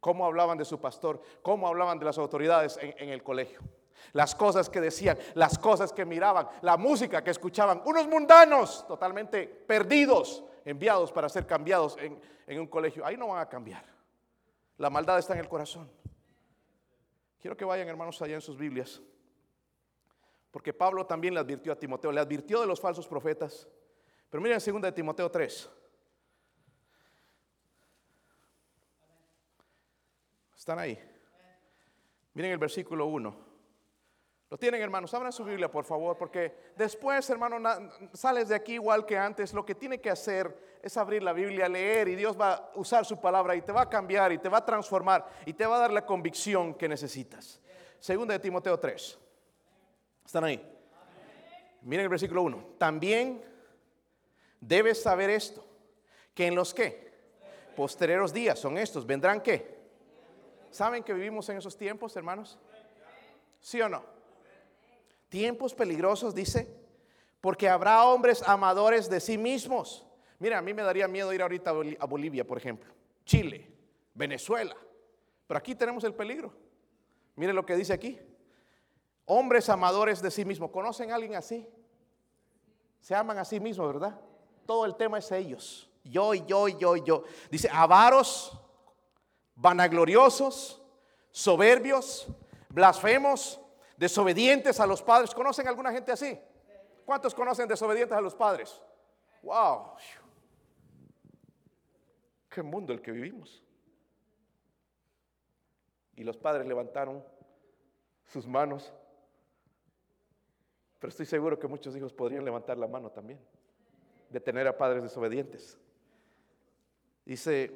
Cómo 0.00 0.24
hablaban 0.24 0.56
de 0.56 0.64
su 0.64 0.80
pastor, 0.80 1.20
cómo 1.42 1.66
hablaban 1.66 1.98
de 1.98 2.04
las 2.04 2.18
autoridades 2.18 2.78
en, 2.80 3.08
el 3.08 3.22
colegio. 3.22 3.60
Las 4.12 4.34
cosas 4.34 4.70
que 4.70 4.80
decían, 4.80 5.18
las 5.34 5.58
cosas 5.58 5.92
que 5.92 6.04
miraban, 6.04 6.48
la 6.62 6.76
música 6.76 7.24
que 7.24 7.30
escuchaban. 7.30 7.82
Unos 7.84 8.06
mundanos 8.06 8.86
totalmente 8.86 9.46
perdidos, 9.46 10.44
enviados 10.64 11.10
para 11.10 11.28
ser 11.28 11.46
cambiados 11.46 11.96
en 11.98 12.60
un 12.60 12.68
colegio. 12.68 13.04
Ahí 13.04 13.16
no 13.16 13.28
van 13.28 13.40
a 13.40 13.48
cambiar. 13.48 13.84
La 14.78 14.90
maldad 14.90 15.18
está 15.18 15.34
en 15.34 15.40
el 15.40 15.48
corazón. 15.48 15.90
Quiero 17.40 17.56
que 17.56 17.64
vayan, 17.64 17.88
hermanos, 17.88 18.20
allá 18.20 18.34
en 18.34 18.40
sus 18.40 18.56
Biblias. 18.56 19.00
Porque 20.50 20.72
Pablo 20.72 21.06
también 21.06 21.34
le 21.34 21.40
advirtió 21.40 21.72
a 21.72 21.78
Timoteo, 21.78 22.10
le 22.10 22.20
advirtió 22.20 22.60
de 22.60 22.66
los 22.66 22.80
falsos 22.80 23.06
profetas. 23.06 23.68
Pero 24.30 24.42
miren 24.42 24.58
2 24.58 24.82
de 24.82 24.92
Timoteo 24.92 25.30
3. 25.30 25.70
Están 30.56 30.78
ahí. 30.78 30.98
Miren 32.34 32.52
el 32.52 32.58
versículo 32.58 33.06
1. 33.06 33.47
Lo 34.50 34.56
tienen, 34.56 34.80
hermanos. 34.80 35.12
Abran 35.12 35.32
su 35.32 35.44
Biblia, 35.44 35.70
por 35.70 35.84
favor, 35.84 36.16
porque 36.16 36.72
después, 36.74 37.28
hermano, 37.28 37.58
sales 38.14 38.48
de 38.48 38.54
aquí 38.54 38.74
igual 38.74 39.04
que 39.04 39.18
antes. 39.18 39.52
Lo 39.52 39.64
que 39.64 39.74
tiene 39.74 40.00
que 40.00 40.10
hacer 40.10 40.78
es 40.82 40.96
abrir 40.96 41.22
la 41.22 41.34
Biblia, 41.34 41.68
leer, 41.68 42.08
y 42.08 42.14
Dios 42.14 42.38
va 42.38 42.54
a 42.54 42.70
usar 42.76 43.04
su 43.04 43.20
palabra 43.20 43.54
y 43.54 43.62
te 43.62 43.72
va 43.72 43.82
a 43.82 43.90
cambiar 43.90 44.32
y 44.32 44.38
te 44.38 44.48
va 44.48 44.58
a 44.58 44.64
transformar 44.64 45.28
y 45.44 45.52
te 45.52 45.66
va 45.66 45.76
a 45.76 45.80
dar 45.80 45.92
la 45.92 46.06
convicción 46.06 46.74
que 46.74 46.88
necesitas. 46.88 47.60
Segunda 47.98 48.32
de 48.32 48.38
Timoteo 48.38 48.78
3. 48.78 49.18
¿Están 50.24 50.44
ahí? 50.44 50.78
Miren 51.82 52.04
el 52.04 52.08
versículo 52.08 52.42
1. 52.42 52.74
También 52.78 53.44
debes 54.60 55.02
saber 55.02 55.28
esto, 55.28 55.64
que 56.34 56.46
en 56.46 56.54
los 56.54 56.72
que 56.72 57.08
posteriores 57.76 58.32
días 58.32 58.58
son 58.58 58.78
estos, 58.78 59.06
vendrán 59.06 59.42
qué? 59.42 59.78
¿Saben 60.70 61.02
que 61.02 61.12
vivimos 61.12 61.48
en 61.48 61.58
esos 61.58 61.76
tiempos, 61.76 62.16
hermanos? 62.16 62.58
¿Sí 63.60 63.80
o 63.80 63.88
no? 63.88 64.17
Tiempos 65.28 65.74
peligrosos, 65.74 66.34
dice, 66.34 66.74
porque 67.40 67.68
habrá 67.68 68.04
hombres 68.04 68.42
amadores 68.42 69.08
de 69.08 69.20
sí 69.20 69.36
mismos. 69.38 70.06
Mira, 70.38 70.58
a 70.58 70.62
mí 70.62 70.72
me 70.72 70.82
daría 70.82 71.08
miedo 71.08 71.32
ir 71.32 71.42
ahorita 71.42 71.70
a 71.98 72.06
Bolivia, 72.06 72.46
por 72.46 72.58
ejemplo, 72.58 72.92
Chile, 73.24 73.70
Venezuela. 74.14 74.76
Pero 75.46 75.58
aquí 75.58 75.74
tenemos 75.74 76.04
el 76.04 76.14
peligro. 76.14 76.52
Mire 77.36 77.52
lo 77.52 77.64
que 77.64 77.76
dice 77.76 77.92
aquí. 77.92 78.18
Hombres 79.24 79.68
amadores 79.68 80.22
de 80.22 80.30
sí 80.30 80.44
mismos. 80.44 80.70
¿Conocen 80.70 81.10
a 81.10 81.14
alguien 81.14 81.34
así? 81.34 81.66
Se 83.00 83.14
aman 83.14 83.38
a 83.38 83.44
sí 83.44 83.60
mismos, 83.60 83.86
¿verdad? 83.86 84.20
Todo 84.66 84.84
el 84.84 84.96
tema 84.96 85.18
es 85.18 85.30
ellos. 85.32 85.90
Yo, 86.04 86.34
yo, 86.34 86.68
yo, 86.68 86.96
yo. 86.96 87.24
Dice, 87.50 87.68
avaros, 87.72 88.58
vanagloriosos, 89.54 90.82
soberbios, 91.30 92.28
blasfemos, 92.68 93.60
desobedientes 93.98 94.78
a 94.80 94.86
los 94.86 95.02
padres. 95.02 95.34
¿Conocen 95.34 95.68
alguna 95.68 95.92
gente 95.92 96.12
así? 96.12 96.38
¿Cuántos 97.04 97.34
conocen 97.34 97.68
desobedientes 97.68 98.16
a 98.16 98.20
los 98.20 98.34
padres? 98.34 98.80
¡Wow! 99.42 99.92
¡Qué 102.48 102.62
mundo 102.62 102.92
el 102.92 103.02
que 103.02 103.10
vivimos! 103.10 103.62
Y 106.16 106.24
los 106.24 106.36
padres 106.36 106.66
levantaron 106.66 107.24
sus 108.26 108.46
manos. 108.46 108.92
Pero 110.98 111.08
estoy 111.10 111.26
seguro 111.26 111.58
que 111.58 111.66
muchos 111.66 111.94
hijos 111.96 112.12
podrían 112.12 112.44
levantar 112.44 112.76
la 112.76 112.88
mano 112.88 113.10
también, 113.10 113.40
de 114.30 114.40
tener 114.40 114.66
a 114.66 114.76
padres 114.76 115.02
desobedientes. 115.02 115.78
Dice, 117.24 117.72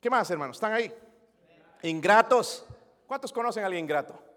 ¿qué 0.00 0.10
más 0.10 0.30
hermanos? 0.30 0.56
¿Están 0.56 0.72
ahí? 0.72 0.92
Ingratos. 1.82 2.66
¿Cuántos 3.06 3.32
conocen 3.32 3.62
a 3.62 3.66
alguien 3.66 3.84
ingrato? 3.84 4.31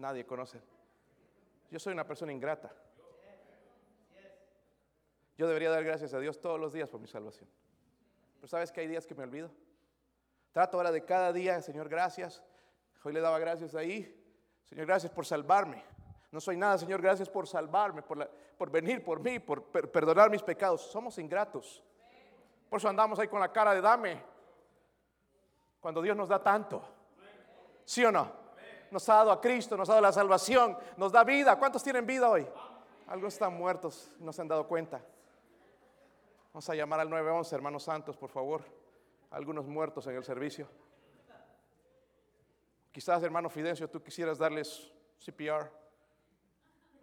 Nadie 0.00 0.26
conoce. 0.26 0.60
Yo 1.70 1.78
soy 1.78 1.92
una 1.92 2.06
persona 2.06 2.32
ingrata. 2.32 2.72
Yo 5.36 5.46
debería 5.46 5.70
dar 5.70 5.84
gracias 5.84 6.12
a 6.12 6.18
Dios 6.18 6.40
todos 6.40 6.58
los 6.58 6.72
días 6.72 6.90
por 6.90 7.00
mi 7.00 7.06
salvación. 7.06 7.48
Pero 8.36 8.48
sabes 8.48 8.72
que 8.72 8.80
hay 8.80 8.88
días 8.88 9.06
que 9.06 9.14
me 9.14 9.22
olvido. 9.22 9.50
Trato 10.52 10.76
ahora 10.76 10.90
de 10.90 11.04
cada 11.04 11.32
día, 11.32 11.62
Señor, 11.62 11.88
gracias. 11.88 12.42
Hoy 13.04 13.12
le 13.12 13.20
daba 13.20 13.38
gracias 13.38 13.74
ahí. 13.74 14.16
Señor, 14.64 14.86
gracias 14.86 15.12
por 15.12 15.24
salvarme. 15.24 15.82
No 16.30 16.40
soy 16.40 16.56
nada, 16.56 16.76
Señor, 16.78 17.00
gracias 17.00 17.28
por 17.28 17.46
salvarme, 17.46 18.02
por, 18.02 18.28
por 18.58 18.70
venir 18.70 19.02
por 19.02 19.20
mí, 19.20 19.38
por 19.38 19.64
perdonar 19.64 20.30
mis 20.30 20.42
pecados. 20.42 20.82
Somos 20.82 21.18
ingratos. 21.18 21.82
Por 22.68 22.78
eso 22.78 22.88
andamos 22.88 23.18
ahí 23.18 23.28
con 23.28 23.40
la 23.40 23.52
cara 23.52 23.74
de 23.74 23.80
dame. 23.80 24.22
Cuando 25.80 26.02
Dios 26.02 26.16
nos 26.16 26.28
da 26.28 26.42
tanto. 26.42 26.82
¿Sí 27.84 28.04
o 28.04 28.12
no? 28.12 28.39
Nos 28.90 29.08
ha 29.08 29.14
dado 29.14 29.32
a 29.32 29.40
Cristo, 29.40 29.76
nos 29.76 29.88
ha 29.88 29.92
dado 29.92 30.02
la 30.02 30.12
salvación, 30.12 30.76
nos 30.96 31.12
da 31.12 31.24
vida. 31.24 31.58
¿Cuántos 31.58 31.82
tienen 31.82 32.06
vida 32.06 32.28
hoy? 32.28 32.46
Algunos 33.06 33.34
están 33.34 33.54
muertos 33.54 34.12
no 34.20 34.32
se 34.32 34.40
han 34.40 34.48
dado 34.48 34.66
cuenta. 34.68 35.02
Vamos 36.52 36.68
a 36.68 36.74
llamar 36.74 37.00
al 37.00 37.10
911, 37.10 37.54
hermanos 37.54 37.82
santos, 37.82 38.16
por 38.16 38.30
favor. 38.30 38.64
Algunos 39.30 39.66
muertos 39.66 40.06
en 40.06 40.16
el 40.16 40.24
servicio. 40.24 40.68
Quizás, 42.92 43.22
hermano 43.22 43.48
Fidencio, 43.48 43.88
tú 43.88 44.02
quisieras 44.02 44.38
darles 44.38 44.92
CPR. 45.24 45.70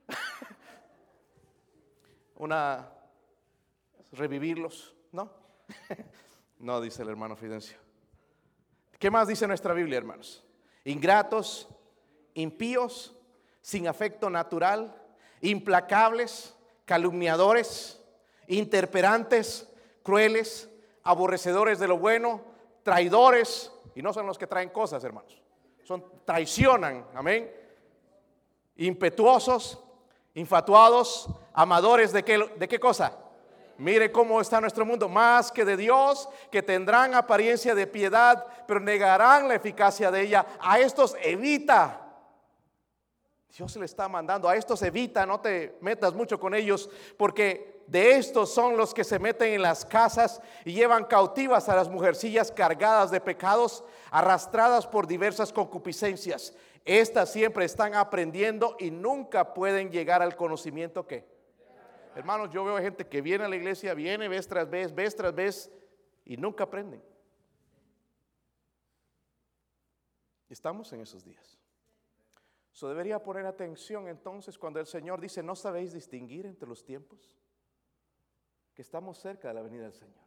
Una 2.35 2.89
revivirlos, 4.11 4.93
¿no? 5.11 5.31
no, 6.59 6.81
dice 6.81 7.03
el 7.03 7.09
hermano 7.09 7.35
Fidencio. 7.35 7.77
¿Qué 8.99 9.11
más 9.11 9.27
dice 9.27 9.47
nuestra 9.47 9.73
Biblia, 9.73 9.97
hermanos? 9.97 10.43
Ingratos, 10.83 11.69
impíos, 12.37 13.15
sin 13.61 13.87
afecto 13.87 14.29
natural, 14.29 14.95
implacables, 15.41 16.55
calumniadores, 16.85 18.01
interperantes, 18.47 19.67
crueles, 20.03 20.69
aborrecedores 21.03 21.79
de 21.79 21.87
lo 21.87 21.97
bueno, 21.97 22.41
traidores, 22.83 23.71
y 23.95 24.01
no 24.01 24.13
son 24.13 24.27
los 24.27 24.37
que 24.37 24.47
traen 24.47 24.69
cosas, 24.69 25.03
hermanos. 25.03 25.41
Son 25.83 26.03
traicionan, 26.25 27.05
amén. 27.15 27.51
Impetuosos, 28.77 29.83
infatuados, 30.35 31.27
amadores 31.53 32.13
de 32.13 32.23
qué, 32.23 32.37
de 32.55 32.67
qué 32.67 32.79
cosa? 32.79 33.17
Mire 33.79 34.11
cómo 34.11 34.39
está 34.41 34.61
nuestro 34.61 34.85
mundo, 34.85 35.09
más 35.09 35.51
que 35.51 35.65
de 35.65 35.75
Dios, 35.75 36.29
que 36.51 36.61
tendrán 36.61 37.15
apariencia 37.15 37.73
de 37.73 37.87
piedad, 37.87 38.45
pero 38.67 38.79
negarán 38.79 39.47
la 39.47 39.55
eficacia 39.55 40.11
de 40.11 40.21
ella. 40.21 40.45
A 40.59 40.79
estos 40.79 41.15
evita. 41.21 42.06
Dios 43.57 43.75
le 43.75 43.85
está 43.85 44.07
mandando, 44.07 44.47
a 44.47 44.55
estos 44.55 44.83
evita, 44.83 45.25
no 45.25 45.39
te 45.39 45.79
metas 45.81 46.13
mucho 46.13 46.39
con 46.39 46.53
ellos, 46.53 46.91
porque 47.17 47.81
de 47.87 48.11
estos 48.11 48.53
son 48.53 48.77
los 48.77 48.93
que 48.93 49.03
se 49.03 49.17
meten 49.17 49.51
en 49.51 49.63
las 49.63 49.83
casas 49.83 50.39
y 50.63 50.73
llevan 50.73 51.05
cautivas 51.05 51.67
a 51.67 51.75
las 51.75 51.89
mujercillas 51.89 52.51
cargadas 52.51 53.09
de 53.09 53.19
pecados, 53.19 53.83
arrastradas 54.11 54.85
por 54.85 55.07
diversas 55.07 55.51
concupiscencias. 55.51 56.53
Estas 56.85 57.31
siempre 57.31 57.65
están 57.65 57.95
aprendiendo 57.95 58.75
y 58.77 58.91
nunca 58.91 59.55
pueden 59.55 59.89
llegar 59.89 60.21
al 60.21 60.35
conocimiento 60.35 61.07
que 61.07 61.35
Hermanos, 62.15 62.49
yo 62.51 62.63
veo 62.63 62.77
gente 62.79 63.05
que 63.05 63.21
viene 63.21 63.45
a 63.45 63.47
la 63.47 63.55
iglesia, 63.55 63.93
viene 63.93 64.27
vez 64.27 64.47
tras 64.47 64.67
vez, 64.67 64.93
vez 64.93 65.15
tras 65.15 65.35
vez, 65.35 65.71
y 66.25 66.35
nunca 66.35 66.63
aprenden. 66.63 66.99
Estamos 70.49 70.91
en 70.93 71.01
esos 71.01 71.23
días. 71.23 71.56
So 72.77 72.87
debería 72.87 73.23
poner 73.23 73.47
atención 73.47 74.07
entonces 74.07 74.55
cuando 74.55 74.79
el 74.79 74.85
Señor 74.85 75.19
dice, 75.19 75.41
¿no 75.41 75.55
sabéis 75.55 75.93
distinguir 75.93 76.45
entre 76.45 76.69
los 76.69 76.85
tiempos? 76.85 77.35
Que 78.75 78.83
estamos 78.83 79.17
cerca 79.17 79.47
de 79.47 79.55
la 79.55 79.63
venida 79.63 79.81
del 79.81 79.93
Señor. 79.93 80.23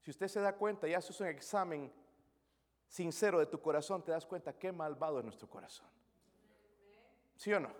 Si 0.00 0.10
usted 0.10 0.26
se 0.26 0.40
da 0.40 0.56
cuenta 0.56 0.88
y 0.88 0.94
hace 0.94 1.22
un 1.22 1.28
examen 1.28 1.92
sincero 2.88 3.38
de 3.38 3.46
tu 3.46 3.60
corazón, 3.60 4.02
te 4.02 4.10
das 4.10 4.26
cuenta 4.26 4.58
qué 4.58 4.72
malvado 4.72 5.20
es 5.20 5.24
nuestro 5.24 5.48
corazón. 5.48 5.86
¿Sí 7.36 7.52
o 7.52 7.60
no? 7.60 7.70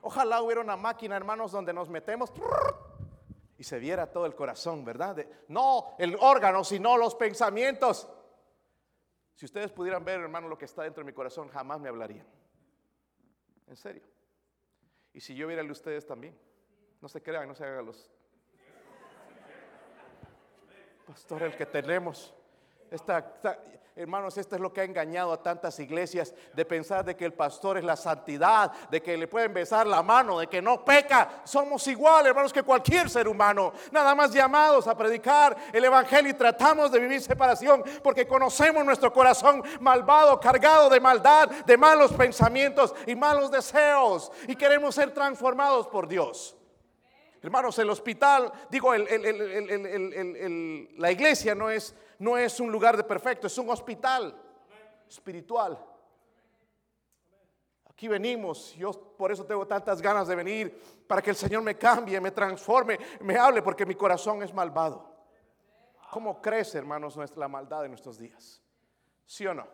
Ojalá 0.00 0.40
hubiera 0.40 0.62
una 0.62 0.78
máquina, 0.78 1.18
hermanos, 1.18 1.52
donde 1.52 1.74
nos 1.74 1.90
metemos 1.90 2.32
y 3.58 3.62
se 3.62 3.78
viera 3.78 4.10
todo 4.10 4.24
el 4.24 4.34
corazón, 4.34 4.86
¿verdad? 4.86 5.22
no 5.48 5.96
el 5.98 6.16
órgano, 6.18 6.64
sino 6.64 6.96
los 6.96 7.14
pensamientos. 7.14 8.08
Si 9.34 9.44
ustedes 9.44 9.70
pudieran 9.70 10.02
ver, 10.02 10.18
hermano, 10.20 10.48
lo 10.48 10.56
que 10.56 10.64
está 10.64 10.84
dentro 10.84 11.02
de 11.02 11.10
mi 11.10 11.12
corazón, 11.12 11.48
jamás 11.48 11.78
me 11.78 11.90
hablarían. 11.90 12.39
En 13.70 13.76
serio. 13.76 14.02
Y 15.14 15.20
si 15.20 15.34
yo 15.34 15.46
viera 15.46 15.62
el 15.62 15.68
de 15.68 15.72
ustedes 15.72 16.04
también. 16.04 16.36
No 17.00 17.08
se 17.08 17.22
crean, 17.22 17.46
no 17.48 17.54
se 17.54 17.64
hagan 17.64 17.86
los. 17.86 18.10
Pastor, 21.06 21.44
el 21.44 21.56
que 21.56 21.66
tenemos. 21.66 22.34
Hermanos, 23.96 24.38
esto 24.38 24.54
es 24.54 24.62
lo 24.62 24.72
que 24.72 24.80
ha 24.80 24.84
engañado 24.84 25.32
a 25.32 25.42
tantas 25.42 25.78
iglesias 25.78 26.32
de 26.54 26.64
pensar 26.64 27.04
de 27.04 27.16
que 27.16 27.24
el 27.24 27.34
pastor 27.34 27.76
es 27.76 27.84
la 27.84 27.96
santidad, 27.96 28.72
de 28.88 29.02
que 29.02 29.16
le 29.16 29.28
pueden 29.28 29.52
besar 29.52 29.86
la 29.86 30.02
mano, 30.02 30.38
de 30.38 30.46
que 30.46 30.62
no 30.62 30.84
peca. 30.84 31.42
Somos 31.44 31.86
igual, 31.86 32.26
hermanos, 32.26 32.52
que 32.52 32.62
cualquier 32.62 33.10
ser 33.10 33.28
humano. 33.28 33.72
Nada 33.90 34.14
más 34.14 34.32
llamados 34.32 34.86
a 34.86 34.96
predicar 34.96 35.56
el 35.72 35.84
evangelio 35.84 36.30
y 36.30 36.34
tratamos 36.34 36.90
de 36.92 37.00
vivir 37.00 37.20
separación 37.20 37.82
porque 38.02 38.26
conocemos 38.26 38.84
nuestro 38.84 39.12
corazón 39.12 39.62
malvado, 39.80 40.40
cargado 40.40 40.88
de 40.88 41.00
maldad, 41.00 41.50
de 41.50 41.76
malos 41.76 42.12
pensamientos 42.12 42.94
y 43.06 43.14
malos 43.14 43.50
deseos 43.50 44.32
y 44.46 44.56
queremos 44.56 44.94
ser 44.94 45.12
transformados 45.12 45.88
por 45.88 46.08
Dios. 46.08 46.56
Hermanos, 47.42 47.78
el 47.78 47.88
hospital, 47.88 48.52
digo, 48.70 48.94
la 48.94 49.04
iglesia 51.10 51.54
no 51.54 51.70
es, 51.70 51.94
no 52.20 52.36
es 52.36 52.60
un 52.60 52.70
lugar 52.70 52.96
de 52.96 53.02
perfecto, 53.02 53.46
es 53.46 53.58
un 53.58 53.70
hospital 53.70 54.34
espiritual. 55.08 55.82
Aquí 57.86 58.08
venimos, 58.08 58.74
yo 58.74 58.92
por 58.92 59.32
eso 59.32 59.44
tengo 59.44 59.66
tantas 59.66 60.00
ganas 60.02 60.28
de 60.28 60.36
venir, 60.36 61.04
para 61.06 61.22
que 61.22 61.30
el 61.30 61.36
Señor 61.36 61.62
me 61.62 61.76
cambie, 61.76 62.20
me 62.20 62.30
transforme, 62.30 62.98
me 63.20 63.36
hable, 63.36 63.62
porque 63.62 63.86
mi 63.86 63.94
corazón 63.94 64.42
es 64.42 64.52
malvado. 64.52 65.10
¿Cómo 66.10 66.42
crece, 66.42 66.76
hermanos, 66.76 67.16
nuestra, 67.16 67.40
la 67.40 67.48
maldad 67.48 67.82
de 67.82 67.88
nuestros 67.88 68.18
días? 68.18 68.62
¿Sí 69.24 69.46
o 69.46 69.54
no? 69.54 69.66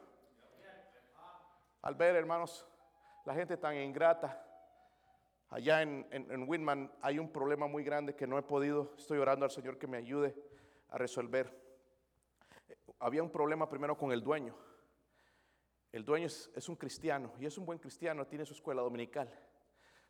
Al 1.82 1.96
ver, 1.96 2.14
hermanos, 2.14 2.64
la 3.24 3.34
gente 3.34 3.56
tan 3.56 3.76
ingrata, 3.76 4.42
Allá 5.48 5.80
en, 5.80 6.04
en, 6.10 6.48
Winman 6.48 6.90
hay 7.00 7.20
un 7.20 7.30
problema 7.30 7.68
muy 7.68 7.84
grande 7.84 8.16
que 8.16 8.26
no 8.26 8.36
he 8.36 8.42
podido, 8.42 8.92
estoy 8.98 9.18
orando 9.18 9.44
al 9.44 9.50
Señor 9.52 9.78
que 9.78 9.86
me 9.86 9.96
ayude 9.96 10.34
a 10.90 10.98
resolver. 10.98 11.65
Había 12.98 13.22
un 13.22 13.30
problema 13.30 13.68
primero 13.68 13.96
con 13.96 14.12
el 14.12 14.22
dueño. 14.22 14.54
El 15.92 16.04
dueño 16.04 16.26
es, 16.26 16.68
un 16.68 16.76
cristiano 16.76 17.32
y 17.38 17.46
es 17.46 17.56
un 17.56 17.64
buen 17.64 17.78
cristiano, 17.78 18.26
tiene 18.26 18.44
su 18.44 18.54
escuela 18.54 18.82
dominical. 18.82 19.32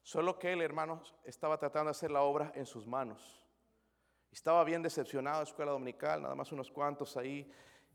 Solo 0.03 0.39
que 0.39 0.53
él, 0.53 0.63
hermanos, 0.63 1.15
estaba 1.25 1.59
tratando 1.59 1.87
de 1.87 1.93
hacer 1.93 2.11
la 2.11 2.23
obra 2.23 2.53
en 2.55 2.67
sus 2.67 2.87
manos. 2.87 3.43
Estaba 4.31 4.65
bien 4.65 4.83
decepcionado 4.83 5.39
de 5.39 5.45
la 5.45 5.51
escuela 5.51 5.73
dominical, 5.73 6.23
nada 6.23 6.35
más 6.35 6.51
unos 6.53 6.71
cuantos 6.71 7.17
ahí. 7.17 7.51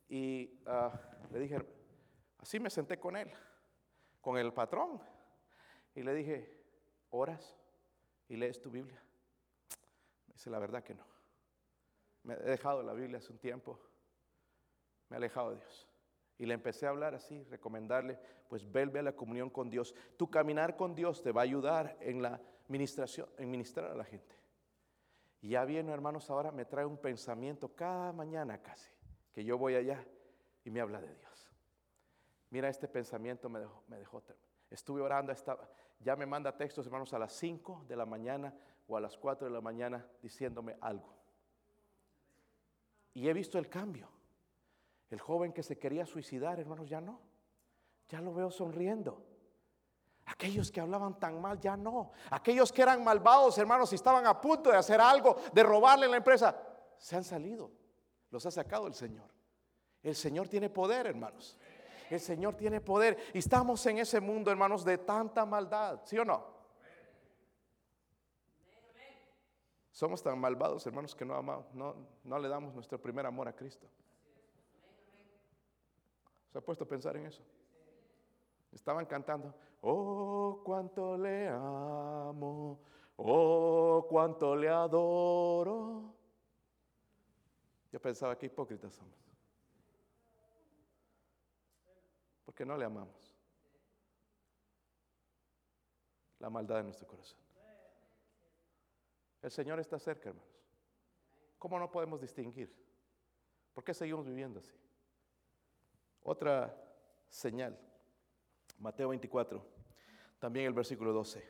Y 0.07 0.61
ah, 0.65 0.91
le 1.31 1.39
dije, 1.39 1.57
así 2.39 2.59
me 2.59 2.69
senté 2.69 2.99
con 2.99 3.15
él, 3.15 3.31
con 4.19 4.37
el 4.37 4.53
patrón. 4.53 5.01
Y 5.93 6.03
le 6.03 6.13
dije, 6.13 6.61
¿Oras 7.11 7.57
y 8.29 8.37
lees 8.37 8.61
tu 8.61 8.71
Biblia? 8.71 9.03
Me 10.27 10.33
dice 10.33 10.49
la 10.49 10.59
verdad 10.59 10.81
que 10.81 10.95
no. 10.95 11.05
Me 12.23 12.35
he 12.35 12.51
dejado 12.51 12.81
la 12.81 12.93
Biblia 12.93 13.17
hace 13.17 13.33
un 13.33 13.39
tiempo. 13.39 13.79
Me 15.11 15.15
he 15.15 15.17
alejado 15.17 15.49
de 15.51 15.57
Dios. 15.57 15.89
Y 16.37 16.45
le 16.45 16.53
empecé 16.53 16.87
a 16.87 16.89
hablar 16.89 17.13
así, 17.13 17.43
recomendarle, 17.43 18.17
pues 18.47 18.65
vuelve 18.71 18.99
a 18.99 19.03
la 19.03 19.11
comunión 19.11 19.49
con 19.49 19.69
Dios. 19.69 19.93
Tu 20.15 20.29
caminar 20.29 20.77
con 20.77 20.95
Dios 20.95 21.21
te 21.21 21.33
va 21.33 21.41
a 21.41 21.43
ayudar 21.43 21.97
en 21.99 22.21
la 22.21 22.39
ministración, 22.69 23.27
en 23.37 23.51
ministrar 23.51 23.91
a 23.91 23.95
la 23.95 24.05
gente. 24.05 24.33
Y 25.41 25.49
ya 25.49 25.65
viene, 25.65 25.91
hermanos, 25.91 26.29
ahora 26.29 26.53
me 26.53 26.63
trae 26.63 26.85
un 26.85 26.97
pensamiento 26.97 27.75
cada 27.75 28.13
mañana 28.13 28.57
casi, 28.59 28.89
que 29.33 29.43
yo 29.43 29.57
voy 29.57 29.75
allá 29.75 30.01
y 30.63 30.69
me 30.69 30.79
habla 30.79 31.01
de 31.01 31.13
Dios. 31.13 31.51
Mira, 32.51 32.69
este 32.69 32.87
pensamiento 32.87 33.49
me 33.49 33.59
dejó, 33.59 33.83
me 33.89 33.97
dejó 33.97 34.23
estuve 34.69 35.01
orando, 35.01 35.33
ya 35.99 36.15
me 36.15 36.25
manda 36.25 36.55
textos, 36.55 36.85
hermanos, 36.85 37.13
a 37.13 37.19
las 37.19 37.33
5 37.33 37.83
de 37.85 37.97
la 37.97 38.05
mañana 38.05 38.55
o 38.87 38.95
a 38.95 39.01
las 39.01 39.17
4 39.17 39.45
de 39.45 39.53
la 39.53 39.59
mañana 39.59 40.07
diciéndome 40.21 40.77
algo. 40.79 41.13
Y 43.13 43.27
he 43.27 43.33
visto 43.33 43.57
el 43.57 43.67
cambio. 43.67 44.20
El 45.11 45.19
joven 45.19 45.51
que 45.51 45.61
se 45.61 45.77
quería 45.77 46.05
suicidar, 46.05 46.59
hermanos, 46.59 46.89
ya 46.89 47.01
no. 47.01 47.19
Ya 48.07 48.21
lo 48.21 48.33
veo 48.33 48.49
sonriendo. 48.49 49.23
Aquellos 50.25 50.71
que 50.71 50.79
hablaban 50.79 51.19
tan 51.19 51.41
mal, 51.41 51.59
ya 51.59 51.75
no. 51.75 52.13
Aquellos 52.29 52.71
que 52.71 52.81
eran 52.81 53.03
malvados, 53.03 53.57
hermanos, 53.57 53.91
y 53.91 53.95
estaban 53.95 54.25
a 54.25 54.39
punto 54.39 54.71
de 54.71 54.77
hacer 54.77 55.01
algo, 55.01 55.35
de 55.53 55.63
robarle 55.63 56.07
la 56.07 56.17
empresa, 56.17 56.55
se 56.97 57.17
han 57.17 57.25
salido. 57.25 57.69
Los 58.29 58.45
ha 58.45 58.51
sacado 58.51 58.87
el 58.87 58.93
Señor. 58.93 59.29
El 60.01 60.15
Señor 60.15 60.47
tiene 60.47 60.69
poder, 60.69 61.07
hermanos. 61.07 61.57
El 62.09 62.21
Señor 62.21 62.55
tiene 62.55 62.79
poder. 62.79 63.17
Y 63.33 63.39
estamos 63.39 63.85
en 63.87 63.97
ese 63.99 64.21
mundo, 64.21 64.49
hermanos, 64.49 64.85
de 64.85 64.97
tanta 64.97 65.45
maldad. 65.45 65.99
¿Sí 66.05 66.17
o 66.17 66.23
no? 66.23 66.45
Somos 69.91 70.23
tan 70.23 70.39
malvados, 70.39 70.87
hermanos, 70.87 71.13
que 71.13 71.25
no, 71.25 71.35
amamos, 71.35 71.65
no, 71.73 71.95
no 72.23 72.39
le 72.39 72.47
damos 72.47 72.73
nuestro 72.73 72.99
primer 72.99 73.25
amor 73.25 73.49
a 73.49 73.53
Cristo. 73.53 73.87
¿Se 76.51 76.57
ha 76.57 76.61
puesto 76.61 76.83
a 76.83 76.87
pensar 76.87 77.15
en 77.15 77.27
eso? 77.27 77.41
Estaban 78.71 79.05
cantando, 79.05 79.53
oh, 79.81 80.61
cuánto 80.63 81.17
le 81.17 81.47
amo, 81.47 82.79
oh, 83.17 84.05
cuánto 84.09 84.55
le 84.55 84.69
adoro. 84.69 86.13
Yo 87.91 87.99
pensaba 88.01 88.37
que 88.37 88.45
hipócritas 88.45 88.93
somos. 88.93 89.21
porque 92.51 92.65
no 92.65 92.75
le 92.75 92.83
amamos. 92.83 93.33
La 96.39 96.49
maldad 96.49 96.75
de 96.77 96.83
nuestro 96.83 97.07
corazón. 97.07 97.39
El 99.41 99.51
Señor 99.51 99.79
está 99.79 99.97
cerca, 99.97 100.27
hermanos. 100.27 100.51
¿Cómo 101.57 101.79
no 101.79 101.89
podemos 101.89 102.19
distinguir? 102.19 102.75
¿Por 103.73 103.85
qué 103.85 103.93
seguimos 103.93 104.25
viviendo 104.25 104.59
así? 104.59 104.73
Otra 106.23 106.75
señal, 107.29 107.77
Mateo 108.79 109.09
24, 109.09 109.63
también 110.39 110.67
el 110.67 110.73
versículo 110.73 111.13
12. 111.13 111.43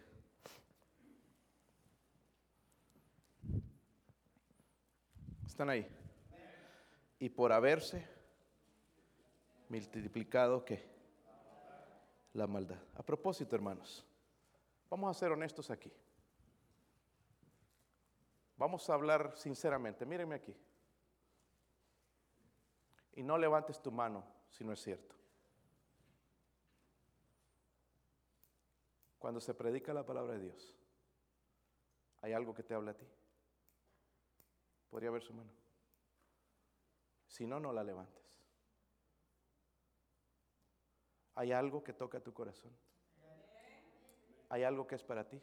¿Están 5.45 5.69
ahí? 5.69 5.88
Y 7.19 7.30
por 7.30 7.51
haberse 7.51 8.07
multiplicado 9.69 10.63
que 10.65 10.89
la 12.34 12.47
maldad. 12.47 12.80
A 12.95 13.03
propósito, 13.03 13.55
hermanos, 13.55 14.05
Vamos 14.91 15.15
a 15.15 15.17
ser 15.17 15.32
honestos 15.32 15.72
aquí. 15.72 15.89
Vamos 18.57 18.89
a 18.89 18.93
hablar 18.93 19.32
sinceramente. 19.38 20.05
Mírenme 20.05 20.36
aquí. 20.36 20.53
Y 23.13 23.24
no 23.24 23.38
levantes 23.38 23.82
tu 23.82 23.89
mano 23.89 24.22
si 24.52 24.64
no 24.64 24.74
es 24.74 24.82
cierto. 24.82 25.16
Cuando 29.18 29.39
se 29.39 29.54
predica 29.54 29.93
la 29.93 30.06
palabra 30.06 30.34
de 30.34 30.39
Dios, 30.39 30.76
¿hay 32.22 32.34
algo 32.34 32.54
que 32.54 32.64
te 32.64 32.74
habla 32.74 32.91
a 32.91 32.97
ti? 32.97 33.06
Podría 34.89 35.12
ver 35.12 35.24
su 35.24 35.34
mano. 35.34 35.52
Si 37.28 37.45
no, 37.45 37.60
no 37.60 37.72
la 37.72 37.84
levantes. 37.84 38.22
¿Hay 41.36 41.52
algo 41.52 41.84
que 41.84 41.93
toca 41.93 42.20
tu 42.20 42.34
corazón? 42.34 42.72
¿Hay 44.49 44.64
algo 44.64 44.86
que 44.86 44.95
es 44.95 45.04
para 45.04 45.28
ti? 45.28 45.41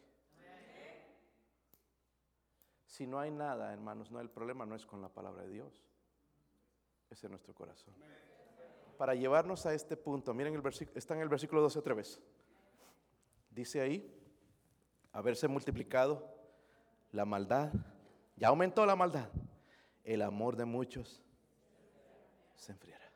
Si 2.85 3.07
no 3.07 3.19
hay 3.19 3.31
nada, 3.31 3.71
hermanos, 3.71 4.11
no 4.11 4.19
el 4.19 4.29
problema 4.29 4.65
no 4.65 4.75
es 4.75 4.85
con 4.85 5.01
la 5.01 5.09
palabra 5.09 5.43
de 5.43 5.49
Dios. 5.49 5.83
Es 7.09 7.23
en 7.23 7.31
nuestro 7.31 7.55
corazón. 7.55 7.95
Para 8.99 9.15
llevarnos 9.15 9.65
a 9.65 9.73
este 9.73 9.95
punto, 9.95 10.33
miren 10.33 10.53
el 10.53 10.89
está 10.93 11.15
en 11.15 11.21
el 11.21 11.29
versículo 11.29 11.61
12 11.61 11.79
otra 11.79 11.93
vez. 11.93 12.19
Dice 13.49 13.79
ahí, 13.79 14.13
haberse 15.13 15.47
multiplicado 15.47 16.29
la 17.13 17.23
maldad, 17.23 17.71
ya 18.35 18.49
aumentó 18.49 18.85
la 18.85 18.97
maldad, 18.97 19.29
el 20.03 20.21
amor 20.21 20.57
de 20.57 20.65
muchos 20.65 21.23
se 22.57 22.73
enfriará. 22.73 23.09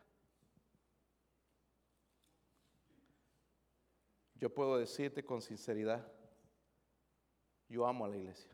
Yo 4.35 4.53
puedo 4.53 4.77
decirte 4.77 5.25
con 5.25 5.41
sinceridad, 5.41 6.09
yo 7.67 7.85
amo 7.85 8.05
a 8.05 8.07
la 8.07 8.15
iglesia. 8.15 8.53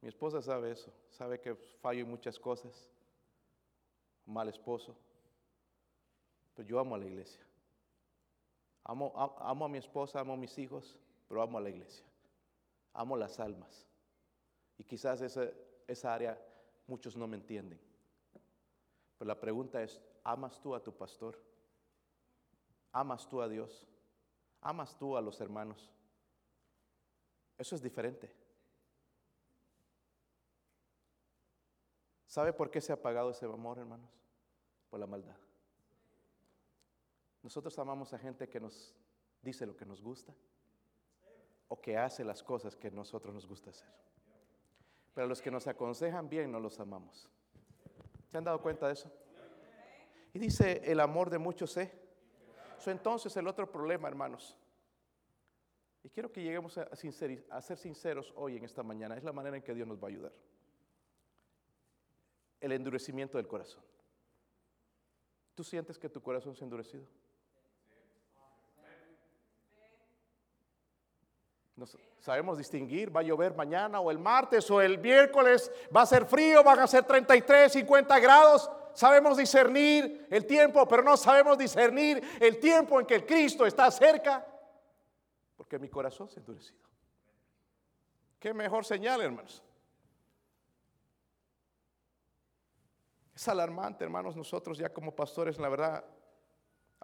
Mi 0.00 0.08
esposa 0.08 0.42
sabe 0.42 0.72
eso, 0.72 0.92
sabe 1.10 1.40
que 1.40 1.54
fallo 1.54 2.00
en 2.00 2.10
muchas 2.10 2.40
cosas, 2.40 2.90
mal 4.24 4.48
esposo, 4.48 4.98
pero 6.56 6.66
yo 6.66 6.80
amo 6.80 6.94
a 6.94 6.98
la 6.98 7.04
iglesia. 7.04 7.44
Amo, 8.84 9.12
amo 9.38 9.66
a 9.66 9.68
mi 9.68 9.78
esposa, 9.78 10.20
amo 10.20 10.32
a 10.32 10.36
mis 10.36 10.56
hijos, 10.58 10.98
pero 11.28 11.42
amo 11.42 11.58
a 11.58 11.60
la 11.60 11.68
iglesia. 11.68 12.06
Amo 12.94 13.16
las 13.16 13.38
almas. 13.38 13.86
Y 14.78 14.84
quizás 14.84 15.20
esa, 15.20 15.50
esa 15.86 16.14
área 16.14 16.40
muchos 16.86 17.14
no 17.14 17.26
me 17.26 17.36
entienden. 17.36 17.78
Pero 19.18 19.28
la 19.28 19.38
pregunta 19.38 19.82
es, 19.82 20.00
¿amas 20.24 20.58
tú 20.60 20.74
a 20.74 20.82
tu 20.82 20.92
pastor? 20.92 21.38
¿Amas 22.92 23.28
tú 23.28 23.42
a 23.42 23.48
Dios? 23.48 23.86
¿Amas 24.62 24.96
tú 24.96 25.16
a 25.16 25.20
los 25.20 25.38
hermanos? 25.42 25.92
Eso 27.58 27.74
es 27.74 27.82
diferente. 27.82 28.32
¿Sabe 32.26 32.52
por 32.52 32.70
qué 32.70 32.80
se 32.80 32.92
ha 32.92 32.96
apagado 32.96 33.30
ese 33.30 33.44
amor, 33.44 33.78
hermanos? 33.78 34.10
Por 34.88 35.00
la 35.00 35.06
maldad. 35.06 35.45
Nosotros 37.46 37.78
amamos 37.78 38.12
a 38.12 38.18
gente 38.18 38.48
que 38.48 38.58
nos 38.58 38.92
dice 39.40 39.66
lo 39.66 39.76
que 39.76 39.86
nos 39.86 40.02
gusta 40.02 40.34
o 41.68 41.80
que 41.80 41.96
hace 41.96 42.24
las 42.24 42.42
cosas 42.42 42.74
que 42.74 42.90
nosotros 42.90 43.32
nos 43.32 43.46
gusta 43.46 43.70
hacer. 43.70 43.86
Pero 45.14 45.28
los 45.28 45.40
que 45.40 45.52
nos 45.52 45.64
aconsejan 45.68 46.28
bien 46.28 46.50
no 46.50 46.58
los 46.58 46.80
amamos. 46.80 47.28
¿Se 48.32 48.36
han 48.36 48.42
dado 48.42 48.60
cuenta 48.60 48.88
de 48.88 48.94
eso? 48.94 49.12
Y 50.34 50.40
dice, 50.40 50.82
el 50.90 50.98
amor 50.98 51.30
de 51.30 51.38
muchos. 51.38 51.76
Eso 51.76 52.90
entonces 52.90 53.36
el 53.36 53.46
otro 53.46 53.70
problema, 53.70 54.08
hermanos. 54.08 54.58
Y 56.02 56.08
quiero 56.08 56.32
que 56.32 56.42
lleguemos 56.42 56.76
a, 56.78 56.88
a 57.50 57.62
ser 57.62 57.78
sinceros 57.78 58.32
hoy 58.34 58.56
en 58.56 58.64
esta 58.64 58.82
mañana. 58.82 59.16
Es 59.16 59.22
la 59.22 59.32
manera 59.32 59.56
en 59.56 59.62
que 59.62 59.72
Dios 59.72 59.86
nos 59.86 60.02
va 60.02 60.08
a 60.08 60.10
ayudar. 60.10 60.32
El 62.58 62.72
endurecimiento 62.72 63.38
del 63.38 63.46
corazón. 63.46 63.84
¿Tú 65.54 65.62
sientes 65.62 65.96
que 65.96 66.08
tu 66.08 66.20
corazón 66.20 66.56
se 66.56 66.64
ha 66.64 66.66
endurecido? 66.66 67.06
Sabemos 72.20 72.56
distinguir, 72.56 73.14
va 73.14 73.20
a 73.20 73.24
llover 73.24 73.54
mañana 73.54 74.00
o 74.00 74.10
el 74.10 74.18
martes 74.18 74.70
o 74.70 74.80
el 74.80 74.98
miércoles, 74.98 75.70
va 75.94 76.02
a 76.02 76.06
ser 76.06 76.26
frío, 76.26 76.64
van 76.64 76.80
a 76.80 76.86
ser 76.86 77.04
33, 77.04 77.72
50 77.72 78.18
grados. 78.18 78.70
Sabemos 78.94 79.36
discernir 79.36 80.26
el 80.30 80.46
tiempo, 80.46 80.88
pero 80.88 81.02
no 81.02 81.16
sabemos 81.16 81.58
discernir 81.58 82.22
el 82.40 82.58
tiempo 82.58 82.98
en 82.98 83.06
que 83.06 83.16
el 83.16 83.26
Cristo 83.26 83.66
está 83.66 83.90
cerca, 83.90 84.46
porque 85.54 85.78
mi 85.78 85.88
corazón 85.88 86.30
se 86.30 86.38
ha 86.38 86.40
endurecido. 86.40 86.80
Qué 88.38 88.54
mejor 88.54 88.84
señal, 88.84 89.20
hermanos. 89.20 89.62
Es 93.34 93.46
alarmante, 93.48 94.02
hermanos, 94.02 94.34
nosotros 94.34 94.78
ya 94.78 94.88
como 94.90 95.14
pastores, 95.14 95.58
la 95.58 95.68
verdad, 95.68 96.02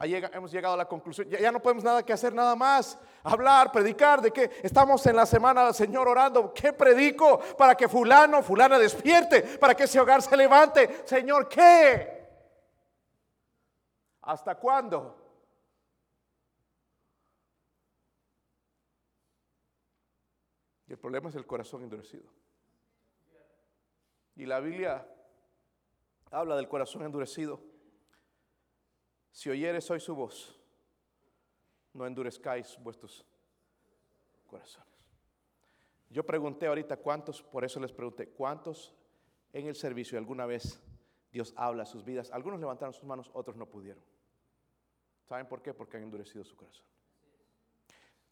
hemos 0.01 0.51
llegado 0.51 0.74
a 0.74 0.78
la 0.78 0.88
conclusión, 0.88 1.28
ya, 1.28 1.53
no 1.53 1.61
podemos 1.61 1.84
nada 1.84 2.05
que 2.05 2.12
hacer, 2.12 2.32
nada 2.34 2.57
más 2.57 2.99
hablar, 3.22 3.70
predicar, 3.70 4.20
de 4.20 4.32
que 4.32 4.51
estamos 4.62 5.07
en 5.07 5.16
la 5.16 5.26
semana 5.26 5.64
del 5.64 5.74
Señor 5.74 6.09
orando, 6.09 6.53
¿qué 6.53 6.72
predico? 6.72 7.38
Para 7.57 7.74
que 7.74 7.88
fulano, 7.88 8.43
fulana 8.43 8.78
despierte, 8.78 9.43
para 9.59 9.74
que 9.74 9.84
ese 9.84 10.01
hogar 10.01 10.22
se 10.22 10.36
levante. 10.36 11.03
Señor, 11.07 11.49
¿qué? 11.49 12.22
¿Hasta 14.22 14.55
cuándo? 14.55 15.18
Y 20.86 20.93
el 20.93 20.99
problema 20.99 21.28
es 21.28 21.34
el 21.36 21.47
corazón 21.47 21.82
endurecido. 21.82 22.30
Y 24.36 24.47
la 24.47 24.61
Biblia 24.61 25.07
habla 26.30 26.57
del 26.57 26.68
corazón 26.68 27.03
endurecido. 27.03 27.71
Si 29.33 29.51
oyeres 29.51 29.91
hoy 29.91 29.99
su 29.99 30.14
voz, 30.14 30.55
no 31.95 32.07
endurezcáis 32.07 32.78
vuestros 32.78 33.26
corazones. 34.47 34.93
Yo 36.11 36.24
pregunté 36.24 36.66
ahorita 36.66 36.99
cuántos, 36.99 37.43
por 37.43 37.64
eso 37.64 37.80
les 37.80 37.93
pregunté, 37.93 38.28
cuántos 38.28 38.95
en 39.53 39.66
el 39.66 39.74
servicio 39.74 40.18
alguna 40.18 40.45
vez 40.45 40.80
Dios 41.30 41.55
habla 41.57 41.85
a 41.85 41.87
sus 41.87 42.05
vidas. 42.05 42.30
Algunos 42.30 42.61
levantaron 42.61 42.93
sus 42.93 43.05
manos, 43.05 43.30
otros 43.33 43.57
no 43.57 43.66
pudieron. 43.66 44.05
¿Saben 45.24 45.49
por 45.49 45.62
qué? 45.62 45.72
Porque 45.72 45.97
han 45.97 46.03
endurecido 46.03 46.45
su 46.45 46.55
corazón. 46.55 46.85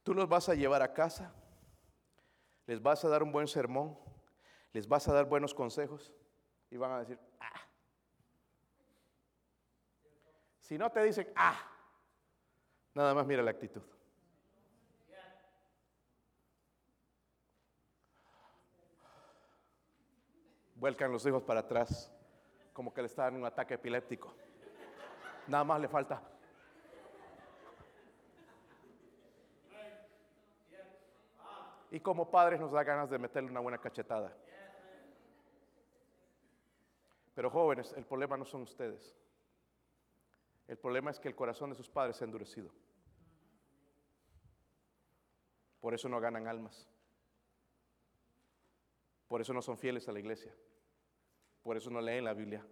Tú 0.03 0.13
los 0.13 0.29
vas 0.29 0.51
a 0.51 0.55
llevar 0.55 0.83
a 0.83 0.93
casa, 0.93 1.35
les 2.67 2.83
vas 2.83 3.05
a 3.05 3.09
dar 3.09 3.23
un 3.23 3.33
buen 3.33 3.49
sermón, 3.49 3.99
les 4.73 4.87
vas 4.87 5.09
a 5.09 5.15
dar 5.15 5.27
buenos 5.27 5.55
consejos 5.55 6.13
y 6.71 6.77
van 6.77 6.93
a 6.93 6.99
decir, 7.01 7.19
ah, 7.41 7.67
si 10.71 10.79
no 10.79 10.89
te 10.89 11.03
dicen, 11.03 11.27
ah, 11.35 11.61
nada 12.95 13.13
más 13.13 13.27
mira 13.27 13.43
la 13.43 13.51
actitud. 13.51 13.83
Vuelcan 20.77 21.11
los 21.11 21.27
hijos 21.27 21.43
para 21.43 21.59
atrás, 21.59 22.15
como 22.73 22.95
que 22.95 23.01
le 23.03 23.09
está 23.09 23.25
dando 23.25 23.41
un 23.41 23.47
ataque 23.47 23.75
epiléptico. 23.75 24.33
Nada 25.49 25.65
más 25.65 25.81
le 25.81 25.89
falta. 25.89 26.23
Y 31.91 31.99
como 31.99 32.31
padres 32.31 32.61
nos 32.61 32.71
da 32.71 32.85
ganas 32.85 33.11
de 33.11 33.19
meterle 33.19 33.51
una 33.51 33.59
buena 33.59 33.79
cachetada. 33.79 34.33
Pero 37.35 37.51
jóvenes, 37.51 37.93
el 37.95 38.05
problema 38.05 38.37
no 38.37 38.45
son 38.45 38.63
ustedes. 38.63 39.20
El 40.71 40.79
problema 40.79 41.11
es 41.11 41.19
que 41.19 41.27
el 41.27 41.35
corazón 41.35 41.71
de 41.71 41.75
sus 41.75 41.91
padres 41.91 42.17
se 42.17 42.23
ha 42.23 42.27
endurecido. 42.27 42.71
Por 45.81 45.95
eso 45.95 46.09
no 46.09 46.21
ganan 46.21 46.47
almas. 46.47 46.89
Por 49.27 49.41
eso 49.41 49.53
no 49.53 49.63
son 49.63 49.77
fieles 49.77 50.09
a 50.09 50.13
la 50.13 50.21
iglesia. 50.21 50.55
Por 51.65 51.77
eso 51.77 51.91
no 51.91 52.01
leen 52.01 52.25
la 52.25 52.35
Biblia. 52.35 52.65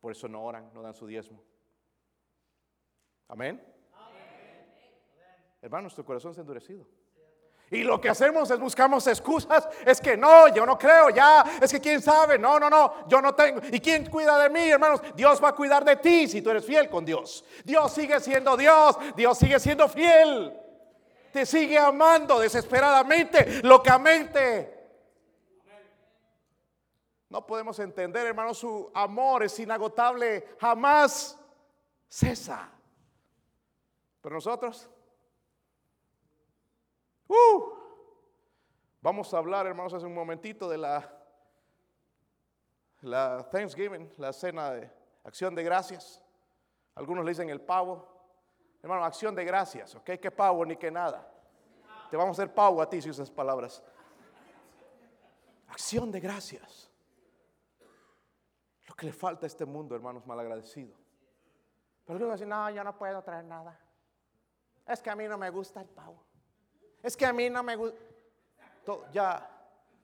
Por 0.00 0.12
eso 0.12 0.28
no 0.28 0.44
oran, 0.44 0.72
no 0.72 0.82
dan 0.82 0.94
su 0.94 1.04
diezmo. 1.04 1.42
Amén. 3.26 3.60
Hermanos, 5.62 5.96
tu 5.96 6.04
corazón 6.04 6.32
se 6.32 6.40
ha 6.40 6.42
endurecido. 6.42 6.86
Y 7.72 7.84
lo 7.84 8.00
que 8.00 8.08
hacemos 8.08 8.50
es 8.50 8.58
buscamos 8.58 9.06
excusas. 9.06 9.68
Es 9.86 10.00
que 10.00 10.16
no, 10.16 10.48
yo 10.48 10.66
no 10.66 10.76
creo, 10.76 11.08
ya. 11.10 11.44
Es 11.60 11.70
que 11.70 11.80
quién 11.80 12.02
sabe. 12.02 12.36
No, 12.36 12.58
no, 12.58 12.68
no, 12.68 13.06
yo 13.06 13.22
no 13.22 13.32
tengo. 13.34 13.60
¿Y 13.70 13.78
quién 13.78 14.10
cuida 14.10 14.36
de 14.42 14.50
mí, 14.50 14.68
hermanos? 14.68 15.00
Dios 15.14 15.42
va 15.42 15.50
a 15.50 15.54
cuidar 15.54 15.84
de 15.84 15.96
ti 15.96 16.26
si 16.26 16.42
tú 16.42 16.50
eres 16.50 16.64
fiel 16.64 16.90
con 16.90 17.04
Dios. 17.04 17.44
Dios 17.64 17.92
sigue 17.92 18.18
siendo 18.18 18.56
Dios. 18.56 18.96
Dios 19.14 19.38
sigue 19.38 19.60
siendo 19.60 19.88
fiel. 19.88 20.52
Te 21.32 21.46
sigue 21.46 21.78
amando 21.78 22.40
desesperadamente, 22.40 23.60
locamente. 23.62 24.76
No 27.28 27.46
podemos 27.46 27.78
entender, 27.78 28.26
hermanos, 28.26 28.58
su 28.58 28.90
amor 28.92 29.44
es 29.44 29.56
inagotable. 29.60 30.56
Jamás 30.60 31.38
cesa. 32.08 32.68
Pero 34.20 34.34
nosotros 34.34 34.90
Uh, 37.30 37.62
vamos 39.00 39.32
a 39.32 39.38
hablar, 39.38 39.64
hermanos, 39.64 39.94
hace 39.94 40.04
un 40.04 40.14
momentito 40.14 40.68
de 40.68 40.76
la, 40.76 41.08
la 43.02 43.48
Thanksgiving, 43.48 44.12
la 44.16 44.32
cena 44.32 44.72
de 44.72 44.90
acción 45.22 45.54
de 45.54 45.62
gracias. 45.62 46.20
Algunos 46.96 47.24
le 47.24 47.30
dicen 47.30 47.48
el 47.48 47.60
pavo. 47.60 48.04
Hermano, 48.82 49.04
acción 49.04 49.36
de 49.36 49.44
gracias, 49.44 49.94
¿ok? 49.94 50.10
¿Qué 50.20 50.32
pavo 50.32 50.64
ni 50.66 50.74
qué 50.74 50.90
nada? 50.90 51.32
Te 52.10 52.16
vamos 52.16 52.36
a 52.36 52.42
hacer 52.42 52.52
pavo 52.52 52.82
a 52.82 52.90
ti 52.90 53.00
si 53.00 53.10
usas 53.10 53.30
palabras. 53.30 53.80
Acción 55.68 56.10
de 56.10 56.18
gracias. 56.18 56.90
Lo 58.88 58.94
que 58.96 59.06
le 59.06 59.12
falta 59.12 59.46
a 59.46 59.48
este 59.48 59.64
mundo, 59.64 59.94
hermanos, 59.94 60.26
malagradecido. 60.26 60.96
Pero 62.04 62.16
algunos 62.16 62.40
dicen, 62.40 62.48
no, 62.48 62.68
yo 62.70 62.82
no 62.82 62.98
puedo 62.98 63.22
traer 63.22 63.44
nada. 63.44 63.78
Es 64.84 65.00
que 65.00 65.10
a 65.10 65.14
mí 65.14 65.28
no 65.28 65.38
me 65.38 65.48
gusta 65.50 65.80
el 65.80 65.88
pavo. 65.88 66.24
Es 67.02 67.16
que 67.16 67.26
a 67.26 67.32
mí 67.32 67.48
no 67.48 67.62
me 67.62 67.76
gusta. 67.76 67.98
Ya 69.12 69.48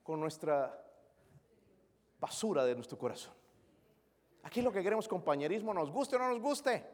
con 0.03 0.19
nuestra 0.19 0.81
basura 2.19 2.63
de 2.63 2.75
nuestro 2.75 2.97
corazón. 2.97 3.33
Aquí 4.43 4.61
lo 4.61 4.71
que 4.71 4.81
queremos 4.81 5.07
compañerismo, 5.07 5.73
nos 5.73 5.91
guste 5.91 6.15
o 6.15 6.19
no 6.19 6.29
nos 6.29 6.39
guste. 6.39 6.85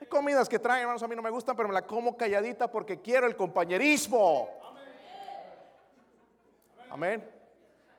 Hay 0.00 0.06
comidas 0.06 0.48
que 0.48 0.58
traen, 0.58 0.82
hermanos, 0.82 1.02
a 1.02 1.08
mí 1.08 1.14
no 1.14 1.22
me 1.22 1.30
gustan, 1.30 1.54
pero 1.56 1.68
me 1.68 1.74
la 1.74 1.86
como 1.86 2.16
calladita 2.16 2.70
porque 2.70 3.00
quiero 3.00 3.26
el 3.26 3.36
compañerismo. 3.36 4.48
Amén. 6.88 7.28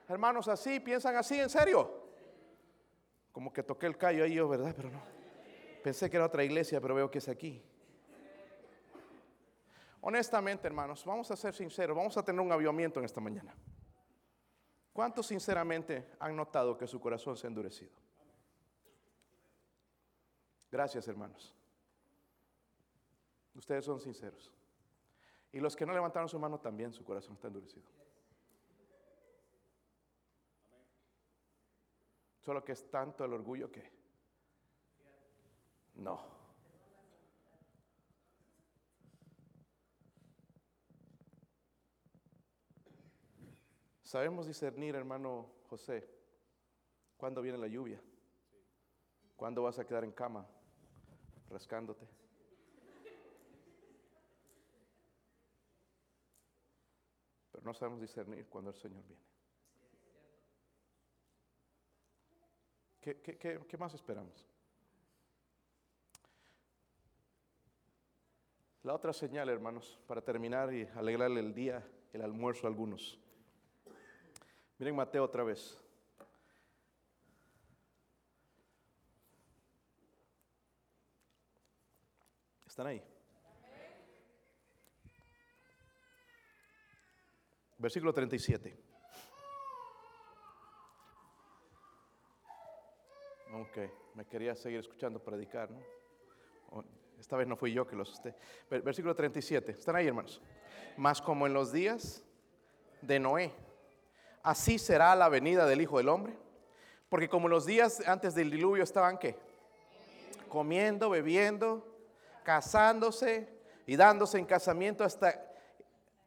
Hermanos, 0.07 0.47
así, 0.47 0.79
piensan 0.79 1.15
así, 1.15 1.39
en 1.39 1.49
serio. 1.49 1.99
Como 3.31 3.53
que 3.53 3.61
toqué 3.61 3.85
el 3.85 3.97
callo 3.97 4.23
ahí 4.23 4.33
yo, 4.33 4.49
¿verdad? 4.49 4.73
Pero 4.75 4.89
no. 4.89 5.01
Pensé 5.83 6.09
que 6.09 6.17
era 6.17 6.25
otra 6.25 6.43
iglesia, 6.43 6.81
pero 6.81 6.95
veo 6.95 7.11
que 7.11 7.19
es 7.19 7.29
aquí. 7.29 7.61
Honestamente, 10.01 10.67
hermanos, 10.67 11.03
vamos 11.05 11.29
a 11.31 11.35
ser 11.35 11.53
sinceros, 11.53 11.95
vamos 11.95 12.15
a 12.17 12.23
tener 12.23 12.41
un 12.41 12.51
avivamiento 12.51 12.99
en 12.99 13.05
esta 13.05 13.19
mañana. 13.19 13.53
¿Cuántos 14.93 15.27
sinceramente 15.27 16.11
han 16.19 16.35
notado 16.35 16.77
que 16.77 16.87
su 16.87 16.99
corazón 16.99 17.35
se 17.35 17.47
ha 17.47 17.49
endurecido? 17.49 17.91
Gracias, 20.71 21.07
hermanos. 21.07 21.53
Ustedes 23.55 23.83
son 23.83 23.99
sinceros. 23.99 24.51
Y 25.51 25.59
los 25.59 25.75
que 25.75 25.85
no 25.85 25.93
levantaron 25.93 26.29
su 26.29 26.39
mano 26.39 26.59
también, 26.59 26.93
su 26.93 27.03
corazón 27.03 27.33
está 27.33 27.47
endurecido. 27.47 27.85
Solo 32.39 32.63
que 32.63 32.71
es 32.71 32.89
tanto 32.89 33.25
el 33.25 33.33
orgullo 33.33 33.71
que 33.71 33.91
no. 35.95 36.38
Sabemos 44.09 44.47
discernir, 44.47 44.95
hermano 44.95 45.51
José, 45.69 46.03
cuándo 47.15 47.43
viene 47.43 47.59
la 47.59 47.67
lluvia, 47.67 48.01
cuándo 49.35 49.61
vas 49.61 49.77
a 49.77 49.85
quedar 49.85 50.03
en 50.03 50.11
cama 50.11 50.47
rascándote. 51.47 52.07
Pero 57.51 57.63
no 57.63 57.71
sabemos 57.75 58.01
discernir 58.01 58.47
cuando 58.47 58.71
el 58.71 58.77
Señor 58.77 59.03
viene. 59.05 59.21
¿Qué, 62.99 63.77
más 63.77 63.93
esperamos? 63.93 64.43
La 68.81 68.95
otra 68.95 69.13
señal, 69.13 69.49
hermanos, 69.49 69.99
para 70.07 70.23
terminar 70.23 70.73
y 70.73 70.87
alegrarle 70.95 71.41
el 71.41 71.53
día, 71.53 71.87
el 72.11 72.23
almuerzo 72.23 72.65
a 72.65 72.71
algunos. 72.71 73.19
Miren 74.79 74.95
Mateo 74.95 75.25
otra 75.25 75.43
vez. 75.43 75.77
¿Están 82.65 82.87
ahí? 82.87 83.03
Versículo 87.77 88.13
37. 88.13 88.79
Ok, 93.51 93.77
me 94.15 94.25
quería 94.25 94.55
seguir 94.55 94.79
escuchando 94.79 95.21
predicar, 95.21 95.69
¿no? 95.69 95.83
Esta 97.19 97.35
vez 97.35 97.49
no 97.49 97.57
fui 97.57 97.73
yo 97.73 97.85
que 97.85 97.97
lo 97.97 98.03
asusté. 98.03 98.33
Versículo 98.69 99.13
37. 99.13 99.73
¿Están 99.73 99.97
ahí, 99.97 100.07
hermanos? 100.07 100.41
Más 100.95 101.21
como 101.21 101.45
en 101.47 101.53
los 101.53 101.73
días 101.73 102.23
de 103.01 103.19
Noé, 103.19 103.53
así 104.43 104.79
será 104.79 105.15
la 105.15 105.29
venida 105.29 105.65
del 105.65 105.81
Hijo 105.81 105.97
del 105.97 106.09
Hombre. 106.09 106.37
Porque 107.09 107.29
como 107.29 107.47
los 107.47 107.65
días 107.65 108.07
antes 108.07 108.35
del 108.35 108.51
diluvio 108.51 108.83
estaban, 108.83 109.17
¿qué? 109.17 109.35
Comiendo, 110.47 111.09
bebiendo, 111.09 111.85
casándose 112.43 113.49
y 113.85 113.95
dándose 113.95 114.37
en 114.37 114.45
casamiento 114.45 115.03
hasta 115.03 115.49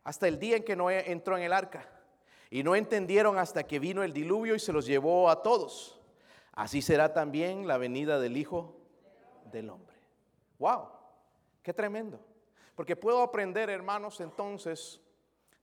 hasta 0.05 0.29
el 0.29 0.39
día 0.39 0.57
en 0.57 0.65
que 0.65 0.77
Noé 0.77 1.11
entró 1.11 1.37
en 1.37 1.45
el 1.45 1.53
arca. 1.53 1.89
Y 2.51 2.63
no 2.63 2.77
entendieron 2.77 3.39
hasta 3.39 3.63
que 3.65 3.79
vino 3.79 4.03
el 4.03 4.13
diluvio 4.13 4.55
y 4.55 4.59
se 4.59 4.73
los 4.73 4.87
llevó 4.87 5.31
a 5.31 5.43
todos. 5.43 5.99
Así 6.53 6.83
será 6.83 7.15
también 7.15 7.67
la 7.67 7.79
venida 7.79 8.19
del 8.19 8.37
Hijo 8.37 8.77
del 9.51 9.71
Hombre. 9.71 9.97
¡Wow! 10.59 10.89
¡Qué 11.63 11.73
tremendo! 11.73 12.21
Porque 12.75 12.97
puedo 12.97 13.23
aprender, 13.23 13.71
hermanos, 13.71 14.21
entonces, 14.21 15.01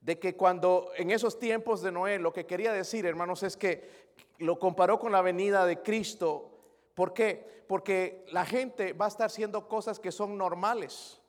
de 0.01 0.19
que 0.19 0.35
cuando 0.35 0.91
en 0.95 1.11
esos 1.11 1.39
tiempos 1.39 1.81
de 1.81 1.91
Noé, 1.91 2.19
lo 2.19 2.31
que 2.31 2.45
quería 2.45 2.71
decir, 2.71 3.05
hermanos, 3.05 3.43
es 3.43 3.57
que 3.57 4.09
lo 4.37 4.57
comparó 4.57 4.99
con 4.99 5.11
la 5.11 5.21
venida 5.21 5.65
de 5.65 5.81
Cristo. 5.81 6.51
¿Por 6.95 7.13
qué? 7.13 7.63
Porque 7.67 8.25
la 8.31 8.45
gente 8.45 8.93
va 8.93 9.05
a 9.05 9.09
estar 9.09 9.27
haciendo 9.27 9.67
cosas 9.67 9.99
que 9.99 10.11
son 10.11 10.37
normales, 10.37 11.21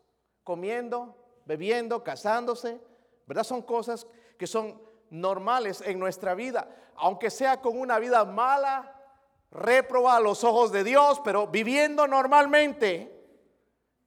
comiendo, 0.45 1.17
bebiendo, 1.45 2.05
casándose, 2.05 2.81
¿verdad? 3.27 3.45
Son 3.45 3.63
cosas 3.63 4.07
que 4.39 4.47
son 4.47 4.81
normales 5.11 5.83
en 5.85 5.99
nuestra 5.99 6.35
vida, 6.35 6.69
aunque 6.97 7.31
sea 7.31 7.61
con 7.61 7.79
una 7.79 7.99
vida 7.99 8.25
mala, 8.25 8.97
reproba 9.51 10.17
a 10.17 10.21
los 10.21 10.45
ojos 10.45 10.71
de 10.71 10.85
Dios, 10.85 11.21
pero 11.25 11.49
viviendo 11.49 12.07
normalmente, 12.07 13.20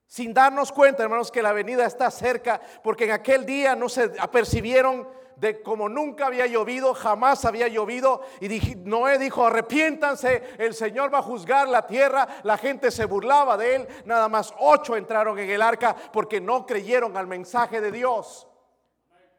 sin 0.07 0.33
darnos 0.33 0.71
cuenta, 0.71 1.03
hermanos, 1.03 1.31
que 1.31 1.41
la 1.41 1.53
venida 1.53 1.85
está 1.85 2.11
cerca, 2.11 2.61
porque 2.83 3.05
en 3.05 3.11
aquel 3.11 3.45
día 3.45 3.75
no 3.75 3.89
se 3.89 4.11
apercibieron 4.19 5.07
de 5.37 5.61
como 5.61 5.89
nunca 5.89 6.27
había 6.27 6.45
llovido, 6.45 6.93
jamás 6.93 7.45
había 7.45 7.67
llovido. 7.67 8.21
Y 8.39 8.75
Noé 8.77 9.17
dijo, 9.17 9.45
arrepiéntanse, 9.45 10.55
el 10.57 10.73
Señor 10.73 11.13
va 11.13 11.19
a 11.19 11.23
juzgar 11.23 11.67
la 11.67 11.85
tierra. 11.85 12.27
La 12.43 12.57
gente 12.57 12.91
se 12.91 13.05
burlaba 13.05 13.57
de 13.57 13.75
él. 13.75 13.87
Nada 14.05 14.29
más 14.29 14.53
ocho 14.59 14.95
entraron 14.95 15.37
en 15.39 15.49
el 15.49 15.61
arca 15.61 15.95
porque 16.13 16.39
no 16.39 16.65
creyeron 16.65 17.17
al 17.17 17.27
mensaje 17.27 17.81
de 17.81 17.91
Dios 17.91 18.47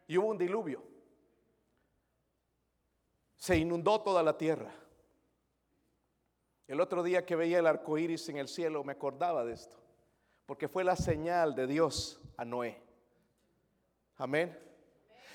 y 0.06 0.18
hubo 0.18 0.28
un 0.28 0.38
diluvio. 0.38 0.82
Se 3.36 3.56
inundó 3.56 4.00
toda 4.00 4.22
la 4.22 4.36
tierra. 4.36 4.72
El 6.66 6.80
otro 6.80 7.02
día 7.02 7.26
que 7.26 7.36
veía 7.36 7.58
el 7.58 7.66
arco 7.66 7.98
iris 7.98 8.28
en 8.30 8.38
el 8.38 8.48
cielo 8.48 8.82
me 8.84 8.92
acordaba 8.92 9.44
de 9.44 9.52
esto, 9.52 9.76
porque 10.46 10.68
fue 10.68 10.84
la 10.84 10.96
señal 10.96 11.54
de 11.54 11.66
Dios 11.66 12.20
a 12.36 12.44
Noé. 12.44 12.80
Amén. 14.16 14.58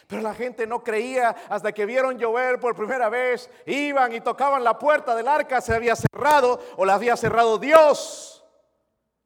Pero 0.08 0.22
la 0.22 0.34
gente 0.34 0.66
no 0.66 0.84
creía 0.84 1.30
hasta 1.50 1.72
que 1.72 1.86
vieron 1.86 2.18
llover 2.18 2.60
por 2.60 2.76
primera 2.76 3.10
vez. 3.10 3.50
Iban 3.66 4.12
y 4.14 4.22
tocaban 4.22 4.64
la 4.64 4.78
puerta 4.78 5.16
del 5.16 5.28
arca, 5.28 5.62
se 5.62 5.76
había 5.76 5.96
cerrado 5.96 6.60
o 6.78 6.86
la 6.86 6.96
había 6.96 7.16
cerrado 7.16 7.60
Dios. 7.60 8.44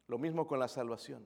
Lo 0.07 0.17
mismo 0.17 0.45
con 0.45 0.59
la 0.59 0.67
salvación. 0.67 1.25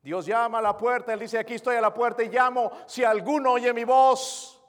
Dios 0.00 0.26
llama 0.26 0.58
a 0.58 0.62
la 0.62 0.76
puerta, 0.76 1.12
Él 1.12 1.20
dice, 1.20 1.38
aquí 1.38 1.54
estoy 1.54 1.76
a 1.76 1.80
la 1.80 1.94
puerta 1.94 2.22
y 2.22 2.28
llamo, 2.28 2.72
si 2.86 3.04
alguno 3.04 3.52
oye 3.52 3.72
mi 3.72 3.84
voz 3.84 4.61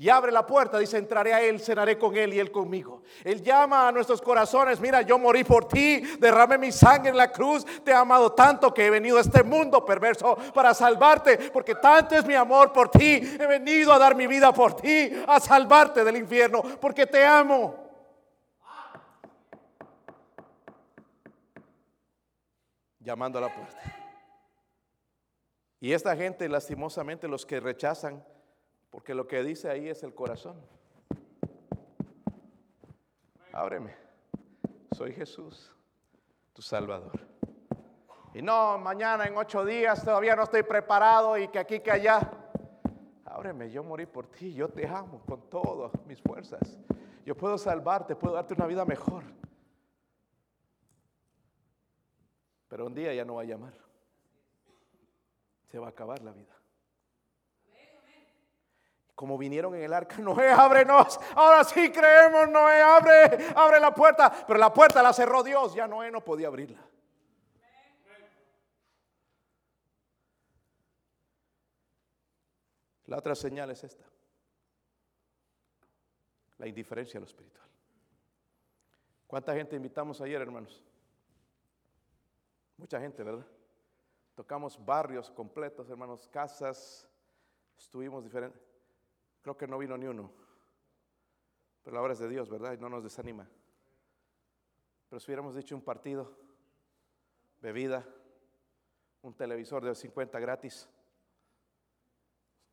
y 0.00 0.08
abre 0.08 0.32
la 0.32 0.46
puerta, 0.46 0.78
dice, 0.78 0.96
entraré 0.96 1.34
a 1.34 1.42
Él, 1.42 1.60
cenaré 1.60 1.98
con 1.98 2.16
Él 2.16 2.32
y 2.32 2.40
Él 2.40 2.50
conmigo. 2.50 3.02
Él 3.22 3.42
llama 3.42 3.86
a 3.86 3.92
nuestros 3.92 4.22
corazones, 4.22 4.80
mira, 4.80 5.02
yo 5.02 5.18
morí 5.18 5.44
por 5.44 5.68
ti, 5.68 6.00
derramé 6.18 6.56
mi 6.56 6.72
sangre 6.72 7.10
en 7.10 7.18
la 7.18 7.30
cruz, 7.30 7.66
te 7.84 7.90
he 7.90 7.94
amado 7.94 8.32
tanto 8.32 8.72
que 8.72 8.86
he 8.86 8.88
venido 8.88 9.18
a 9.18 9.20
este 9.20 9.42
mundo 9.42 9.84
perverso 9.84 10.38
para 10.54 10.72
salvarte, 10.72 11.50
porque 11.52 11.74
tanto 11.74 12.14
es 12.14 12.24
mi 12.24 12.34
amor 12.34 12.72
por 12.72 12.90
ti, 12.90 13.20
he 13.38 13.46
venido 13.46 13.92
a 13.92 13.98
dar 13.98 14.14
mi 14.14 14.26
vida 14.26 14.54
por 14.54 14.74
ti, 14.74 15.12
a 15.26 15.38
salvarte 15.38 16.02
del 16.02 16.16
infierno, 16.16 16.62
porque 16.80 17.06
te 17.06 17.22
amo. 17.22 17.74
Llamando 23.00 23.36
a 23.36 23.42
la 23.42 23.54
puerta. 23.54 23.82
Y 25.78 25.92
esta 25.92 26.16
gente, 26.16 26.48
lastimosamente, 26.48 27.28
los 27.28 27.44
que 27.44 27.60
rechazan, 27.60 28.24
porque 28.90 29.14
lo 29.14 29.26
que 29.26 29.42
dice 29.42 29.70
ahí 29.70 29.88
es 29.88 30.02
el 30.02 30.14
corazón. 30.14 30.56
Ábreme, 33.52 33.94
soy 34.92 35.12
Jesús, 35.12 35.72
tu 36.52 36.62
Salvador. 36.62 37.18
Y 38.32 38.42
no, 38.42 38.78
mañana 38.78 39.24
en 39.26 39.36
ocho 39.36 39.64
días 39.64 40.04
todavía 40.04 40.36
no 40.36 40.44
estoy 40.44 40.62
preparado 40.62 41.36
y 41.36 41.48
que 41.48 41.58
aquí, 41.58 41.80
que 41.80 41.90
allá. 41.90 42.30
ábreme, 43.24 43.70
yo 43.70 43.82
morí 43.82 44.06
por 44.06 44.26
ti, 44.28 44.52
yo 44.54 44.68
te 44.68 44.86
amo 44.86 45.22
con 45.26 45.48
todas 45.48 45.92
mis 46.06 46.20
fuerzas. 46.20 46.78
Yo 47.24 47.36
puedo 47.36 47.58
salvarte, 47.58 48.14
puedo 48.16 48.34
darte 48.34 48.54
una 48.54 48.66
vida 48.66 48.84
mejor. 48.84 49.24
Pero 52.68 52.86
un 52.86 52.94
día 52.94 53.12
ya 53.12 53.24
no 53.24 53.34
va 53.34 53.42
a 53.42 53.44
llamar. 53.44 53.74
Se 55.66 55.78
va 55.78 55.86
a 55.86 55.90
acabar 55.90 56.22
la 56.22 56.32
vida. 56.32 56.59
Como 59.20 59.36
vinieron 59.36 59.74
en 59.74 59.82
el 59.82 59.92
arca, 59.92 60.16
Noé, 60.22 60.48
ábrenos. 60.50 61.20
Ahora 61.34 61.62
sí 61.62 61.92
creemos, 61.92 62.48
Noé, 62.48 62.80
abre, 62.80 63.52
abre 63.54 63.78
la 63.78 63.94
puerta. 63.94 64.46
Pero 64.46 64.58
la 64.58 64.72
puerta 64.72 65.02
la 65.02 65.12
cerró 65.12 65.42
Dios, 65.42 65.74
ya 65.74 65.86
Noé 65.86 66.10
no 66.10 66.24
podía 66.24 66.46
abrirla. 66.46 66.80
La 73.04 73.18
otra 73.18 73.34
señal 73.34 73.70
es 73.70 73.84
esta. 73.84 74.06
La 76.56 76.66
indiferencia 76.66 77.18
a 77.18 77.20
lo 77.20 77.26
espiritual. 77.26 77.68
¿Cuánta 79.26 79.54
gente 79.54 79.76
invitamos 79.76 80.18
ayer, 80.22 80.40
hermanos? 80.40 80.82
Mucha 82.78 82.98
gente, 82.98 83.22
¿verdad? 83.22 83.46
Tocamos 84.34 84.82
barrios 84.82 85.30
completos, 85.30 85.90
hermanos, 85.90 86.26
casas, 86.26 87.06
estuvimos 87.76 88.24
diferentes. 88.24 88.69
Creo 89.42 89.56
que 89.56 89.66
no 89.66 89.78
vino 89.78 89.96
ni 89.96 90.06
uno. 90.06 90.30
Pero 91.82 91.94
la 91.94 92.02
obra 92.02 92.12
es 92.12 92.18
de 92.18 92.28
Dios, 92.28 92.48
¿verdad? 92.48 92.74
Y 92.74 92.78
no 92.78 92.88
nos 92.88 93.02
desanima. 93.02 93.48
Pero 95.08 95.18
si 95.18 95.26
hubiéramos 95.26 95.54
dicho 95.54 95.74
un 95.74 95.82
partido, 95.82 96.36
bebida, 97.60 98.06
un 99.22 99.34
televisor 99.34 99.84
de 99.84 99.94
50 99.94 100.38
gratis, 100.38 100.88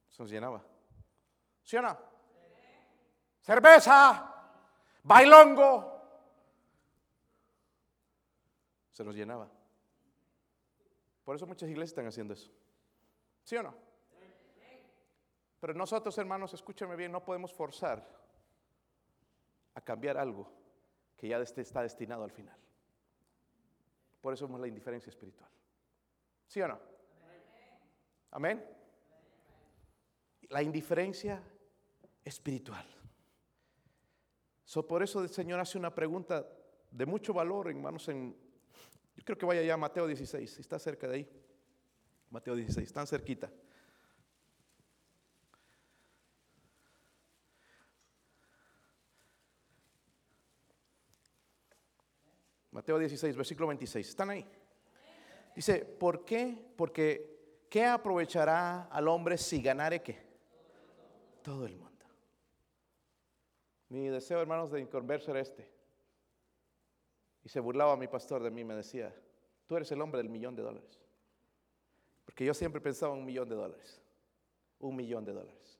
se 0.09 0.21
nos 0.21 0.31
llenaba. 0.31 0.63
¿Sí 1.63 1.77
o 1.77 1.81
no? 1.81 1.97
Cerveza, 3.41 4.53
bailongo. 5.03 5.93
Se 8.91 9.03
nos 9.03 9.15
llenaba. 9.15 9.49
Por 11.23 11.35
eso 11.35 11.45
muchas 11.45 11.69
iglesias 11.69 11.91
están 11.91 12.07
haciendo 12.07 12.33
eso. 12.33 12.51
¿Sí 13.43 13.55
o 13.57 13.63
no? 13.63 13.86
Pero 15.67 15.79
nosotros, 15.79 16.17
hermanos, 16.17 16.53
escúchame 16.53 16.95
bien, 16.95 17.11
no 17.11 17.21
podemos 17.25 17.51
forzar 17.51 18.01
a 19.73 19.81
cambiar 19.81 20.17
algo 20.17 20.49
que 21.17 21.27
ya 21.27 21.37
está 21.39 21.81
destinado 21.81 22.23
al 22.23 22.31
final. 22.31 22.55
Por 24.21 24.33
eso 24.33 24.45
es 24.45 24.51
la 24.61 24.67
indiferencia 24.69 25.09
espiritual. 25.09 25.49
¿Sí 26.45 26.61
o 26.61 26.69
no? 26.69 26.79
Amén. 28.31 28.65
La 30.47 30.63
indiferencia 30.63 31.43
espiritual. 32.23 32.85
por 34.87 35.03
eso 35.03 35.21
el 35.21 35.27
Señor 35.27 35.59
hace 35.59 35.77
una 35.77 35.93
pregunta 35.93 36.47
de 36.91 37.05
mucho 37.05 37.33
valor, 37.33 37.67
hermanos, 37.67 38.07
en, 38.07 38.33
yo 39.17 39.23
creo 39.25 39.37
que 39.37 39.45
vaya 39.45 39.63
ya 39.63 39.73
a 39.73 39.77
Mateo 39.77 40.07
16, 40.07 40.49
si 40.49 40.61
está 40.61 40.79
cerca 40.79 41.09
de 41.09 41.15
ahí. 41.15 41.29
Mateo 42.29 42.55
16, 42.55 42.93
tan 42.93 43.05
cerquita. 43.05 43.51
Mateo 52.87 52.99
16, 52.99 53.35
versículo 53.35 53.67
26. 53.67 54.07
¿Están 54.07 54.29
ahí? 54.29 54.45
Dice, 55.53 55.83
¿por 55.83 56.23
qué? 56.23 56.57
Porque 56.77 57.65
¿qué 57.69 57.83
aprovechará 57.83 58.83
al 58.83 59.09
hombre 59.09 59.37
si 59.37 59.61
ganare 59.61 60.01
qué? 60.01 60.17
Todo 61.41 61.65
el 61.65 61.75
mundo. 61.75 62.05
Mi 63.89 64.07
deseo, 64.07 64.39
hermanos, 64.39 64.71
de 64.71 64.79
inconverso 64.79 65.31
era 65.31 65.41
este. 65.41 65.69
Y 67.43 67.49
se 67.49 67.59
burlaba 67.59 67.97
mi 67.97 68.07
pastor 68.07 68.41
de 68.41 68.51
mí, 68.51 68.63
me 68.63 68.75
decía, 68.75 69.13
tú 69.65 69.75
eres 69.75 69.91
el 69.91 69.99
hombre 69.99 70.19
del 70.19 70.29
millón 70.29 70.55
de 70.55 70.61
dólares. 70.61 70.97
Porque 72.23 72.45
yo 72.45 72.53
siempre 72.53 72.79
pensaba 72.79 73.11
en 73.15 73.19
un 73.19 73.25
millón 73.25 73.49
de 73.49 73.55
dólares. 73.55 74.01
Un 74.79 74.95
millón 74.95 75.25
de 75.25 75.33
dólares. 75.33 75.77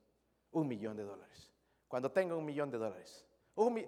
Un 0.52 0.68
millón 0.68 0.98
de 0.98 1.04
dólares. 1.04 1.54
Cuando 1.88 2.12
tenga 2.12 2.36
un 2.36 2.44
millón 2.44 2.70
de 2.70 2.78
dólares. 2.78 3.26
Un, 3.56 3.88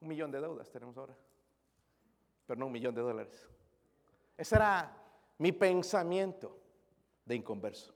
un 0.00 0.08
millón 0.08 0.30
de 0.30 0.40
deudas 0.40 0.70
tenemos 0.70 0.96
ahora 0.96 1.14
pero 2.46 2.60
no 2.60 2.66
un 2.66 2.72
millón 2.72 2.94
de 2.94 3.02
dólares. 3.02 3.48
Ese 4.36 4.56
era 4.56 4.96
mi 5.38 5.52
pensamiento 5.52 6.58
de 7.24 7.36
inconverso. 7.36 7.94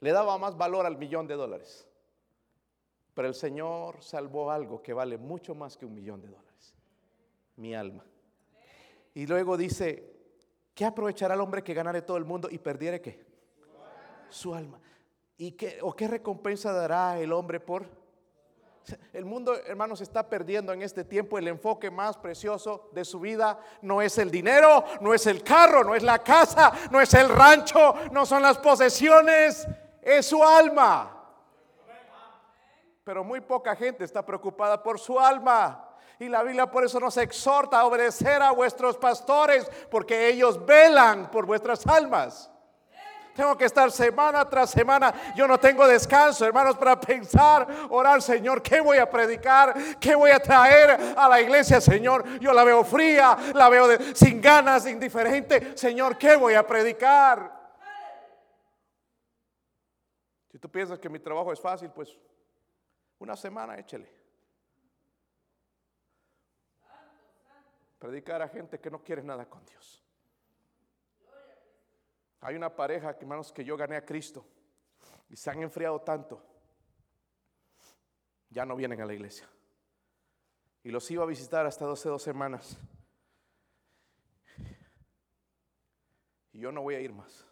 Le 0.00 0.12
daba 0.12 0.38
más 0.38 0.56
valor 0.56 0.86
al 0.86 0.96
millón 0.96 1.26
de 1.26 1.34
dólares. 1.34 1.86
Pero 3.14 3.28
el 3.28 3.34
Señor 3.34 4.02
salvó 4.02 4.50
algo 4.50 4.82
que 4.82 4.92
vale 4.92 5.18
mucho 5.18 5.54
más 5.54 5.76
que 5.76 5.84
un 5.84 5.94
millón 5.94 6.20
de 6.22 6.28
dólares. 6.28 6.74
Mi 7.56 7.74
alma. 7.74 8.04
Y 9.14 9.26
luego 9.26 9.56
dice, 9.56 10.10
¿qué 10.74 10.84
aprovechará 10.84 11.34
el 11.34 11.40
hombre 11.40 11.62
que 11.62 11.74
ganare 11.74 12.02
todo 12.02 12.16
el 12.16 12.24
mundo 12.24 12.48
y 12.50 12.58
perdiere 12.58 13.00
qué? 13.00 13.26
Su 14.30 14.54
alma. 14.54 14.80
¿Y 15.36 15.52
qué, 15.52 15.78
o 15.82 15.94
qué 15.94 16.06
recompensa 16.08 16.72
dará 16.72 17.18
el 17.18 17.32
hombre 17.32 17.60
por 17.60 17.99
el 19.12 19.24
mundo, 19.24 19.54
hermanos, 19.66 20.00
está 20.00 20.28
perdiendo 20.28 20.72
en 20.72 20.82
este 20.82 21.04
tiempo 21.04 21.38
el 21.38 21.48
enfoque 21.48 21.90
más 21.90 22.16
precioso 22.16 22.88
de 22.92 23.04
su 23.04 23.20
vida. 23.20 23.58
No 23.82 24.02
es 24.02 24.18
el 24.18 24.30
dinero, 24.30 24.84
no 25.00 25.14
es 25.14 25.26
el 25.26 25.42
carro, 25.42 25.84
no 25.84 25.94
es 25.94 26.02
la 26.02 26.20
casa, 26.20 26.72
no 26.90 27.00
es 27.00 27.12
el 27.14 27.28
rancho, 27.28 27.94
no 28.12 28.26
son 28.26 28.42
las 28.42 28.58
posesiones, 28.58 29.66
es 30.02 30.26
su 30.26 30.42
alma. 30.42 31.16
Pero 33.04 33.24
muy 33.24 33.40
poca 33.40 33.74
gente 33.76 34.04
está 34.04 34.24
preocupada 34.24 34.82
por 34.82 34.98
su 34.98 35.18
alma. 35.18 35.86
Y 36.18 36.28
la 36.28 36.42
Biblia 36.42 36.70
por 36.70 36.84
eso 36.84 37.00
nos 37.00 37.16
exhorta 37.16 37.80
a 37.80 37.86
obedecer 37.86 38.42
a 38.42 38.50
vuestros 38.50 38.96
pastores, 38.98 39.70
porque 39.90 40.28
ellos 40.28 40.64
velan 40.66 41.30
por 41.30 41.46
vuestras 41.46 41.86
almas. 41.86 42.50
Tengo 43.40 43.56
que 43.56 43.64
estar 43.64 43.90
semana 43.90 44.46
tras 44.46 44.70
semana. 44.70 45.32
Yo 45.34 45.48
no 45.48 45.58
tengo 45.58 45.88
descanso, 45.88 46.44
hermanos, 46.44 46.76
para 46.76 47.00
pensar, 47.00 47.66
orar, 47.88 48.20
Señor, 48.20 48.60
¿qué 48.60 48.82
voy 48.82 48.98
a 48.98 49.08
predicar? 49.08 49.74
¿Qué 49.98 50.14
voy 50.14 50.30
a 50.30 50.38
traer 50.40 51.14
a 51.16 51.26
la 51.26 51.40
iglesia, 51.40 51.80
Señor? 51.80 52.38
Yo 52.38 52.52
la 52.52 52.64
veo 52.64 52.84
fría, 52.84 53.34
la 53.54 53.70
veo 53.70 53.86
sin 54.14 54.42
ganas, 54.42 54.86
indiferente. 54.86 55.74
Señor, 55.74 56.18
¿qué 56.18 56.36
voy 56.36 56.52
a 56.52 56.66
predicar? 56.66 57.50
Si 60.52 60.58
tú 60.58 60.70
piensas 60.70 60.98
que 60.98 61.08
mi 61.08 61.18
trabajo 61.18 61.50
es 61.50 61.60
fácil, 61.60 61.88
pues 61.88 62.14
una 63.20 63.36
semana 63.36 63.78
échele. 63.78 64.12
Predicar 67.98 68.42
a 68.42 68.48
gente 68.48 68.78
que 68.78 68.90
no 68.90 69.02
quiere 69.02 69.22
nada 69.22 69.46
con 69.46 69.64
Dios. 69.64 69.99
Hay 72.40 72.56
una 72.56 72.74
pareja, 72.74 73.10
hermanos, 73.10 73.52
que 73.52 73.64
yo 73.64 73.76
gané 73.76 73.96
a 73.96 74.04
Cristo 74.04 74.46
y 75.28 75.36
se 75.36 75.50
han 75.50 75.62
enfriado 75.62 76.00
tanto. 76.00 76.42
Ya 78.48 78.64
no 78.64 78.74
vienen 78.76 79.00
a 79.00 79.06
la 79.06 79.14
iglesia. 79.14 79.48
Y 80.82 80.90
los 80.90 81.10
iba 81.10 81.22
a 81.22 81.26
visitar 81.26 81.66
hasta 81.66 81.84
12, 81.84 82.08
dos 82.08 82.22
semanas. 82.22 82.78
Y 86.52 86.60
yo 86.60 86.72
no 86.72 86.82
voy 86.82 86.94
a 86.94 87.00
ir 87.00 87.12
más. 87.12 87.46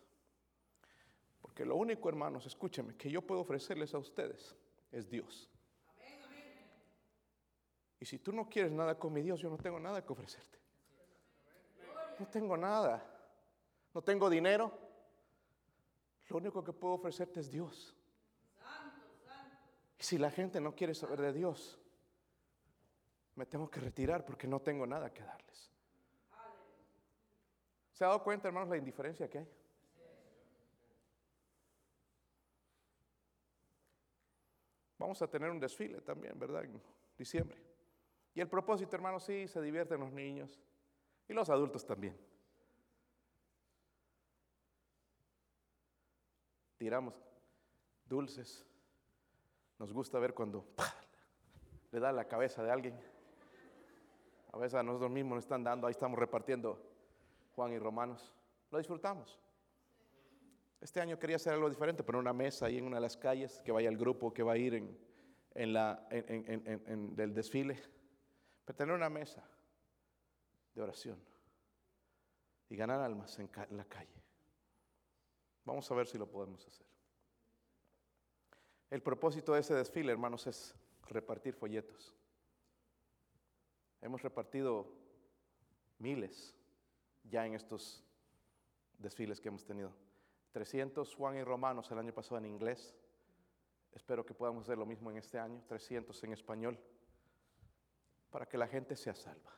Porque 1.41 1.64
lo 1.64 1.76
único, 1.76 2.09
hermanos, 2.09 2.47
escúcheme, 2.47 2.97
que 2.97 3.11
yo 3.11 3.22
puedo 3.22 3.43
ofrecerles 3.43 3.95
a 3.95 3.99
ustedes 3.99 4.57
es 4.91 5.09
Dios. 5.09 5.51
Y 8.01 8.07
si 8.07 8.18
tú 8.18 8.32
no 8.32 8.49
quieres 8.49 8.72
nada 8.72 8.99
con 8.99 9.12
mi 9.12 9.22
Dios, 9.22 9.41
yo 9.41 9.51
no 9.51 9.59
tengo 9.59 9.78
nada 9.78 10.05
que 10.05 10.12
ofrecerte. 10.12 10.59
No 12.18 12.26
tengo 12.28 12.57
nada. 12.57 13.18
No 13.95 14.03
tengo 14.03 14.28
dinero. 14.28 14.72
Lo 16.28 16.36
único 16.36 16.62
que 16.62 16.72
puedo 16.72 16.95
ofrecerte 16.95 17.41
es 17.41 17.51
Dios. 17.51 17.95
Y 19.99 20.03
si 20.03 20.18
la 20.18 20.30
gente 20.30 20.61
no 20.61 20.74
quiere 20.74 20.95
saber 20.95 21.20
de 21.20 21.32
Dios, 21.32 21.78
me 23.34 23.47
tengo 23.47 23.70
que 23.70 23.80
retirar 23.80 24.24
porque 24.24 24.47
no 24.47 24.61
tengo 24.61 24.86
nada 24.86 25.12
que 25.12 25.22
darles. 25.22 25.72
¿Se 27.93 28.05
ha 28.05 28.09
dado 28.09 28.22
cuenta, 28.22 28.47
hermanos, 28.47 28.68
la 28.68 28.76
indiferencia 28.76 29.28
que 29.28 29.39
hay? 29.39 29.49
Vamos 34.99 35.22
a 35.22 35.28
tener 35.28 35.51
un 35.51 35.59
desfile 35.59 36.01
también, 36.01 36.39
¿verdad? 36.39 36.64
En 36.64 36.80
diciembre. 37.16 37.61
Y 38.34 38.41
el 38.41 38.49
propósito, 38.49 38.95
hermanos, 38.95 39.24
sí, 39.24 39.49
se 39.49 39.61
divierten 39.61 40.01
los 40.01 40.12
niños 40.12 40.61
y 41.28 41.32
los 41.32 41.49
adultos 41.51 41.86
también. 41.86 42.16
Tiramos 46.79 47.14
dulces. 48.07 48.64
Nos 49.79 49.93
gusta 49.93 50.18
ver 50.18 50.33
cuando 50.33 50.64
le 51.93 52.01
da 52.01 52.12
la 52.12 52.26
cabeza 52.26 52.62
de 52.62 52.70
alguien. 52.70 52.99
A 54.53 54.59
veces 54.59 54.74
a 54.74 54.83
nosotros 54.83 55.11
mismos 55.11 55.37
nos 55.37 55.45
están 55.45 55.62
dando, 55.62 55.87
ahí 55.87 55.91
estamos 55.91 56.18
repartiendo 56.18 56.81
Juan 57.55 57.72
y 57.72 57.79
Romanos. 57.79 58.33
Lo 58.70 58.79
disfrutamos. 58.79 59.39
Este 60.81 61.01
año 61.01 61.18
quería 61.18 61.37
hacer 61.37 61.53
algo 61.53 61.68
diferente, 61.68 62.05
poner 62.05 62.20
una 62.20 62.33
mesa 62.33 62.66
ahí 62.66 62.79
en 62.79 62.85
una 62.85 62.97
de 62.97 63.03
las 63.03 63.16
calles, 63.16 63.61
que 63.64 63.72
vaya 63.72 63.89
el 63.89 63.99
grupo 63.99 64.33
que 64.33 64.45
va 64.45 64.53
a 64.53 64.57
ir 64.57 64.74
en, 64.74 64.97
en 65.55 65.72
la, 65.72 66.07
en, 66.11 66.83
en, 66.87 67.16
del 67.16 67.35
desfile, 67.35 67.76
pero 68.64 68.76
tener 68.76 68.95
una 68.95 69.11
mesa 69.11 69.45
de 70.74 70.83
oración 70.83 71.18
y 72.68 72.76
ganar 72.76 73.01
almas 73.01 73.37
en 73.41 73.51
la 73.76 73.85
calle. 73.85 74.28
Vamos 75.69 75.91
a 75.91 75.95
ver 75.95 76.07
si 76.07 76.16
lo 76.16 76.27
podemos 76.27 76.66
hacer. 76.66 76.87
El 78.89 79.03
propósito 79.03 79.53
de 79.53 79.61
ese 79.61 79.75
desfile, 79.75 80.11
hermanos, 80.11 80.47
es 80.47 80.75
repartir 81.11 81.53
folletos. 81.53 82.16
Hemos 84.01 84.23
repartido 84.23 84.91
miles 85.99 86.55
ya 87.23 87.45
en 87.45 87.53
estos 87.53 88.03
desfiles 88.97 89.43
que 89.43 89.49
hemos 89.49 89.62
tenido. 89.62 89.93
300 90.53 91.14
Juan 91.14 91.37
y 91.37 91.45
Romanos 91.45 91.91
el 91.91 91.99
año 91.99 92.14
pasado 92.14 92.39
en 92.39 92.47
inglés. 92.47 92.97
Espero 93.93 94.25
que 94.25 94.33
podamos 94.33 94.62
hacer 94.62 94.79
lo 94.79 94.87
mismo 94.87 95.11
en 95.11 95.19
este 95.19 95.39
año, 95.39 95.62
300 95.69 96.25
en 96.25 96.33
español, 96.33 96.79
para 98.31 98.49
que 98.49 98.57
la 98.57 98.69
gente 98.69 98.97
sea 98.97 99.14
salva. 99.14 99.53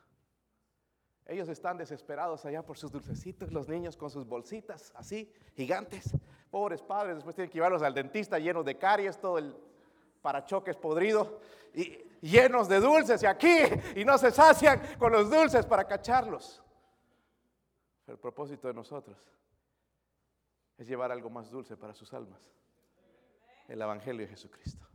Ellos 1.31 1.47
están 1.47 1.77
desesperados 1.77 2.45
allá 2.45 2.61
por 2.61 2.77
sus 2.77 2.91
dulcecitos, 2.91 3.53
los 3.53 3.69
niños 3.69 3.95
con 3.95 4.09
sus 4.09 4.27
bolsitas 4.27 4.91
así, 4.97 5.31
gigantes. 5.55 6.13
Pobres 6.49 6.81
padres, 6.81 7.15
después 7.15 7.33
tienen 7.33 7.49
que 7.49 7.53
llevarlos 7.53 7.81
al 7.83 7.93
dentista 7.93 8.37
llenos 8.37 8.65
de 8.65 8.77
caries, 8.77 9.17
todo 9.17 9.37
el 9.37 9.55
parachoques 10.21 10.75
podrido 10.75 11.39
y 11.73 12.03
llenos 12.19 12.67
de 12.67 12.81
dulces 12.81 13.23
y 13.23 13.27
aquí 13.27 13.59
y 13.95 14.03
no 14.03 14.17
se 14.17 14.29
sacian 14.29 14.81
con 14.99 15.13
los 15.13 15.29
dulces 15.31 15.65
para 15.65 15.85
cacharlos. 15.87 16.61
El 18.07 18.17
propósito 18.17 18.67
de 18.67 18.73
nosotros 18.73 19.17
es 20.77 20.85
llevar 20.85 21.13
algo 21.13 21.29
más 21.29 21.49
dulce 21.49 21.77
para 21.77 21.93
sus 21.93 22.13
almas. 22.13 22.51
El 23.69 23.81
Evangelio 23.81 24.23
de 24.23 24.27
Jesucristo. 24.27 24.85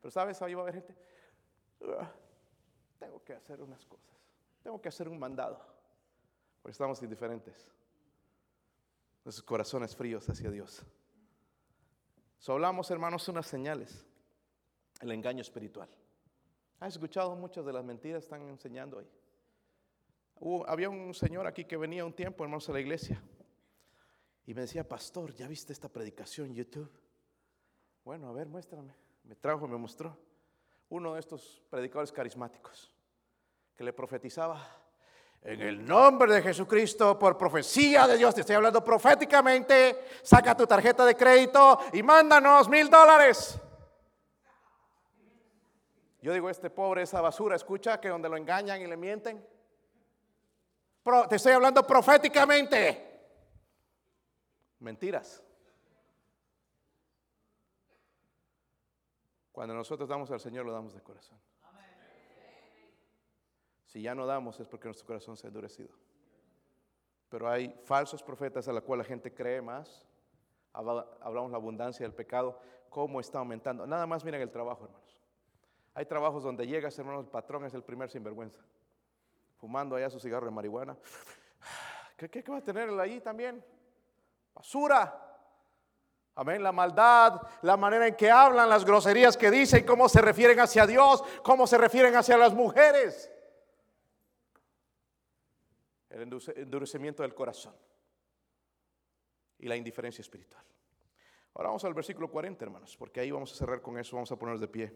Pero 0.00 0.10
sabes, 0.10 0.40
ahí 0.40 0.54
va 0.54 0.60
a 0.60 0.62
haber 0.62 0.76
gente, 0.76 0.96
ah, 2.00 2.10
tengo 2.98 3.22
que 3.22 3.34
hacer 3.34 3.60
unas 3.60 3.84
cosas. 3.84 4.17
Tengo 4.62 4.80
que 4.80 4.88
hacer 4.88 5.08
un 5.08 5.18
mandado. 5.18 5.58
Porque 6.62 6.72
estamos 6.72 7.02
indiferentes. 7.02 7.68
Nuestros 9.24 9.44
corazones 9.44 9.94
fríos 9.94 10.28
hacia 10.28 10.50
Dios. 10.50 10.84
So, 12.38 12.52
hablamos, 12.52 12.90
hermanos, 12.90 13.28
unas 13.28 13.46
señales. 13.46 14.06
El 15.00 15.12
engaño 15.12 15.42
espiritual. 15.42 15.88
¿Has 16.80 16.94
escuchado 16.94 17.34
muchas 17.36 17.64
de 17.64 17.72
las 17.72 17.84
mentiras 17.84 18.22
que 18.22 18.24
están 18.24 18.48
enseñando 18.48 18.98
hoy? 18.98 19.06
había 20.68 20.88
un 20.88 21.12
señor 21.14 21.48
aquí 21.48 21.64
que 21.64 21.76
venía 21.76 22.04
un 22.04 22.12
tiempo, 22.12 22.44
hermanos, 22.44 22.68
a 22.68 22.72
la 22.72 22.80
iglesia. 22.80 23.20
Y 24.46 24.54
me 24.54 24.60
decía, 24.60 24.86
pastor, 24.86 25.34
¿ya 25.34 25.48
viste 25.48 25.72
esta 25.72 25.88
predicación 25.88 26.46
en 26.46 26.54
YouTube? 26.54 26.90
Bueno, 28.04 28.28
a 28.28 28.32
ver, 28.32 28.46
muéstrame. 28.46 28.94
Me 29.24 29.34
trajo, 29.34 29.66
me 29.66 29.76
mostró. 29.76 30.16
Uno 30.90 31.14
de 31.14 31.20
estos 31.20 31.62
predicadores 31.68 32.12
carismáticos 32.12 32.92
que 33.78 33.84
le 33.84 33.92
profetizaba. 33.92 34.60
En 35.40 35.62
el 35.62 35.86
nombre 35.86 36.34
de 36.34 36.42
Jesucristo, 36.42 37.16
por 37.16 37.38
profecía 37.38 38.08
de 38.08 38.16
Dios, 38.16 38.34
te 38.34 38.40
estoy 38.40 38.56
hablando 38.56 38.82
proféticamente, 38.82 40.04
saca 40.20 40.56
tu 40.56 40.66
tarjeta 40.66 41.06
de 41.06 41.14
crédito 41.14 41.78
y 41.92 42.02
mándanos 42.02 42.68
mil 42.68 42.90
dólares. 42.90 43.56
Yo 46.20 46.32
digo, 46.32 46.50
este 46.50 46.70
pobre, 46.70 47.02
esa 47.02 47.20
basura, 47.20 47.54
escucha 47.54 48.00
que 48.00 48.08
donde 48.08 48.28
lo 48.28 48.36
engañan 48.36 48.82
y 48.82 48.86
le 48.88 48.96
mienten. 48.96 49.46
te 51.28 51.36
estoy 51.36 51.52
hablando 51.52 51.86
proféticamente. 51.86 53.30
Mentiras. 54.80 55.40
Cuando 59.52 59.72
nosotros 59.72 60.08
damos 60.08 60.28
al 60.32 60.40
Señor, 60.40 60.66
lo 60.66 60.72
damos 60.72 60.94
de 60.94 61.00
corazón. 61.00 61.38
Si 63.88 64.02
ya 64.02 64.14
no 64.14 64.26
damos 64.26 64.60
es 64.60 64.68
porque 64.68 64.86
nuestro 64.86 65.06
corazón 65.06 65.36
se 65.36 65.46
ha 65.46 65.48
endurecido. 65.48 65.88
Pero 67.30 67.48
hay 67.50 67.74
falsos 67.84 68.22
profetas 68.22 68.68
a 68.68 68.72
la 68.72 68.82
cual 68.82 68.98
la 68.98 69.04
gente 69.04 69.32
cree 69.32 69.62
más. 69.62 70.06
Hablamos 70.74 71.50
la 71.50 71.56
abundancia 71.56 72.04
del 72.04 72.14
pecado, 72.14 72.60
cómo 72.90 73.18
está 73.18 73.38
aumentando. 73.38 73.86
Nada 73.86 74.06
más 74.06 74.24
miren 74.24 74.42
el 74.42 74.50
trabajo, 74.50 74.84
hermanos. 74.84 75.18
Hay 75.94 76.04
trabajos 76.04 76.42
donde 76.42 76.66
llegas, 76.66 76.98
hermanos, 76.98 77.24
el 77.24 77.30
patrón 77.30 77.64
es 77.64 77.72
el 77.72 77.82
primer 77.82 78.10
sinvergüenza. 78.10 78.60
Fumando 79.56 79.96
allá 79.96 80.10
su 80.10 80.20
cigarro 80.20 80.44
de 80.44 80.52
marihuana. 80.52 80.96
¿Qué, 82.16 82.42
va 82.42 82.58
a 82.58 82.62
tener 82.62 82.90
ahí 83.00 83.20
también? 83.20 83.64
Basura. 84.54 85.24
Amén, 86.34 86.62
la 86.62 86.72
maldad, 86.72 87.40
la 87.62 87.76
manera 87.78 88.06
en 88.06 88.14
que 88.14 88.30
hablan, 88.30 88.68
las 88.68 88.84
groserías 88.84 89.36
que 89.36 89.50
dicen, 89.50 89.84
cómo 89.86 90.08
se 90.10 90.20
refieren 90.20 90.60
hacia 90.60 90.86
Dios, 90.86 91.24
cómo 91.42 91.66
se 91.66 91.78
refieren 91.78 92.14
hacia 92.14 92.36
las 92.36 92.52
mujeres 92.52 93.32
el 96.22 96.30
endurecimiento 96.56 97.22
del 97.22 97.34
corazón 97.34 97.74
y 99.58 99.66
la 99.66 99.76
indiferencia 99.76 100.22
espiritual. 100.22 100.64
Ahora 101.54 101.68
vamos 101.68 101.84
al 101.84 101.94
versículo 101.94 102.30
40, 102.30 102.64
hermanos, 102.64 102.96
porque 102.96 103.20
ahí 103.20 103.30
vamos 103.30 103.52
a 103.52 103.56
cerrar 103.56 103.82
con 103.82 103.98
eso, 103.98 104.16
vamos 104.16 104.30
a 104.30 104.36
ponernos 104.36 104.60
de 104.60 104.68
pie. 104.68 104.94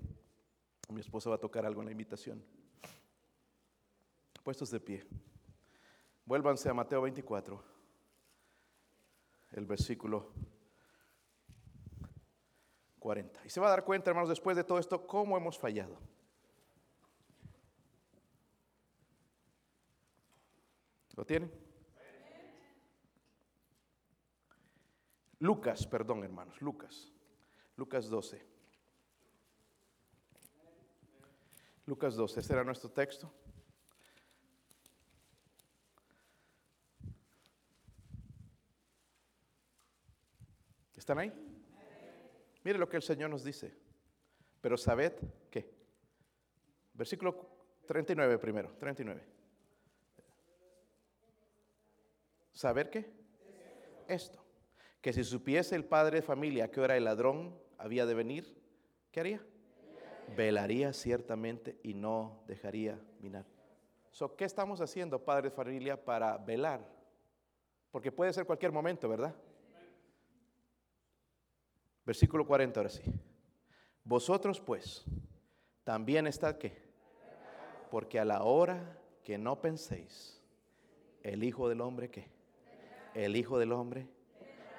Mi 0.89 1.01
esposa 1.01 1.31
va 1.31 1.37
a 1.37 1.41
tocar 1.41 1.67
algo 1.67 1.81
en 1.81 1.87
la 1.87 1.93
invitación. 1.93 2.45
Puestos 4.43 4.71
de 4.71 4.81
pie. 4.81 5.05
Vuélvanse 6.25 6.69
a 6.69 6.75
Mateo 6.75 7.03
24, 7.03 7.63
el 9.53 9.67
versículo 9.67 10.33
40. 12.99 13.41
Y 13.45 13.51
se 13.51 13.61
va 13.61 13.67
a 13.67 13.71
dar 13.71 13.85
cuenta, 13.85 14.11
hermanos, 14.11 14.29
después 14.29 14.57
de 14.57 14.65
todo 14.65 14.79
esto, 14.79 15.07
cómo 15.07 15.37
hemos 15.37 15.59
fallado. 15.59 15.99
¿Lo 21.17 21.25
tienen? 21.25 21.53
Lucas, 25.39 25.87
perdón 25.87 26.23
hermanos, 26.23 26.61
Lucas. 26.61 27.13
Lucas 27.77 28.09
12. 28.09 28.47
Lucas 31.87 32.15
12, 32.15 32.41
este 32.41 32.53
era 32.53 32.65
nuestro 32.65 32.91
texto. 32.91 33.33
¿Están 40.95 41.19
ahí? 41.19 41.33
Mire 42.63 42.79
lo 42.79 42.89
que 42.89 42.97
el 42.97 43.03
Señor 43.03 43.29
nos 43.29 43.43
dice. 43.43 43.77
Pero 44.61 44.77
sabed 44.77 45.15
que. 45.51 45.75
Versículo 46.95 47.49
39 47.87 48.39
primero, 48.39 48.77
39. 48.79 49.32
¿Saber 52.53 52.91
qué? 52.91 53.11
Esto. 54.09 54.43
Que 55.01 55.13
si 55.13 55.25
supiese 55.25 55.75
el 55.75 55.85
padre 55.85 56.21
de 56.21 56.23
familia 56.23 56.71
que 56.71 56.81
hora 56.81 56.97
el 56.97 57.05
ladrón 57.05 57.59
había 57.79 58.07
de 58.07 58.15
venir, 58.15 58.63
¿qué 59.11 59.21
haría? 59.21 59.47
Velaría 60.37 60.93
ciertamente 60.93 61.79
y 61.83 61.95
no 61.95 62.45
dejaría 62.47 63.01
minar. 63.21 63.45
So, 64.11 64.37
¿Qué 64.37 64.45
estamos 64.45 64.81
haciendo, 64.81 65.25
padre 65.25 65.49
de 65.49 65.57
familia, 65.57 66.03
para 66.03 66.37
velar? 66.37 66.87
Porque 67.91 68.13
puede 68.13 68.33
ser 68.33 68.47
cualquier 68.47 68.71
momento, 68.71 69.09
¿verdad? 69.09 69.35
Versículo 72.05 72.47
40, 72.47 72.81
ahora 72.81 72.91
sí. 72.91 73.03
Vosotros 74.05 74.61
pues, 74.61 75.05
también 75.85 76.27
estad 76.27 76.59
qué? 76.59 76.77
Porque 77.91 78.19
a 78.19 78.25
la 78.25 78.43
hora 78.43 78.99
que 79.23 79.39
no 79.39 79.61
penséis, 79.61 80.41
el 81.23 81.45
Hijo 81.45 81.69
del 81.69 81.81
Hombre 81.81 82.11
qué? 82.11 82.42
El 83.15 83.37
Hijo 83.37 83.59
del 83.59 83.73
Hombre, 83.73 84.07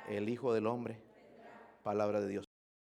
el 0.10 0.30
Hijo 0.30 0.54
del 0.54 0.68
Hombre, 0.68 0.98
palabra 1.84 2.22
de 2.22 2.28
Dios. 2.28 2.53